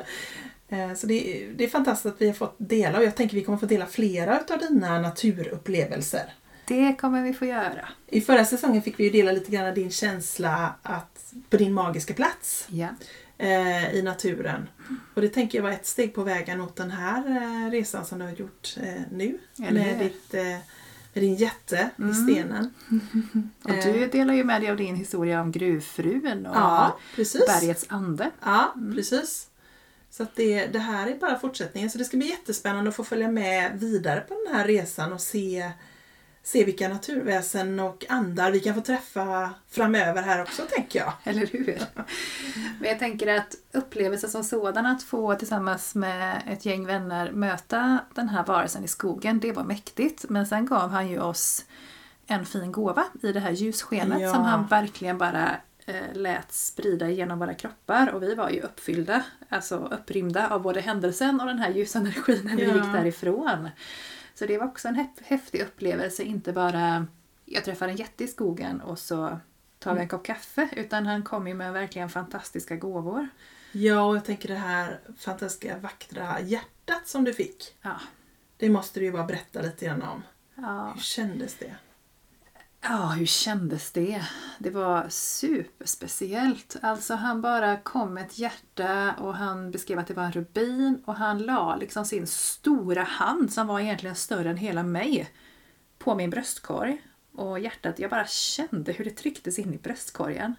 Eh, 0.68 0.94
Så 0.96 1.06
det 1.06 1.14
är, 1.44 1.52
det 1.52 1.64
är 1.64 1.68
fantastiskt 1.68 2.14
att 2.14 2.20
vi 2.20 2.26
har 2.26 2.34
fått 2.34 2.54
dela 2.58 2.98
och 2.98 3.04
jag 3.04 3.16
tänker 3.16 3.34
vi 3.36 3.44
kommer 3.44 3.58
få 3.58 3.66
dela 3.66 3.86
flera 3.86 4.38
av 4.50 4.58
dina 4.58 4.98
naturupplevelser. 5.00 6.32
Det 6.66 6.94
kommer 7.00 7.22
vi 7.22 7.32
få 7.34 7.44
göra. 7.46 7.88
I 8.06 8.20
förra 8.20 8.44
säsongen 8.44 8.82
fick 8.82 8.98
vi 9.00 9.04
ju 9.04 9.10
dela 9.10 9.32
lite 9.32 9.50
grann 9.50 9.74
din 9.74 9.90
känsla 9.90 10.74
att, 10.82 11.32
på 11.50 11.56
din 11.56 11.72
magiska 11.72 12.14
plats 12.14 12.66
Ja. 12.68 12.88
Eh, 13.40 13.94
i 13.94 14.02
naturen. 14.02 14.68
Och 15.14 15.22
det 15.22 15.28
tänker 15.28 15.58
jag 15.58 15.62
var 15.62 15.70
ett 15.70 15.86
steg 15.86 16.14
på 16.14 16.22
vägen 16.22 16.58
mot 16.58 16.76
den 16.76 16.90
här 16.90 17.26
eh, 17.66 17.70
resan 17.70 18.04
som 18.04 18.18
du 18.18 18.24
har 18.24 18.32
gjort 18.32 18.76
eh, 18.82 19.02
nu. 19.12 19.38
Eller 19.58 19.72
Med, 19.80 19.96
hur? 19.96 20.04
ditt, 20.04 20.34
eh, 20.34 20.42
med 21.12 21.22
din 21.24 21.34
jätte 21.34 21.90
Mm. 21.98 22.10
i 22.10 22.14
stenen. 22.14 22.74
Och 23.62 23.70
Eh. 23.70 23.92
du 23.92 24.06
delar 24.06 24.34
ju 24.34 24.44
med 24.44 24.62
dig 24.62 24.70
av 24.70 24.76
din 24.76 24.96
historia 24.96 25.40
om 25.40 25.52
gruvfrun 25.52 26.46
och 26.46 26.56
Ja, 26.56 26.98
bergets 27.16 27.86
ande. 27.88 28.30
Ja, 28.44 28.74
precis. 28.94 29.46
Så 30.10 30.22
att 30.22 30.36
det, 30.36 30.66
det 30.66 30.78
här 30.78 31.06
är 31.06 31.14
bara 31.18 31.38
fortsättningen. 31.38 31.90
Så 31.90 31.98
det 31.98 32.04
ska 32.04 32.16
bli 32.16 32.28
jättespännande 32.30 32.88
att 32.88 32.96
få 32.96 33.04
följa 33.04 33.30
med 33.30 33.80
vidare 33.80 34.20
på 34.20 34.34
den 34.46 34.56
här 34.56 34.66
resan 34.66 35.12
och 35.12 35.20
se, 35.20 35.70
se 36.42 36.64
vilka 36.64 36.88
naturväsen 36.88 37.80
och 37.80 38.04
andar 38.08 38.50
vi 38.52 38.60
kan 38.60 38.74
få 38.74 38.80
träffa 38.80 39.50
framöver 39.70 40.22
här 40.22 40.42
också, 40.42 40.62
tänker 40.70 40.98
jag. 40.98 41.12
Eller 41.24 41.46
hur? 41.46 41.78
Men 42.80 42.88
jag 42.88 42.98
tänker 42.98 43.36
att 43.36 43.54
upplevelsen 43.72 44.30
som 44.30 44.44
sådan, 44.44 44.86
att 44.86 45.02
få 45.02 45.34
tillsammans 45.34 45.94
med 45.94 46.42
ett 46.48 46.64
gäng 46.66 46.86
vänner 46.86 47.32
möta 47.32 47.98
den 48.14 48.28
här 48.28 48.44
varelsen 48.44 48.84
i 48.84 48.88
skogen, 48.88 49.40
det 49.40 49.52
var 49.52 49.64
mäktigt. 49.64 50.24
Men 50.28 50.46
sen 50.46 50.66
gav 50.66 50.90
han 50.90 51.08
ju 51.08 51.20
oss 51.20 51.64
en 52.26 52.46
fin 52.46 52.72
gåva 52.72 53.04
i 53.22 53.32
det 53.32 53.40
här 53.40 53.50
ljusskenet 53.50 54.20
Ja. 54.20 54.34
som 54.34 54.42
han 54.44 54.66
verkligen 54.66 55.18
bara 55.18 55.56
eh, 55.86 55.94
lät 56.14 56.52
sprida 56.52 57.08
genom 57.10 57.38
våra 57.38 57.54
kroppar 57.54 58.10
och 58.10 58.22
vi 58.22 58.34
var 58.34 58.50
ju 58.50 58.60
uppfyllda, 58.60 59.22
alltså 59.48 59.76
upprymda 59.92 60.48
av 60.48 60.62
både 60.62 60.80
händelsen 60.80 61.40
och 61.40 61.46
den 61.46 61.58
här 61.58 61.70
ljusenergin 61.70 62.40
när 62.44 62.56
vi 62.56 62.62
Ja. 62.64 62.74
gick 62.74 62.92
därifrån. 62.92 63.68
Så 64.40 64.46
det 64.46 64.58
var 64.58 64.66
också 64.66 64.88
en 64.88 64.96
häf- 64.96 65.22
häftig 65.24 65.60
upplevelse, 65.62 66.22
inte 66.22 66.52
bara 66.52 67.06
jag 67.44 67.64
träffar 67.64 67.88
en 67.88 67.96
jätte 67.96 68.24
i 68.24 68.28
skogen 68.28 68.80
och 68.80 68.98
så 68.98 69.38
tar 69.78 69.94
vi 69.94 70.00
en 70.00 70.08
kopp 70.08 70.24
kaffe, 70.26 70.68
utan 70.76 71.06
han 71.06 71.22
kom 71.22 71.46
ju 71.48 71.54
med 71.54 71.72
verkligen 71.72 72.08
fantastiska 72.10 72.76
gåvor. 72.76 73.28
Ja, 73.72 74.02
och 74.02 74.16
jag 74.16 74.24
tänker 74.24 74.48
det 74.48 74.54
här 74.54 75.00
fantastiska, 75.18 75.78
vackra 75.78 76.40
hjärtat 76.40 77.08
som 77.08 77.24
du 77.24 77.32
fick. 77.32 77.76
Ja. 77.82 78.00
Det 78.56 78.70
måste 78.70 79.00
du 79.00 79.06
ju 79.06 79.12
bara 79.12 79.24
berätta 79.24 79.62
lite 79.62 79.86
grann 79.86 80.02
om. 80.02 80.22
Ja. 80.54 80.92
Hur 80.94 81.00
kändes 81.00 81.54
det? 81.56 81.74
Ja, 82.82 83.06
hur 83.06 83.26
kändes 83.26 83.92
det? 83.92 84.22
Det 84.58 84.70
var 84.70 85.06
superspeciellt. 85.08 86.76
Alltså 86.82 87.14
han 87.14 87.40
bara 87.40 87.76
kom 87.76 88.14
med 88.14 88.26
ett 88.26 88.38
hjärta 88.38 89.14
och 89.18 89.34
han 89.34 89.70
beskrev 89.70 89.98
att 89.98 90.06
det 90.06 90.14
var 90.14 90.24
en 90.24 90.32
rubin 90.32 91.02
och 91.06 91.14
han 91.14 91.38
la 91.42 91.76
liksom 91.76 92.04
sin 92.04 92.26
stora 92.26 93.02
hand 93.02 93.52
som 93.52 93.66
var 93.66 93.80
egentligen 93.80 94.16
större 94.16 94.50
än 94.50 94.56
hela 94.56 94.82
mig 94.82 95.30
på 95.98 96.14
min 96.14 96.30
bröstkorg. 96.30 97.02
Och 97.34 97.60
hjärtat, 97.60 97.98
jag 97.98 98.10
bara 98.10 98.26
kände 98.26 98.92
hur 98.92 99.04
det 99.04 99.10
trycktes 99.10 99.58
in 99.58 99.74
i 99.74 99.78
bröstkorgen. 99.78 100.54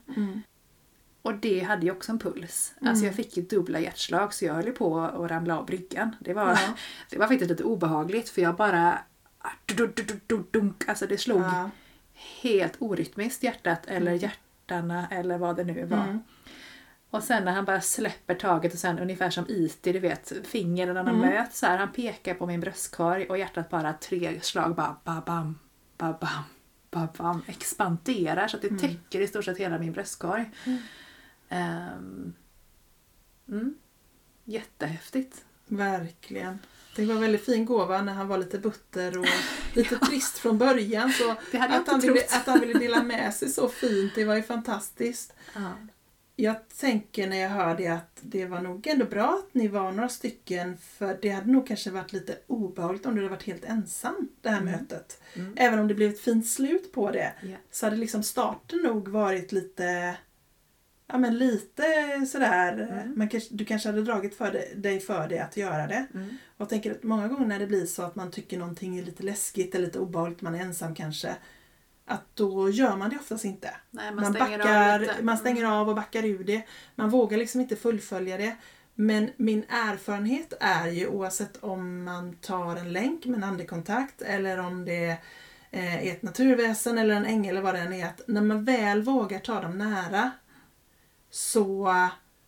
Och 1.22 1.34
det 1.34 1.59
hade 1.59 1.86
ju 1.86 1.91
också 1.91 2.11
en 2.11 2.19
puls. 2.19 2.74
Alltså 2.82 3.05
jag 3.05 3.15
fick 3.15 3.38
ju 3.38 3.43
dubbla 3.43 3.80
hjärtslag 3.80 4.34
så 4.34 4.45
jag 4.45 4.53
höll 4.53 4.72
på 4.72 4.99
att 4.99 5.32
ramla 5.32 5.59
av 5.59 5.65
bryggan. 5.65 6.15
Det 6.19 6.34
var, 6.34 6.49
Ja. 6.49 6.59
det 7.09 7.17
var 7.17 7.28
faktiskt 7.28 7.49
lite 7.49 7.63
obehagligt 7.63 8.30
för 8.30 8.41
jag 8.41 8.55
bara... 8.55 8.99
dunk, 10.51 10.89
Alltså 10.89 11.07
det 11.07 11.17
slog 11.17 11.41
Ja. 11.41 11.69
Helt 12.42 12.76
orytmiskt 12.80 13.44
hjärtat 13.44 13.86
eller 13.88 14.12
hjärtarna 14.14 15.08
eller 15.12 15.38
vad 15.38 15.56
det 15.56 15.64
nu 15.64 15.86
var. 15.86 16.04
Mm. 16.04 16.20
Och 17.10 17.24
sen 17.24 17.46
när 17.46 17.52
han 17.52 17.66
bara 17.66 17.82
släpper 17.82 18.36
taget 18.36 18.74
och 18.74 18.80
sen 18.80 19.00
ungefär 19.00 19.30
som 19.30 19.46
IT, 19.50 19.84
du 19.84 20.00
vet, 20.00 20.34
fingrarna 20.48 21.00
Mm. 21.00 21.18
möts 21.20 21.60
så 21.60 21.66
här. 21.66 21.78
Han 21.78 21.92
pekar 21.92 22.34
på 22.34 22.46
min 22.46 22.60
bröstkorg 22.60 23.26
och 23.30 23.38
hjärtat 23.38 23.70
bara 23.70 23.94
tre 23.94 24.42
slag 24.42 24.76
bara 24.76 24.96
ba-bam, 25.04 25.60
ba-bam, 25.98 26.44
ba-bam 26.92 27.42
expanderar 27.48 28.48
så 28.48 28.56
att 28.58 28.62
det 28.62 28.68
Mm. 28.70 28.80
täcker 28.80 29.22
i 29.22 29.28
stort 29.28 29.46
sett 29.46 29.58
hela 29.58 29.78
min 29.80 29.92
bröstkorg. 29.92 30.52
Ehm, 31.50 32.34
mm. 33.50 33.76
Jättehäftigt. 34.46 35.46
Verkligen. 35.72 36.59
Det 36.95 37.05
var 37.05 37.15
en 37.15 37.22
väldigt 37.22 37.45
fin 37.45 37.65
gåva 37.65 38.01
när 38.01 38.13
han 38.13 38.28
var 38.28 38.38
lite 38.38 38.59
butter 38.59 39.17
och 39.19 39.26
lite 39.76 39.97
trist 39.97 40.38
från 40.38 40.57
början. 40.57 41.11
Så 41.11 41.32
att, 41.32 41.39
han 41.88 41.99
ville, 41.99 42.22
att 42.30 42.47
han 42.47 42.59
ville 42.59 42.80
dela 42.80 43.03
med 43.03 43.34
sig 43.34 43.49
så 43.49 43.69
fint, 43.69 44.15
det 44.15 44.26
var 44.26 44.36
ju 44.36 44.43
fantastiskt. 44.43 45.34
Ja. 45.55 45.74
Jag 46.36 46.69
tänker 46.69 47.28
när 47.28 47.38
jag 47.38 47.49
hör 47.49 47.78
det 47.78 47.88
att 47.88 48.19
det 48.22 48.45
var 48.45 48.61
nog 48.61 48.88
ändå 48.88 49.05
bra 49.05 49.43
att 49.47 49.53
ni 49.53 49.67
var 49.67 49.91
några 49.91 50.09
stycken 50.09 50.78
för 50.78 51.17
det 51.22 51.30
hade 51.30 51.51
nog 51.51 51.67
kanske 51.67 51.91
varit 51.91 52.13
lite 52.13 52.38
obehagligt 52.47 53.05
om 53.05 53.15
du 53.15 53.22
hade 53.22 53.30
varit 53.36 53.43
helt 53.43 53.65
ensam 53.65 54.28
det 54.41 54.49
här 54.49 54.61
mötet. 54.61 55.22
Mm. 55.34 55.53
Även 55.57 55.80
om 55.80 55.88
det 55.88 55.93
blev 55.93 56.09
ett 56.11 56.19
fint 56.22 56.47
slut 56.47 56.91
på 56.91 57.11
det 57.11 57.34
Ja. 57.41 57.55
så 57.72 57.86
hade 57.86 57.95
liksom 57.97 58.24
starten 58.24 58.80
nog 58.80 59.07
varit 59.07 59.51
lite 59.51 60.15
Ja 61.12 61.18
men 61.18 61.38
lite 61.38 61.84
sådär, 62.32 62.74
Mm. 62.91 63.14
man 63.18 63.30
kanske, 63.30 63.49
du 63.55 63.66
kanske 63.66 63.89
hade 63.89 64.01
dragit 64.01 64.36
för 64.38 64.51
det, 64.51 64.82
dig 64.82 64.99
för 64.99 65.28
det 65.28 65.39
att 65.39 65.57
göra 65.57 65.88
det. 65.88 66.05
Mm. 66.14 66.28
Och 66.57 66.62
jag 66.62 66.70
tänker 66.70 66.91
att 66.91 67.03
många 67.03 67.28
gånger 67.28 67.45
när 67.47 67.59
det 67.59 67.68
blir 67.68 67.86
så 67.86 68.03
att 68.03 68.16
man 68.16 68.32
tycker 68.32 68.57
någonting 68.57 68.97
är 68.99 69.03
lite 69.03 69.24
läskigt 69.24 69.76
eller 69.76 69.86
lite 69.86 69.99
obehagligt, 69.99 70.41
man 70.41 70.55
är 70.55 70.59
ensam 70.62 70.95
kanske. 70.95 71.36
Att 72.05 72.24
då 72.36 72.70
gör 72.70 72.95
man 72.97 73.09
det 73.09 73.16
oftast 73.16 73.45
inte. 73.45 73.70
Nej, 73.91 74.05
man, 74.14 74.24
Man, 74.24 74.34
stänger 74.34 74.57
backar, 74.57 74.93
av 74.93 74.99
lite. 75.01 75.14
Mm. 75.14 75.26
man 75.26 75.38
stänger 75.38 75.66
av 75.66 75.89
och 75.89 75.95
backar 75.95 76.26
ur 76.26 76.43
det. 76.43 76.62
Man 76.95 77.09
vågar 77.09 77.38
liksom 77.38 77.62
inte 77.62 77.76
fullfölja 77.76 78.38
det. 78.38 78.55
Men 78.95 79.30
min 79.38 79.64
erfarenhet 79.70 80.53
är 80.59 80.88
ju 80.88 81.07
oavsett 81.07 81.57
om 81.64 82.03
man 82.03 82.34
tar 82.36 82.76
en 82.76 82.93
länk 82.93 83.26
med 83.26 83.38
en 83.38 83.43
andekontakt 83.43 84.22
eller 84.22 84.57
om 84.59 84.86
det 84.86 85.18
eh, 85.72 86.07
är 86.07 86.12
ett 86.12 86.22
naturväsen 86.22 86.97
eller 86.97 87.16
en 87.16 87.26
ängel 87.26 87.49
eller 87.55 87.62
vad 87.62 87.76
det 87.76 87.80
än 87.80 87.93
är. 87.93 88.05
Att 88.05 88.22
när 88.28 88.41
man 88.41 88.66
väl 88.66 89.01
vågar 89.01 89.39
ta 89.39 89.62
dem 89.62 89.78
nära 89.78 90.32
så, 91.32 91.93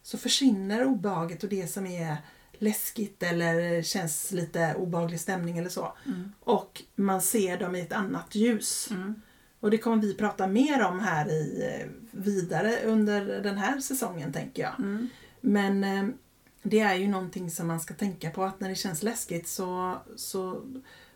så 0.01 0.17
försvinner 0.17 0.85
obehaget 0.85 1.43
och 1.43 1.49
det 1.49 1.67
som 1.67 1.85
är 1.85 2.17
läskigt 2.51 3.23
eller 3.23 3.81
känns 3.81 4.31
lite 4.31 4.75
obehaglig 4.75 5.19
stämning 5.19 5.57
eller 5.57 5.69
så. 5.69 5.93
Mm. 6.05 6.31
Och 6.39 6.83
man 6.95 7.21
ser 7.21 7.57
dem 7.57 7.75
i 7.75 7.81
ett 7.81 7.93
annat 7.93 8.35
ljus. 8.35 8.87
Mm. 8.91 9.21
Och 9.59 9.71
det 9.71 9.77
kommer 9.77 9.97
vi 9.97 10.13
prata 10.13 10.47
mer 10.47 10.83
om 10.83 10.99
här 10.99 11.29
i 11.29 11.63
eh, 11.63 11.87
vidare 12.11 12.79
under 12.85 13.41
den 13.41 13.57
här 13.57 13.79
säsongen 13.79 14.33
tänker 14.33 14.63
jag. 14.63 14.79
Mm. 14.79 15.09
Men 15.41 15.83
eh, 15.83 16.15
det 16.63 16.79
är 16.79 16.95
ju 16.95 17.07
någonting 17.07 17.51
som 17.51 17.67
man 17.67 17.79
ska 17.79 17.93
tänka 17.93 18.29
på 18.29 18.43
att 18.43 18.59
när 18.59 18.69
det 18.69 18.75
känns 18.75 19.03
läskigt 19.03 19.47
så, 19.47 19.97
så, 20.15 20.61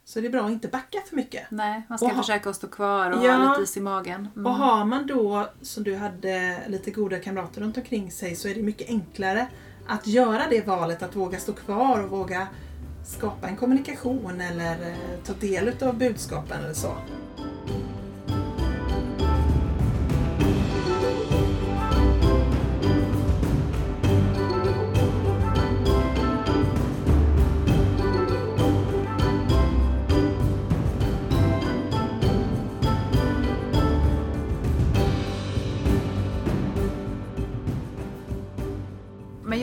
så 0.09 0.19
är 0.19 0.23
det 0.23 0.29
bra 0.29 0.45
att 0.45 0.51
inte 0.51 0.67
backa 0.67 0.97
för 1.09 1.15
mycket. 1.15 1.43
Nej, 1.49 1.81
man 1.89 1.97
ska 1.97 2.05
Och 2.07 2.11
ha- 2.13 2.21
försöka 2.23 2.49
att 2.49 2.55
stå 2.55 2.67
kvar 2.67 3.11
och 3.11 3.25
Ja. 3.25 3.31
ha 3.33 3.49
lite 3.51 3.63
is 3.63 3.77
i 3.77 3.81
magen. 3.81 4.27
Mm. 4.35 4.45
Och 4.45 4.53
har 4.53 4.85
man 4.85 5.07
då, 5.07 5.47
som 5.61 5.83
du 5.83 5.95
hade, 5.95 6.57
lite 6.67 6.91
goda 6.91 7.19
kamrater 7.19 7.61
runt 7.61 7.77
omkring 7.77 8.11
sig 8.11 8.35
så 8.35 8.47
är 8.47 8.55
det 8.55 8.61
mycket 8.63 8.89
enklare 8.89 9.47
att 9.87 10.07
göra 10.07 10.41
det 10.49 10.67
valet, 10.67 11.03
att 11.03 11.15
våga 11.15 11.39
stå 11.39 11.53
kvar 11.53 12.03
och 12.03 12.09
våga 12.09 12.47
skapa 13.05 13.47
en 13.47 13.55
kommunikation 13.55 14.41
eller 14.41 14.71
eh, 14.71 14.97
ta 15.25 15.33
del 15.33 15.71
av 15.83 15.97
budskapen 15.97 16.63
eller 16.63 16.73
så. 16.73 16.91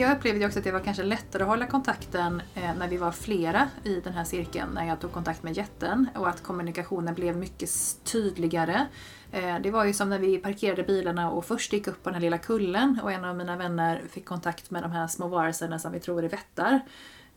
Jag 0.05 0.17
upplevde 0.17 0.45
också 0.45 0.59
att 0.59 0.65
det 0.65 0.71
var 0.71 0.79
kanske 0.79 1.03
lättare 1.03 1.43
att 1.43 1.49
hålla 1.49 1.67
kontakten 1.67 2.41
eh, 2.55 2.75
när 2.77 2.87
vi 2.87 2.97
var 2.97 3.11
flera 3.11 3.69
i 3.83 3.99
den 3.99 4.13
här 4.13 4.23
cirkeln, 4.23 4.69
när 4.73 4.87
jag 4.87 4.99
tog 4.99 5.11
kontakt 5.11 5.43
med 5.43 5.57
jätten 5.57 6.07
och 6.15 6.29
att 6.29 6.43
kommunikationen 6.43 7.13
blev 7.15 7.37
mycket 7.37 7.69
tydligare. 8.03 8.87
Eh, 9.31 9.59
det 9.59 9.71
var 9.71 9.85
ju 9.85 9.93
som 9.93 10.09
när 10.09 10.19
vi 10.19 10.37
parkerade 10.37 10.83
bilarna 10.83 11.31
och 11.31 11.45
först 11.45 11.73
gick 11.73 11.87
upp 11.87 12.03
på 12.03 12.09
den 12.09 12.13
här 12.13 12.21
lilla 12.21 12.37
kullen 12.37 12.99
och 13.03 13.11
en 13.11 13.25
av 13.25 13.35
mina 13.35 13.57
vänner 13.57 14.01
fick 14.09 14.25
kontakt 14.25 14.71
med 14.71 14.83
de 14.83 14.91
här 14.91 15.07
små 15.07 15.27
varelserna 15.27 15.79
som 15.79 15.91
vi 15.91 15.99
tror 15.99 16.23
är 16.23 16.29
vättar. 16.29 16.79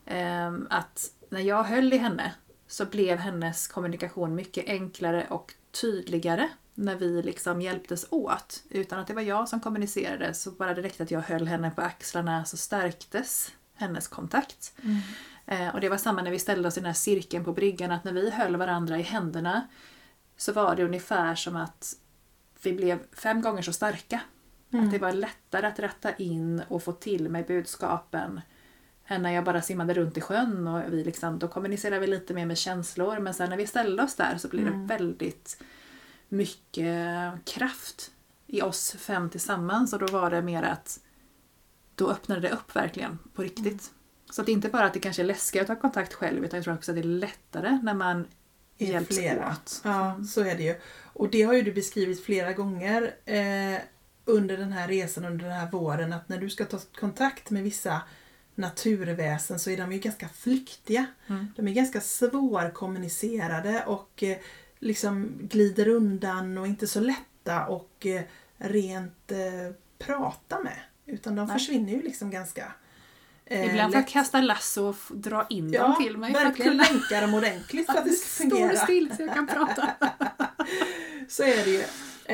Eh, 0.07 0.53
att 0.71 1.11
när 1.31 1.41
jag 1.41 1.65
höll 1.65 1.93
i 1.93 1.97
henne 1.99 2.33
så 2.67 2.85
blev 2.87 3.19
hennes 3.19 3.69
kommunikation 3.69 4.35
mycket 4.35 4.69
enklare 4.69 5.27
och 5.29 5.55
tydligare 5.81 6.49
när 6.79 6.97
vi 6.97 7.23
liksom 7.23 7.61
hjälptes 7.61 8.07
åt. 8.11 8.63
Utan 8.71 8.99
att 8.99 9.07
det 9.07 9.15
var 9.15 9.23
jag 9.23 9.49
som 9.49 9.61
kommunicerade 9.61 10.35
så 10.35 10.51
bara 10.51 10.75
räckte 10.75 11.03
att 11.03 11.11
jag 11.11 11.21
höll 11.21 11.47
henne 11.47 11.71
på 11.71 11.83
axlarna 11.83 12.45
så 12.45 12.57
stärktes 12.57 13.53
hennes 13.75 14.09
kontakt. 14.09 14.73
Eh, 15.47 15.75
och 15.75 15.81
det 15.81 15.89
var 15.89 15.97
samma 15.97 16.23
när 16.23 16.31
vi 16.31 16.39
ställde 16.39 16.69
oss 16.69 16.77
i 16.77 16.81
den 16.81 16.87
här 16.87 16.93
cirkeln 16.93 17.45
på 17.45 17.53
bryggan 17.53 17.91
att 17.91 18.05
när 18.05 18.13
vi 18.13 18.31
höll 18.31 18.57
varandra 18.57 18.99
i 18.99 19.03
händerna 19.03 19.69
så 20.37 20.53
var 20.53 20.77
det 20.77 20.85
ungefär 20.85 21.35
som 21.35 21.57
att 21.57 21.95
vi 22.63 22.73
blev 22.73 22.99
fem 23.13 23.41
gånger 23.41 23.63
så 23.63 23.73
starka. 23.73 24.21
Att 24.73 24.91
det 24.91 24.99
var 24.99 25.13
lättare 25.13 25.67
att 25.67 25.79
rätta 25.79 26.15
in 26.15 26.63
och 26.69 26.83
få 26.83 26.93
till 26.93 27.29
mig 27.29 27.45
budskapen 27.49 28.41
än 29.07 29.23
när 29.23 29.31
jag 29.31 29.45
bara 29.45 29.63
simmade 29.63 29.95
runt 29.95 30.17
i 30.17 30.21
sjön 30.21 30.69
och 30.69 30.93
vi 30.93 31.05
liksom, 31.05 31.39
då 31.39 31.49
kommunicerade 31.49 32.01
vi 32.01 32.07
lite 32.07 32.35
mer 32.35 32.47
med 32.47 32.59
känslor 32.59 33.19
men 33.19 33.35
sen 33.35 33.51
när 33.51 33.57
vi 33.57 33.67
ställde 33.67 34.03
oss 34.03 34.15
där 34.15 34.39
så 34.39 34.49
blev 34.49 34.65
det 34.65 34.95
väldigt 34.95 35.63
mycket 36.29 37.45
kraft 37.45 38.11
i 38.47 38.63
oss 38.63 38.97
fem 38.99 39.31
tillsammans 39.31 39.93
och 39.93 39.99
då 39.99 40.07
var 40.07 40.31
det 40.31 40.43
mer 40.43 40.63
att 40.63 41.01
då 41.95 42.11
öppnade 42.11 42.41
det 42.41 42.51
upp 42.51 42.77
verkligen 42.77 43.19
på 43.35 43.43
riktigt. 43.43 43.91
Så 44.31 44.41
att 44.41 44.47
det 44.47 44.53
är 44.53 44.55
inte 44.55 44.69
bara 44.69 44.87
att 44.87 44.95
det 44.95 45.01
kanske 45.01 45.23
är 45.23 45.27
läskigt 45.27 45.61
att 45.61 45.67
ta 45.67 45.77
kontakt 45.77 46.15
själv 46.15 46.45
utan 46.45 46.57
jag 46.57 46.65
tror 46.65 46.75
också 46.75 46.91
att 46.91 46.97
det 46.97 47.01
är 47.01 47.05
lättare 47.05 47.79
när 47.83 47.95
man 47.95 48.27
är 48.79 48.87
hjälps 48.87 49.17
flera. 49.17 49.51
åt. 49.51 49.81
Ja, 49.85 50.21
så 50.29 50.41
är 50.41 50.57
det 50.57 50.63
ju. 50.63 50.75
Och 51.13 51.31
det 51.31 51.43
har 51.43 51.55
ju 51.55 51.63
du 51.63 51.73
beskrivit 51.73 52.25
flera 52.25 52.53
gånger 52.53 53.15
eh, 53.25 53.81
under 54.25 54.57
den 54.57 54.73
här 54.73 54.89
resan, 54.89 55.25
under 55.25 55.45
den 55.45 55.55
här 55.55 55.71
våren, 55.71 56.13
att 56.13 56.29
när 56.29 56.39
du 56.39 56.51
ska 56.51 56.65
ta 56.65 56.79
kontakt 57.01 57.51
med 57.51 57.63
vissa 57.63 58.03
naturväsen 58.55 59.59
så 59.59 59.71
är 59.71 59.77
de 59.77 59.93
ju 59.93 59.99
ganska 59.99 60.29
flyktiga. 60.29 61.07
Mm. 61.27 61.53
De 61.57 61.69
är 61.69 61.73
ganska 61.73 62.01
svårkommunicerade 62.01 63.85
och 63.87 64.23
eh, 64.23 64.39
liksom 64.79 65.33
glider 65.41 65.89
undan 65.89 66.59
och 66.59 66.67
inte 66.67 66.87
så 66.87 67.01
lätta 67.01 67.67
och 67.67 68.07
eh, 68.07 68.23
rent 68.59 69.33
eh, 69.33 69.75
prata 69.99 70.61
med. 70.61 70.79
Utan 71.07 71.35
de 71.37 71.47
Nej. 71.47 71.59
försvinner 71.59 71.93
ju 71.93 72.03
liksom 72.03 72.31
ganska 72.31 72.73
eh, 73.45 73.67
Ibland 73.67 73.93
får 73.93 74.01
jag 74.01 74.09
kasta 74.09 74.41
lasso 74.41 74.85
och 74.89 74.97
dra 75.11 75.47
in 75.51 75.73
Ja, 75.73 75.83
dem 75.83 75.97
till 76.03 76.17
mig 76.17 76.33
verkligen 76.33 76.77
länka 76.77 77.21
dem 77.21 77.35
ordentligt 77.35 77.87
för 77.87 77.99
att 77.99 78.05
det 78.05 78.11
ska 78.11 78.43
fungera. 78.49 78.77
still 78.77 79.13
så 79.17 79.23
jag 79.23 79.35
kan 79.35 79.47
prata. 79.47 79.89
Så 81.29 81.43
är 81.43 81.65
det 81.65 81.71
ju. 81.71 81.85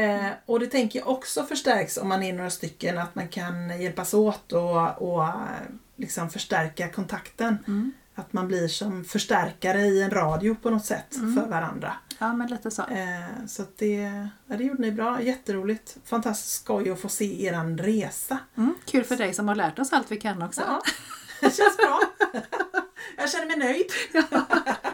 Eh, 0.03 0.31
och 0.47 0.61
det 0.61 0.67
tänker 0.67 0.99
jag 0.99 1.09
också 1.09 1.45
förstärks 1.45 1.97
om 1.97 2.09
man 2.09 2.23
är 2.23 2.33
några 2.33 2.51
stycken, 2.51 2.99
att 2.99 3.15
man 3.15 3.29
kan 3.29 3.81
hjälpas 3.83 4.15
åt 4.15 4.53
och, 4.53 5.03
och 5.03 5.25
eh, 5.25 5.35
liksom 5.97 6.31
förstärka 6.31 6.89
kontakten. 6.89 7.59
Mm. 7.67 7.93
Att 8.15 8.33
man 8.33 8.49
blir 8.49 8.69
som 8.69 9.05
förstärkare 9.05 9.81
i 9.81 10.03
en 10.03 10.11
radio 10.11 10.55
på 10.55 10.71
något 10.71 10.85
sätt 10.85 11.17
Mm. 11.17 11.35
för 11.35 11.51
varandra. 11.51 11.93
Ja, 12.19 12.33
men 12.33 12.47
lite 12.49 12.71
så. 12.71 12.83
Eh, 12.83 13.47
så 13.47 13.63
det, 13.79 13.95
ja, 14.47 14.57
det 14.57 14.65
gjorde 14.65 14.83
ni 14.83 14.93
bra, 14.93 15.23
jätteroligt. 15.23 15.97
Fantastiskt 16.05 16.55
skoj 16.63 16.91
att 16.91 17.01
få 17.01 17.09
se 17.09 17.47
eran 17.47 17.79
resa. 17.79 18.39
Mm. 18.57 18.75
Kul 18.87 19.05
för 19.05 19.17
dig 19.17 19.35
som 19.35 19.49
har 19.49 19.55
lärt 19.55 19.79
oss 19.79 19.93
allt 19.93 20.11
vi 20.13 20.17
kan 20.17 20.43
också. 20.43 20.61
Ja, 20.67 20.83
det 21.41 21.57
känns 21.57 21.77
bra. 21.77 22.01
Jag 23.17 23.31
känner 23.31 23.47
mig 23.47 23.57
nöjd. 23.57 23.87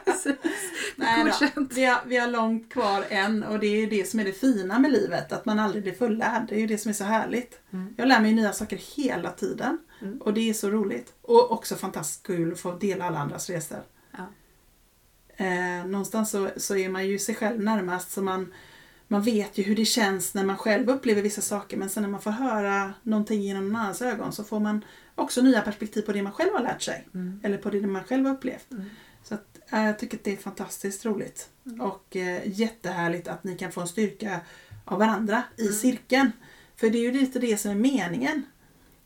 Precis. 0.05 0.35
Nej 0.97 1.25
då, 1.55 1.67
vi, 1.71 1.85
har, 1.85 2.01
vi 2.07 2.17
har 2.17 2.27
långt 2.29 2.73
kvar 2.73 3.05
än 3.09 3.43
och 3.45 3.59
det 3.59 3.67
är 3.67 3.87
det 3.91 4.11
som 4.11 4.21
är 4.21 4.25
det 4.25 4.33
fina 4.33 4.79
med 4.79 4.93
livet, 4.93 5.33
att 5.33 5.45
man 5.45 5.59
aldrig 5.59 5.83
blir 5.83 5.95
fullärd. 5.95 6.47
Det 6.49 6.55
är 6.55 6.59
ju 6.59 6.67
det 6.67 6.79
som 6.79 6.89
är 6.89 6.93
så 6.93 7.05
härligt. 7.05 7.61
Mm. 7.73 7.95
Jag 7.97 8.09
lär 8.09 8.21
mig 8.21 8.33
nya 8.35 8.53
saker 8.53 8.81
hela 8.97 9.31
tiden 9.31 9.79
Mm. 10.03 10.19
och 10.21 10.35
det 10.35 10.51
är 10.51 10.55
så 10.55 10.71
roligt. 10.71 11.13
Och 11.23 11.53
också 11.53 11.77
fantastiskt 11.77 12.27
kul 12.27 12.53
att 12.53 12.61
få 12.61 12.73
dela 12.73 13.05
alla 13.05 13.19
andras 13.19 13.51
resor. 13.51 13.83
Ja. 14.11 14.27
Eh, 15.45 15.87
någonstans 15.87 16.31
så, 16.31 16.49
så 16.57 16.77
är 16.77 16.89
man 16.89 17.07
ju 17.09 17.19
sig 17.19 17.35
själv 17.35 17.63
närmast 17.63 18.11
så 18.11 18.23
man, 18.23 18.53
man 19.09 19.23
vet 19.23 19.59
ju 19.59 19.63
hur 19.63 19.77
det 19.77 19.85
känns 19.85 20.35
när 20.35 20.45
man 20.45 20.57
själv 20.59 20.91
upplever 20.91 21.23
vissa 21.23 21.41
saker 21.41 21.77
men 21.77 21.91
sen 21.91 22.03
när 22.03 22.11
man 22.11 22.21
får 22.21 22.31
höra 22.31 22.95
någonting 23.03 23.41
genom 23.43 23.69
någon 23.69 23.77
annans 23.81 24.03
ögon 24.03 24.33
så 24.33 24.45
får 24.45 24.61
man 24.61 24.85
också 25.15 25.43
nya 25.43 25.61
perspektiv 25.61 26.03
på 26.03 26.13
det 26.13 26.23
man 26.23 26.33
själv 26.33 26.53
har 26.53 26.63
lärt 26.63 26.83
sig. 26.83 27.09
Mm. 27.15 27.41
Eller 27.43 27.59
på 27.59 27.71
det 27.71 27.81
man 27.87 28.05
själv 28.05 28.27
har 28.27 28.35
upplevt. 28.35 28.71
Mm. 28.71 28.85
Så 29.25 29.35
att, 29.35 29.59
eh, 29.73 29.85
jag 29.85 29.99
tycker 29.99 30.17
att 30.17 30.25
det 30.25 30.33
är 30.33 30.37
fantastiskt 30.37 31.05
roligt. 31.05 31.49
Och 31.81 32.17
eh, 32.17 32.41
jättehärligt 32.45 33.29
att 33.29 33.45
ni 33.45 33.59
kan 33.59 33.73
få 33.73 33.81
en 33.81 33.89
styrka 33.89 34.41
av 34.85 34.99
varandra 34.99 35.43
i 35.57 35.63
Mm. 35.63 35.73
cirkeln. 35.75 36.33
För 36.77 36.91
det 36.91 36.99
är 36.99 37.03
ju 37.03 37.13
lite 37.13 37.39
det 37.39 37.57
som 37.57 37.71
är 37.71 37.75
meningen. 37.75 38.43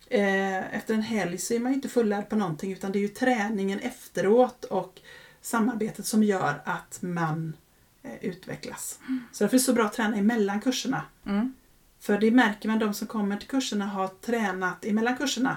Eh, 0.08 0.74
efter 0.74 0.94
en 0.94 1.02
helg 1.02 1.38
så 1.38 1.54
är 1.54 1.60
man 1.60 1.72
ju 1.72 1.76
inte 1.76 1.88
fullärd 1.88 2.28
på 2.28 2.36
någonting 2.36 2.72
utan 2.72 2.92
det 2.92 2.98
är 2.98 3.00
ju 3.00 3.08
träningen 3.08 3.78
efteråt 3.78 4.64
och 4.64 5.00
samarbetet 5.40 6.06
som 6.06 6.22
gör 6.22 6.62
att 6.64 6.98
man 7.02 7.56
eh, 8.02 8.24
utvecklas. 8.24 8.98
Så 9.32 9.44
därför 9.44 9.56
är 9.56 9.58
det 9.58 9.64
så 9.64 9.72
bra 9.72 9.84
att 9.84 9.92
träna 9.92 10.16
emellan 10.16 10.60
kurserna. 10.60 11.02
Mm. 11.26 11.54
För 12.00 12.18
det 12.18 12.30
märker 12.30 12.68
man, 12.68 12.78
de 12.78 12.94
som 12.94 13.06
kommer 13.06 13.36
till 13.36 13.48
kurserna 13.48 13.86
har 13.86 14.08
tränat 14.08 14.84
emellan 14.84 15.16
kurserna. 15.16 15.56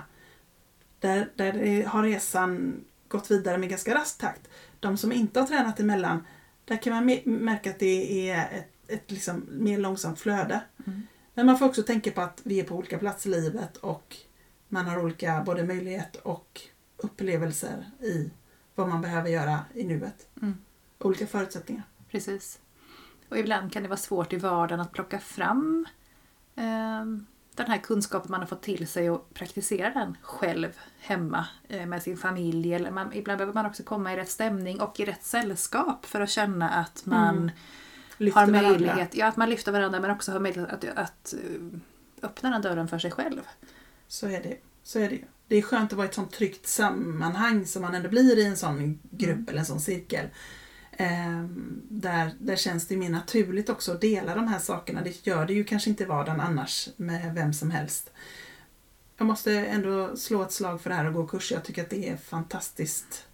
Där, 1.00 1.30
där 1.36 1.84
har 1.86 2.04
resan 2.04 2.82
gått 3.08 3.32
vidare 3.32 3.58
med 3.58 3.70
ganska 3.70 3.96
rask 3.96 4.18
takt. 4.18 4.48
De 4.80 4.98
som 4.98 5.12
inte 5.12 5.40
har 5.40 5.48
tränat 5.48 5.80
emellan, 5.80 6.24
där 6.66 6.78
kan 6.78 6.94
man 6.94 7.20
märka 7.26 7.70
att 7.70 7.80
det 7.80 8.30
är 8.30 8.58
ett, 8.58 8.92
ett 8.92 9.12
liksom 9.12 9.46
mer 9.52 9.78
långsamt 9.78 10.20
flöde. 10.20 10.62
Mm. 10.88 11.08
Men 11.34 11.46
man 11.46 11.60
får 11.60 11.66
också 11.66 11.84
tänka 11.84 12.12
på 12.12 12.22
att 12.22 12.42
vi 12.44 12.60
är 12.60 12.64
på 12.64 12.76
olika 12.76 12.98
platser 12.98 13.30
i 13.30 13.34
livet 13.34 13.78
och 13.78 14.18
man 14.70 14.86
har 14.86 15.00
olika 15.04 15.44
både 15.46 15.64
möjlighet 15.64 16.16
och 16.16 16.62
upplevelser 16.98 17.86
i 18.02 18.32
vad 18.76 18.88
man 18.90 19.02
behöver 19.02 19.30
göra 19.30 19.60
i 19.74 19.84
nuet. 19.84 20.28
Mm. 20.42 20.58
Olika 21.00 21.28
förutsättningar. 21.28 21.84
Precis. 22.12 22.60
Och 23.30 23.38
ibland 23.38 23.74
kan 23.74 23.84
det 23.84 23.90
vara 23.90 23.98
svårt 23.98 24.34
i 24.34 24.38
vardagen 24.38 24.80
att 24.80 24.92
plocka 24.92 25.20
fram 25.20 25.86
ehm, 26.56 27.26
den 27.56 27.68
här 27.68 27.78
kunskapen 27.78 28.32
man 28.32 28.40
har 28.40 28.48
fått 28.48 28.62
till 28.62 28.88
sig 28.88 29.10
och 29.10 29.34
praktisera 29.34 29.90
den 29.90 30.18
själv 30.22 30.80
hemma 31.00 31.48
eh, 31.68 31.86
med 31.86 32.04
sin 32.04 32.18
familj. 32.18 32.74
Eller 32.74 32.92
man, 32.92 33.14
ibland 33.14 33.38
behöver 33.38 33.54
man 33.54 33.66
också 33.66 33.84
komma 33.84 34.14
i 34.14 34.18
rätt 34.18 34.30
stämning 34.30 34.82
och 34.82 35.00
i 35.00 35.06
rätt 35.06 35.24
sällskap 35.24 36.06
för 36.06 36.22
att 36.22 36.30
känna 36.30 36.70
att 36.70 37.06
man 37.06 37.38
Mm. 37.38 37.52
Lyfter 38.18 38.40
har 38.40 38.48
varandra. 38.48 38.70
möjlighet, 38.72 39.16
ja, 39.16 39.28
att 39.28 39.38
man 39.38 39.50
lyfter 39.50 39.72
varandra 39.72 40.00
men 40.00 40.12
också 40.12 40.32
har 40.32 40.40
möjlighet 40.40 40.74
att, 40.74 40.98
att 40.98 41.34
eh, 41.34 41.80
öppna 42.22 42.50
den 42.50 42.62
dörren 42.62 42.88
för 42.88 43.00
sig 43.00 43.12
själv. 43.12 43.42
Så 44.08 44.28
är 44.28 44.44
det. 44.44 44.58
Så 44.84 45.00
är 45.00 45.10
det 45.10 45.16
ju. 45.16 45.24
Det 45.48 45.56
är 45.56 45.62
skönt 45.62 45.92
att 45.92 45.98
vara 45.98 46.08
i 46.08 46.10
ett 46.10 46.16
sånt 46.16 46.32
tryggt 46.32 46.68
sammanhang 46.68 47.66
som 47.66 47.82
man 47.82 47.96
ändå 47.96 48.10
blir 48.10 48.38
i 48.38 48.46
en 48.46 48.58
sån 48.58 49.00
grupp 49.12 49.36
Mm. 49.36 49.46
eller 49.50 49.60
en 49.60 49.66
sån 49.66 49.80
cirkel. 49.82 50.26
Ehm, 50.92 51.82
där, 51.90 52.32
där 52.40 52.56
känns 52.56 52.88
det 52.88 52.98
mer 52.98 53.10
naturligt 53.10 53.70
också 53.70 53.92
att 53.92 54.02
dela 54.02 54.36
de 54.36 54.48
här 54.48 54.60
sakerna. 54.60 55.02
Det 55.02 55.28
gör 55.28 55.46
det 55.46 55.54
ju 55.54 55.64
kanske 55.64 55.90
inte 55.90 56.04
i 56.04 56.06
vardagen 56.06 56.40
annars 56.42 56.90
med 56.98 57.34
vem 57.36 57.54
som 57.54 57.72
helst. 57.72 58.12
Jag 59.18 59.26
måste 59.26 59.52
ändå 59.54 60.18
slå 60.18 60.42
ett 60.44 60.52
slag 60.52 60.82
för 60.82 60.90
det 60.90 60.96
här 60.96 61.06
och 61.06 61.14
gå 61.14 61.28
kurser. 61.28 61.56
Jag 61.56 61.64
tycker 61.64 61.84
att 61.84 61.90
det 61.90 62.10
är 62.10 62.18
fantastiskt. 62.18 63.26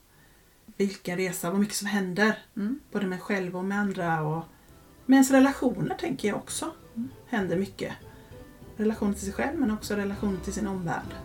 Vilken 0.77 1.17
resa, 1.17 1.49
vad 1.51 1.59
mycket 1.59 1.75
som 1.75 1.87
händer. 1.87 2.43
Mm. 2.57 2.79
Både 2.91 3.05
med 3.07 3.21
själv 3.21 3.55
och 3.57 3.65
med 3.65 3.79
andra. 3.79 4.21
Och 4.21 4.43
Med 5.05 5.15
ens 5.15 5.31
relationer 5.31 5.95
tänker 5.95 6.27
jag 6.27 6.37
också 6.37 6.71
händer 7.27 7.57
mycket. 7.57 7.93
Relation 8.77 9.13
till 9.13 9.23
sig 9.23 9.33
själv 9.33 9.59
men 9.59 9.71
också 9.71 9.95
relation 9.95 10.39
till 10.43 10.53
sin 10.53 10.67
omvärld. 10.67 11.15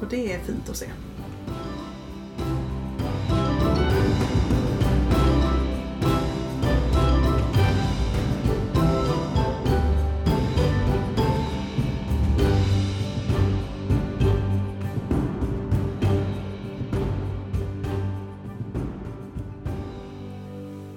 Och 0.00 0.06
det 0.10 0.32
är 0.32 0.38
fint 0.38 0.68
att 0.70 0.76
se. 0.76 0.90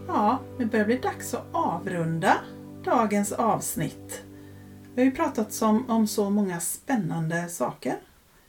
Ja, 0.07 0.39
det 0.57 0.65
börjar 0.65 0.85
bli 0.85 0.97
dags 0.97 1.33
att 1.33 1.45
avrunda 1.51 2.37
dagens 2.83 3.31
avsnitt. 3.31 4.26
Vi 4.97 5.03
har 5.03 5.05
ju 5.05 5.15
pratat 5.15 5.61
om, 5.61 5.89
om 5.89 6.07
så 6.07 6.29
många 6.29 6.59
spännande 6.59 7.49
saker. 7.49 7.97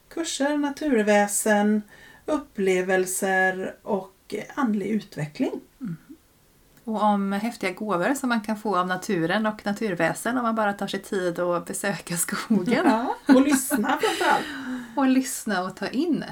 Kurser, 0.09 0.59
naturväsen, 0.59 1.83
upplevelser 2.27 3.75
och 3.83 4.35
andlig 4.55 4.87
utveckling. 4.87 5.61
Och 6.85 7.03
om 7.03 7.33
häftiga 7.33 7.71
gåvor 7.71 8.15
som 8.15 8.29
man 8.29 8.41
kan 8.41 8.57
få 8.57 8.77
av 8.77 8.87
naturen 8.87 9.47
och 9.47 9.67
naturväsen 9.67 10.37
om 10.37 10.43
man 10.43 10.55
bara 10.55 10.73
tar 10.73 10.87
sig 10.87 11.03
tid 11.03 11.39
att 11.39 11.67
besöka 11.67 12.17
skogen. 12.17 12.85
Ja, 12.85 13.17
och 13.35 13.43
lyssna 13.43 13.99
framförallt. 14.01 14.47
och 14.97 15.09
lyssna 15.09 15.63
och 15.63 15.77
ta 15.77 15.89
in. 15.89 16.25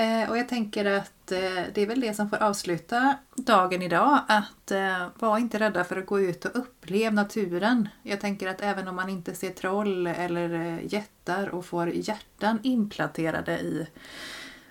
Eh, 0.00 0.30
och 0.30 0.38
jag 0.38 0.48
tänker 0.48 0.84
att 0.84 1.32
eh, 1.32 1.64
det 1.74 1.78
är 1.80 1.86
väl 1.86 2.00
det 2.00 2.14
som 2.14 2.30
får 2.30 2.42
avsluta 2.42 3.16
dagen 3.36 3.82
idag. 3.82 4.20
Att 4.28 4.70
eh, 4.70 5.06
var 5.18 5.38
inte 5.38 5.58
rädda 5.58 5.84
för 5.84 5.96
att 5.96 6.06
gå 6.06 6.20
ut 6.20 6.44
och 6.44 6.58
uppleva 6.58 7.14
naturen. 7.14 7.88
Jag 8.02 8.20
tänker 8.20 8.48
att 8.48 8.60
även 8.60 8.88
om 8.88 8.96
man 8.96 9.08
inte 9.08 9.34
ser 9.34 9.50
troll 9.50 10.06
eller 10.06 10.78
jättar 10.82 11.48
och 11.48 11.66
får 11.66 11.88
hjärtan 11.88 12.58
implanterade 12.62 13.60
i 13.60 13.86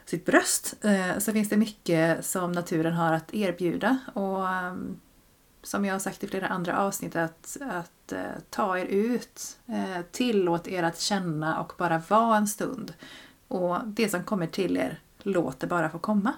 sitt 0.06 0.26
bröst 0.26 0.76
så 1.18 1.34
finns 1.34 1.50
det 1.50 1.58
mycket 1.58 2.26
som 2.26 2.52
naturen 2.52 2.94
har 2.94 3.14
att 3.14 3.34
erbjuda. 3.34 3.98
Och 4.14 4.46
som 5.64 5.86
jag 5.86 5.94
har 5.94 6.00
sagt 6.00 6.24
i 6.24 6.28
flera 6.28 6.48
andra 6.48 6.80
avsnitt 6.80 7.16
att, 7.16 7.58
att 7.62 8.14
ta 8.50 8.78
er 8.78 8.86
ut, 8.86 9.58
tillåt 10.12 10.68
er 10.68 10.84
att 10.84 11.00
känna 11.00 11.62
och 11.62 11.74
bara 11.78 12.02
vara 12.10 12.38
en 12.38 12.48
stund. 12.48 12.94
Och 13.48 13.78
det 13.86 14.10
som 14.10 14.24
kommer 14.24 14.48
till 14.48 14.78
er, 14.78 15.00
låt 15.24 15.60
det 15.60 15.68
bara 15.68 15.90
få 15.90 16.00
komma. 16.00 16.34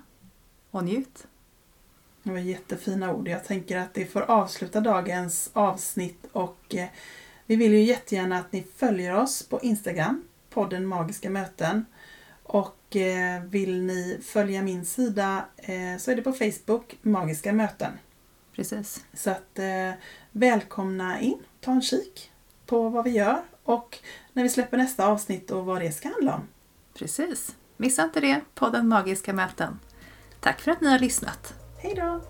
Och 0.72 0.84
njut. 0.84 1.28
Det 2.24 2.32
var 2.32 2.38
jättefina 2.38 3.14
ord. 3.14 3.28
Jag 3.28 3.46
tänker 3.46 3.78
att 3.78 3.94
det 3.94 4.06
får 4.06 4.22
avsluta 4.22 4.82
dagens 4.82 5.50
avsnitt 5.54 6.26
och 6.32 6.76
eh, 6.76 6.88
vi 7.46 7.56
vill 7.56 7.74
ju 7.74 7.82
jättegärna 7.82 8.40
att 8.40 8.52
ni 8.52 8.64
följer 8.76 9.16
oss 9.16 9.44
på 9.44 9.60
Instagram, 9.62 10.24
podden 10.50 10.86
Magiska 10.86 11.30
möten. 11.30 11.86
Och 12.44 12.96
eh, 12.96 13.44
vill 13.44 13.82
ni 13.82 14.20
följa 14.24 14.62
min 14.62 14.86
sida 14.86 15.46
eh, 15.58 15.98
så 16.00 16.12
är 16.12 16.16
det 16.16 16.22
på 16.22 16.34
Facebook, 16.34 16.98
Magiska 17.02 17.54
möten. 17.54 17.92
Precis. 18.56 19.06
Så 19.14 19.30
att 19.30 19.60
välkomna 20.32 21.20
in, 21.20 21.40
ta 21.60 21.72
en 21.72 21.82
kik 21.82 22.32
på 22.66 22.90
vad 22.90 23.04
vi 23.04 23.10
gör 23.10 23.42
och 23.64 24.00
när 24.34 24.44
vi 24.44 24.50
släpper 24.50 24.78
nästa 24.78 25.08
avsnitt 25.08 25.52
och 25.52 25.66
vad 25.66 25.82
det 25.82 25.92
ska 25.92 26.10
handla 26.10 26.36
om. 26.36 26.48
Precis. 26.94 27.56
Missa 27.82 28.04
inte 28.04 28.20
det, 28.20 28.42
podden 28.56 28.88
Magiska 28.88 29.34
möten. 29.34 29.80
Tack 30.40 30.62
för 30.62 30.72
att 30.72 30.82
ni 30.82 30.92
har 30.92 31.00
lyssnat. 31.00 31.54
Hej 31.78 31.94
då! 31.96 32.22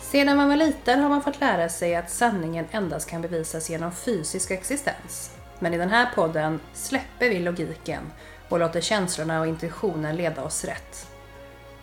Sedan 0.00 0.36
man 0.36 0.48
var 0.48 0.56
liten 0.56 1.00
har 1.00 1.08
man 1.08 1.22
fått 1.22 1.40
lära 1.40 1.68
sig 1.68 1.96
att 1.96 2.10
sanningen 2.10 2.66
endast 2.70 3.10
kan 3.10 3.22
bevisas 3.22 3.70
genom 3.70 3.92
fysisk 3.92 4.50
existens. 4.50 5.36
Men 5.58 5.74
i 5.74 5.78
den 5.78 5.90
här 5.90 6.10
podden 6.14 6.60
släpper 6.74 7.28
vi 7.28 7.38
logiken 7.38 8.02
och 8.48 8.58
låter 8.58 8.80
känslorna 8.80 9.40
och 9.40 9.46
intuitionen 9.46 10.16
leda 10.16 10.42
oss 10.42 10.64
rätt. 10.64 11.15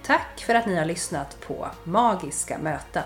Tack 0.05 0.43
för 0.45 0.55
att 0.55 0.65
ni 0.65 0.75
har 0.75 0.85
lyssnat 0.85 1.37
på 1.47 1.67
Magiska 1.83 2.57
möten. 2.57 3.03